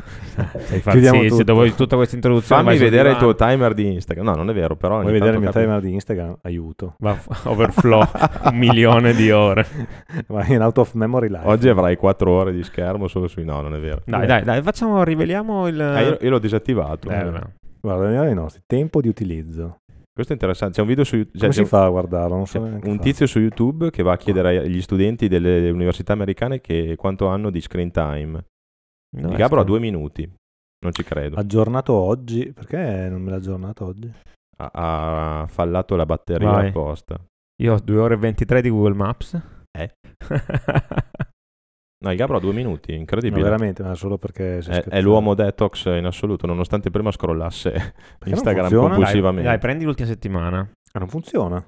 Sei 0.66 0.82
tutto. 1.28 1.44
dopo 1.44 1.64
tutta 1.74 1.94
questa 1.94 2.16
introduzione 2.16 2.62
Fammi 2.64 2.76
vedere 2.76 3.10
il 3.10 3.16
tuo 3.18 3.36
timer 3.36 3.72
di 3.72 3.92
Instagram. 3.92 4.26
No, 4.26 4.34
non 4.34 4.50
è 4.50 4.52
vero, 4.52 4.74
però. 4.74 5.00
Vuoi 5.00 5.12
vedere 5.12 5.34
il 5.34 5.38
mio 5.40 5.50
tanto 5.50 5.64
timer 5.68 5.80
di 5.80 5.92
Instagram? 5.92 6.38
Aiuto. 6.42 6.96
Va 6.98 7.14
f- 7.14 7.28
overflow 7.46 8.02
un 8.50 8.56
milione 8.58 9.12
di 9.14 9.30
ore. 9.30 9.64
Vai 10.26 10.52
in 10.54 10.60
out 10.62 10.78
of 10.78 10.92
memory 10.94 11.28
life. 11.28 11.46
Oggi 11.46 11.68
avrai 11.68 11.96
4 11.96 12.28
ore 12.28 12.52
di 12.52 12.64
schermo 12.64 13.06
solo 13.06 13.28
sui. 13.28 13.44
No, 13.44 13.60
non 13.60 13.76
è 13.76 13.78
vero. 13.78 14.02
Dai, 14.06 14.26
dai, 14.26 14.42
dai, 14.42 14.60
facciamo, 14.60 15.04
riveliamo 15.04 15.68
il... 15.68 15.80
Ah, 15.80 16.00
io, 16.00 16.18
io 16.20 16.30
l'ho 16.30 16.40
disattivato. 16.40 17.08
Eh, 17.10 17.24
vabbè. 17.24 17.40
Guarda, 17.84 18.04
andiamo 18.06 18.28
ai 18.28 18.34
nostri. 18.34 18.62
Tempo 18.64 19.02
di 19.02 19.08
utilizzo. 19.08 19.80
Questo 20.10 20.32
è 20.32 20.36
interessante. 20.36 20.76
C'è 20.76 20.80
un 20.80 20.86
video 20.86 21.04
su 21.04 21.16
YouTube. 21.16 21.38
Come 21.38 21.52
si 21.52 21.64
fa 21.66 21.84
a 21.84 21.88
guardarlo? 21.90 22.34
Non 22.34 22.46
so 22.46 22.58
neanche 22.64 22.88
un 22.88 22.98
tizio 22.98 23.26
su 23.26 23.40
YouTube 23.40 23.90
che 23.90 24.02
va 24.02 24.12
a 24.12 24.16
chiedere 24.16 24.56
agli 24.56 24.80
studenti 24.80 25.28
delle 25.28 25.68
università 25.68 26.14
americane 26.14 26.62
che 26.62 26.94
quanto 26.96 27.26
hanno 27.26 27.50
di 27.50 27.60
screen 27.60 27.90
time. 27.90 28.44
No, 29.18 29.30
Il 29.30 29.36
Gabro 29.36 29.60
ha 29.60 29.64
due 29.64 29.80
minuti. 29.80 30.22
Non 30.24 30.92
ci 30.92 31.04
credo. 31.04 31.36
Aggiornato 31.36 31.92
oggi, 31.92 32.52
perché 32.54 33.08
non 33.10 33.20
me 33.20 33.30
l'ha 33.30 33.36
aggiornato 33.36 33.84
oggi? 33.84 34.10
Ha, 34.56 34.70
ha 35.42 35.46
fallato 35.46 35.94
la 35.94 36.06
batteria 36.06 36.50
Vai. 36.50 36.68
apposta. 36.68 37.20
Io 37.62 37.74
ho 37.74 37.80
2 37.80 37.98
ore 37.98 38.14
e 38.14 38.18
23 38.18 38.62
di 38.62 38.70
Google 38.70 38.94
Maps. 38.94 39.38
Eh? 39.72 39.90
No, 41.98 42.10
il 42.10 42.16
Gabro 42.18 42.36
ha 42.36 42.40
due 42.40 42.52
minuti, 42.52 42.92
No, 42.92 42.98
incredibile. 42.98 43.42
veramente, 43.42 43.82
ma 43.82 43.94
solo 43.94 44.18
perché 44.18 44.60
si 44.60 44.70
è, 44.70 44.82
è 44.84 45.00
l'uomo 45.00 45.34
detox 45.34 45.86
in 45.86 46.04
assoluto, 46.04 46.46
nonostante 46.46 46.90
prima 46.90 47.10
scrollasse 47.10 47.70
non 47.72 48.32
Instagram 48.32 48.62
funziona? 48.68 48.88
dai, 48.88 48.94
compulsivamente. 48.96 49.48
dai, 49.48 49.58
prendi 49.58 49.84
l'ultima 49.84 50.08
settimana. 50.08 50.68
Ah, 50.92 50.98
non 50.98 51.08
funziona. 51.08 51.64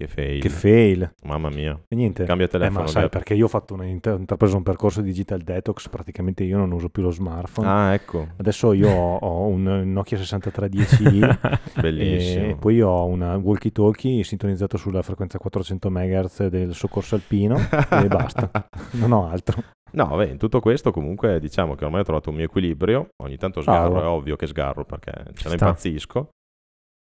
Che 0.00 0.06
fail. 0.06 0.40
Che 0.40 0.48
fail. 0.48 1.12
Mamma 1.24 1.50
mia. 1.50 1.78
E 1.86 1.94
niente. 1.94 2.24
Cambia 2.24 2.46
Eh, 2.46 2.48
telefono. 2.48 2.80
ma 2.80 2.86
sai, 2.86 3.02
Gab. 3.02 3.10
perché 3.10 3.34
io 3.34 3.44
ho 3.44 3.48
fatto 3.48 3.74
un, 3.74 3.84
inter- 3.84 4.18
intrapreso 4.18 4.56
un 4.56 4.62
percorso 4.62 5.02
digital 5.02 5.42
detox, 5.42 5.90
praticamente 5.90 6.42
io 6.42 6.56
non 6.56 6.72
uso 6.72 6.88
più 6.88 7.02
lo 7.02 7.10
smartphone. 7.10 7.68
Ah, 7.68 7.92
ecco, 7.92 8.28
Adesso 8.38 8.72
io 8.72 8.88
ho, 8.88 9.16
ho 9.18 9.46
un 9.48 9.92
Nokia 9.92 10.16
6310i 10.16 11.38
bellissimo. 11.82 12.46
e 12.46 12.56
poi 12.56 12.80
ho 12.80 13.04
una 13.04 13.36
walkie 13.36 13.72
talkie 13.72 14.22
sintonizzato 14.24 14.78
sulla 14.78 15.02
frequenza 15.02 15.36
400 15.38 15.90
MHz 15.90 16.46
del 16.46 16.74
soccorso 16.74 17.14
alpino 17.16 17.58
e 17.58 18.06
basta, 18.08 18.50
non 18.92 19.12
ho 19.12 19.28
altro. 19.28 19.62
No, 19.92 20.06
vabbè, 20.06 20.30
in 20.30 20.38
tutto 20.38 20.60
questo 20.60 20.92
comunque 20.92 21.38
diciamo 21.40 21.74
che 21.74 21.84
ormai 21.84 22.00
ho 22.00 22.04
trovato 22.04 22.30
un 22.30 22.36
mio 22.36 22.44
equilibrio. 22.46 23.08
Ogni 23.22 23.36
tanto 23.36 23.60
sgarro, 23.60 23.90
Bravo. 23.90 24.06
è 24.06 24.08
ovvio 24.08 24.36
che 24.36 24.46
sgarro 24.46 24.84
perché 24.86 25.12
ce 25.34 25.48
ne 25.48 25.54
impazzisco. 25.54 26.28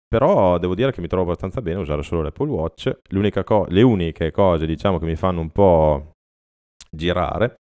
Però 0.08 0.58
devo 0.58 0.74
dire 0.74 0.90
che 0.90 1.00
mi 1.00 1.06
trovo 1.06 1.24
abbastanza 1.24 1.60
bene 1.60 1.78
a 1.78 1.82
usare 1.82 2.02
solo 2.02 2.22
l'Apple 2.22 2.48
Watch. 2.48 2.98
L'unica 3.10 3.44
co- 3.44 3.66
le 3.68 3.82
uniche 3.82 4.30
cose, 4.30 4.66
diciamo, 4.66 4.98
che 4.98 5.04
mi 5.04 5.16
fanno 5.16 5.40
un 5.40 5.50
po' 5.50 6.12
girare 6.90 7.58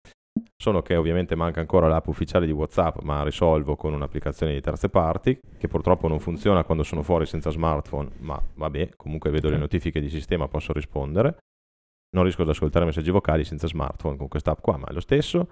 sono 0.56 0.82
che 0.82 0.96
ovviamente 0.96 1.34
manca 1.34 1.60
ancora 1.60 1.88
l'app 1.88 2.06
ufficiale 2.06 2.46
di 2.46 2.52
WhatsApp, 2.52 3.00
ma 3.00 3.22
risolvo 3.22 3.76
con 3.76 3.92
un'applicazione 3.92 4.54
di 4.54 4.60
terze 4.60 4.88
parti 4.88 5.38
che 5.58 5.68
purtroppo 5.68 6.08
non 6.08 6.20
funziona 6.20 6.64
quando 6.64 6.84
sono 6.84 7.02
fuori 7.02 7.26
senza 7.26 7.50
smartphone, 7.50 8.10
ma 8.18 8.40
vabbè, 8.54 8.90
comunque 8.96 9.30
vedo 9.30 9.50
le 9.50 9.56
notifiche 9.56 10.00
di 10.00 10.08
sistema, 10.08 10.48
posso 10.48 10.72
rispondere. 10.72 11.38
Non 12.10 12.24
riesco 12.24 12.42
ad 12.42 12.48
ascoltare 12.48 12.84
messaggi 12.84 13.10
vocali 13.10 13.44
senza 13.44 13.66
smartphone 13.66 14.16
con 14.16 14.28
questa 14.28 14.52
app 14.52 14.60
qua, 14.60 14.76
ma 14.76 14.86
è 14.86 14.92
lo 14.92 15.00
stesso. 15.00 15.48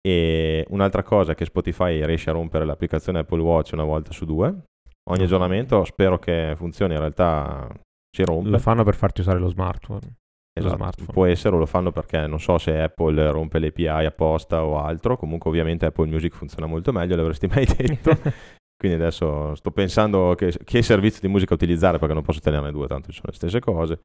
E 0.00 0.64
un'altra 0.68 1.02
cosa 1.02 1.32
è 1.32 1.34
che 1.34 1.44
Spotify 1.44 2.04
riesce 2.04 2.30
a 2.30 2.32
rompere 2.32 2.64
l'applicazione 2.64 3.20
Apple 3.20 3.40
Watch 3.40 3.72
una 3.72 3.84
volta 3.84 4.12
su 4.12 4.24
due. 4.24 4.62
Ogni 5.08 5.24
aggiornamento 5.24 5.84
spero 5.84 6.18
che 6.18 6.54
funzioni, 6.56 6.94
in 6.94 7.00
realtà 7.00 7.68
si 8.10 8.24
rompe. 8.24 8.50
Lo 8.50 8.58
fanno 8.58 8.82
per 8.84 8.94
farti 8.94 9.20
usare 9.20 9.38
lo 9.38 9.48
smartphone. 9.48 10.16
Esatto, 10.58 10.76
smartphone. 10.76 11.12
Può 11.12 11.26
essere 11.26 11.54
o 11.54 11.58
lo 11.58 11.66
fanno 11.66 11.92
perché 11.92 12.26
non 12.26 12.40
so 12.40 12.56
se 12.58 12.80
Apple 12.80 13.30
rompe 13.30 13.58
le 13.58 13.68
API 13.68 14.06
apposta 14.06 14.64
o 14.64 14.78
altro. 14.78 15.16
Comunque, 15.16 15.50
ovviamente, 15.50 15.86
Apple 15.86 16.06
Music 16.06 16.34
funziona 16.34 16.66
molto 16.66 16.92
meglio, 16.92 17.14
l'avresti 17.14 17.46
mai 17.46 17.66
detto. 17.76 18.18
Quindi 18.76 18.98
adesso 18.98 19.54
sto 19.54 19.70
pensando 19.70 20.34
che, 20.34 20.52
che 20.64 20.82
servizio 20.82 21.20
di 21.20 21.28
musica 21.28 21.54
utilizzare 21.54 21.98
perché 21.98 22.14
non 22.14 22.22
posso 22.22 22.40
tenerne 22.40 22.72
due, 22.72 22.86
tanto 22.86 23.08
ci 23.08 23.14
sono 23.16 23.28
le 23.30 23.36
stesse 23.36 23.60
cose. 23.60 24.00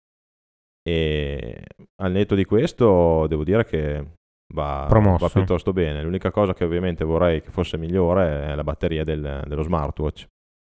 E 0.87 1.63
al 2.01 2.11
netto 2.11 2.35
di 2.35 2.45
questo, 2.45 3.27
devo 3.27 3.43
dire 3.43 3.65
che 3.65 4.05
va, 4.53 4.87
va 5.17 5.29
piuttosto 5.29 5.73
bene. 5.73 6.03
L'unica 6.03 6.31
cosa 6.31 6.53
che 6.53 6.63
ovviamente 6.63 7.03
vorrei 7.03 7.41
che 7.41 7.49
fosse 7.49 7.77
migliore 7.77 8.51
è 8.51 8.55
la 8.55 8.63
batteria 8.63 9.03
del- 9.03 9.43
dello 9.47 9.63
smartwatch. 9.63 10.27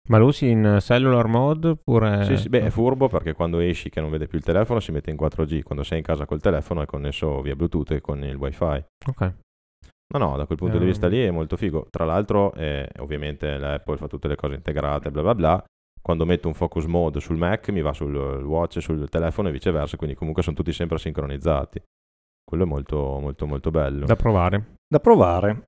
Ma 0.09 0.18
lo 0.18 0.26
usi 0.26 0.50
in 0.50 0.78
cellular 0.80 1.26
mode 1.26 1.68
oppure... 1.68 2.24
Sì, 2.24 2.36
sì, 2.36 2.48
beh, 2.50 2.66
è 2.66 2.70
furbo 2.70 3.09
perché 3.09 3.32
quando 3.32 3.59
esci 3.61 3.88
che 3.88 4.00
non 4.02 4.11
vede 4.11 4.26
più 4.26 4.36
il 4.36 4.44
telefono 4.44 4.78
si 4.80 4.92
mette 4.92 5.11
in 5.11 5.16
4G, 5.16 5.62
quando 5.62 5.82
sei 5.82 5.98
in 5.98 6.05
casa 6.05 6.26
col 6.26 6.42
telefono 6.42 6.82
è 6.82 6.86
connesso 6.86 7.40
via 7.40 7.57
Bluetooth 7.57 7.90
e 7.92 8.00
con 8.02 8.22
il 8.22 8.36
wifi. 8.36 8.84
Ok. 9.07 9.34
No, 10.14 10.18
no, 10.18 10.36
da 10.36 10.44
quel 10.44 10.59
punto 10.59 10.76
di 10.76 10.84
Ehm. 10.84 10.90
vista 10.90 11.07
lì 11.09 11.20
è 11.24 11.30
molto 11.30 11.57
figo. 11.57 11.86
Tra 11.88 12.05
l'altro, 12.05 12.52
eh, 12.52 12.86
ovviamente 12.98 13.57
l'Apple 13.57 13.96
fa 13.96 14.07
tutte 14.07 14.28
le 14.28 14.36
cose 14.36 14.55
integrate, 14.55 15.11
bla 15.11 15.22
bla 15.22 15.34
bla. 15.34 15.64
Quando 16.00 16.26
metto 16.26 16.48
un 16.48 16.55
focus 16.55 16.84
mode 16.84 17.20
sul 17.20 17.38
Mac 17.38 17.70
mi 17.70 17.80
va 17.80 17.94
sul 17.94 18.14
watch, 18.14 18.82
sul 18.82 19.09
telefono 19.09 19.48
e 19.48 19.52
viceversa, 19.52 19.96
quindi 19.96 20.14
comunque 20.14 20.42
sono 20.42 20.55
tutti 20.55 20.70
sempre 20.72 20.98
sincronizzati. 20.98 21.82
Quello 22.44 22.64
è 22.64 22.66
molto, 22.66 23.18
molto, 23.20 23.46
molto 23.46 23.70
bello. 23.70 24.05
Da 24.05 24.16
provare. 24.16 24.74
Da 24.86 25.00
provare. 25.00 25.62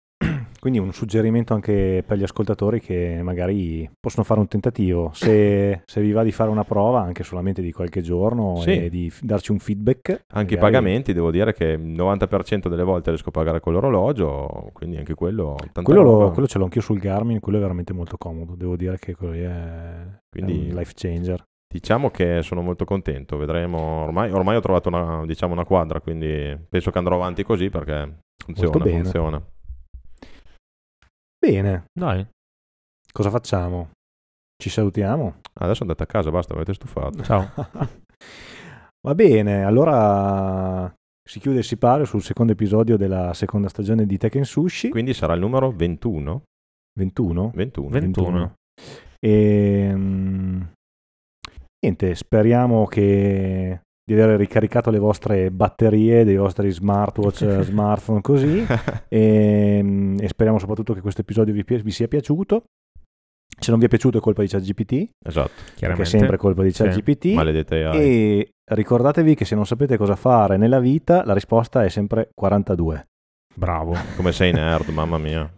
Quindi 0.58 0.78
un 0.78 0.92
suggerimento 0.92 1.54
anche 1.54 2.02
per 2.06 2.18
gli 2.18 2.22
ascoltatori 2.22 2.80
che 2.80 3.20
magari 3.22 3.88
possono 4.00 4.24
fare 4.24 4.40
un 4.40 4.48
tentativo. 4.48 5.10
Se, 5.14 5.82
se 5.86 6.00
vi 6.00 6.12
va 6.12 6.22
di 6.22 6.32
fare 6.32 6.50
una 6.50 6.64
prova, 6.64 7.02
anche 7.02 7.22
solamente 7.22 7.62
di 7.62 7.72
qualche 7.72 8.00
giorno, 8.00 8.56
Sì. 8.56 8.84
e 8.84 8.88
di 8.90 9.12
darci 9.20 9.52
un 9.52 9.58
feedback. 9.58 10.24
Anche 10.34 10.54
i 10.54 10.56
magari- 10.56 10.74
pagamenti, 10.74 11.12
devo 11.12 11.30
dire 11.30 11.52
che 11.52 11.64
il 11.64 11.80
90% 11.80 12.68
delle 12.68 12.82
volte 12.84 13.10
riesco 13.10 13.28
a 13.28 13.32
pagare 13.32 13.60
con 13.60 13.72
l'orologio, 13.72 14.70
quindi 14.72 14.96
anche 14.96 15.14
quello... 15.14 15.56
Quello, 15.82 16.02
lo- 16.02 16.30
quello 16.32 16.48
ce 16.48 16.58
l'ho 16.58 16.64
anch'io 16.64 16.80
sul 16.80 16.98
Garmin, 16.98 17.40
quello 17.40 17.58
è 17.58 17.60
veramente 17.60 17.92
molto 17.92 18.16
comodo. 18.16 18.54
Devo 18.56 18.76
dire 18.76 18.98
che 18.98 19.14
quello 19.14 19.32
è, 19.34 20.06
Quindi- 20.28 20.66
è 20.68 20.70
un 20.72 20.76
life 20.78 20.92
changer. 20.94 21.44
Diciamo 21.68 22.10
che 22.10 22.42
sono 22.42 22.62
molto 22.62 22.84
contento, 22.84 23.36
vedremo. 23.36 24.04
Ormai, 24.04 24.30
ormai 24.30 24.56
ho 24.56 24.60
trovato 24.60 24.88
una, 24.88 25.24
diciamo, 25.26 25.52
una 25.52 25.64
quadra, 25.64 26.00
quindi 26.00 26.56
penso 26.68 26.90
che 26.90 26.98
andrò 26.98 27.16
avanti 27.16 27.42
così 27.42 27.68
perché 27.70 28.18
funziona, 28.44 28.84
funziona. 28.84 29.42
Bene, 31.48 31.84
Dai. 31.92 32.26
cosa 33.12 33.30
facciamo? 33.30 33.90
Ci 34.60 34.68
salutiamo? 34.68 35.36
Adesso 35.60 35.82
andate 35.82 36.02
a 36.02 36.06
casa, 36.06 36.32
basta, 36.32 36.54
mi 36.54 36.60
avete 36.60 36.74
stufato. 36.74 37.22
Ciao. 37.22 37.48
Va 39.06 39.14
bene, 39.14 39.62
allora 39.62 40.92
si 41.22 41.38
chiude 41.38 41.60
e 41.60 41.62
si 41.62 41.76
pare 41.76 42.04
sul 42.04 42.22
secondo 42.22 42.50
episodio 42.50 42.96
della 42.96 43.32
seconda 43.32 43.68
stagione 43.68 44.06
di 44.06 44.18
Tekken 44.18 44.44
Sushi. 44.44 44.88
Quindi 44.88 45.14
sarà 45.14 45.34
il 45.34 45.40
numero 45.40 45.70
21. 45.70 46.42
21? 46.98 47.52
21. 47.54 47.88
21. 47.90 48.54
E, 49.20 49.94
niente, 51.78 52.14
speriamo 52.16 52.86
che 52.86 53.82
di 54.08 54.20
aver 54.20 54.38
ricaricato 54.38 54.90
le 54.90 55.00
vostre 55.00 55.50
batterie 55.50 56.22
dei 56.24 56.36
vostri 56.36 56.70
smartwatch, 56.70 57.60
smartphone 57.66 58.20
così 58.20 58.64
e, 59.08 59.80
mm, 59.82 60.18
e 60.20 60.28
speriamo 60.28 60.60
soprattutto 60.60 60.94
che 60.94 61.00
questo 61.00 61.22
episodio 61.22 61.52
vi, 61.52 61.64
vi 61.64 61.90
sia 61.90 62.06
piaciuto. 62.06 62.64
Se 63.58 63.70
non 63.70 63.80
vi 63.80 63.86
è 63.86 63.88
piaciuto 63.88 64.18
è 64.18 64.20
colpa 64.20 64.42
di 64.42 64.48
ChatGPT, 64.48 65.08
esatto, 65.26 65.50
che 65.56 65.70
è 65.72 65.74
Chiaramente. 65.76 66.10
sempre 66.10 66.36
colpa 66.36 66.62
di 66.62 66.70
Sì. 66.70 66.82
ChatGPT. 66.82 67.24
maledette 67.32 67.84
AI. 67.84 67.98
E 67.98 68.50
ricordatevi 68.70 69.34
che 69.34 69.44
se 69.44 69.54
non 69.54 69.66
sapete 69.66 69.96
cosa 69.96 70.14
fare 70.14 70.56
nella 70.56 70.78
vita, 70.78 71.24
la 71.24 71.32
risposta 71.32 71.82
è 71.82 71.88
sempre 71.88 72.28
42. 72.34 73.06
Bravo. 73.54 73.96
Come 74.14 74.32
sei 74.32 74.52
nerd, 74.52 74.88
mamma 74.90 75.16
mia. 75.18 75.50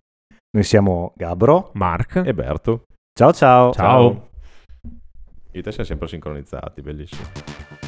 Noi 0.50 0.62
siamo 0.64 1.12
Gabro. 1.16 1.70
Mark. 1.74 2.22
E 2.24 2.32
Berto. 2.32 2.84
Ciao 3.12 3.32
ciao. 3.32 3.72
Ciao. 3.72 4.28
Io 5.52 5.60
e 5.60 5.62
te 5.62 5.70
siamo 5.72 5.86
sempre 5.86 6.06
sincronizzati, 6.06 6.80
bellissimo. 6.80 7.87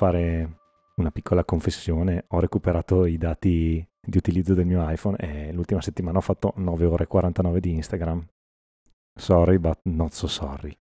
Fare 0.00 0.60
una 0.96 1.10
piccola 1.10 1.44
confessione. 1.44 2.24
Ho 2.28 2.40
recuperato 2.40 3.04
i 3.04 3.18
dati 3.18 3.86
di 4.00 4.16
utilizzo 4.16 4.54
del 4.54 4.64
mio 4.64 4.88
iPhone 4.88 5.18
e 5.18 5.52
l'ultima 5.52 5.82
settimana 5.82 6.16
ho 6.16 6.22
fatto 6.22 6.54
9 6.56 6.86
ore 6.86 7.04
e 7.04 7.06
49 7.06 7.60
di 7.60 7.74
Instagram. 7.74 8.26
Sorry, 9.14 9.58
but 9.58 9.80
not 9.82 10.12
so 10.12 10.26
sorry. 10.26 10.74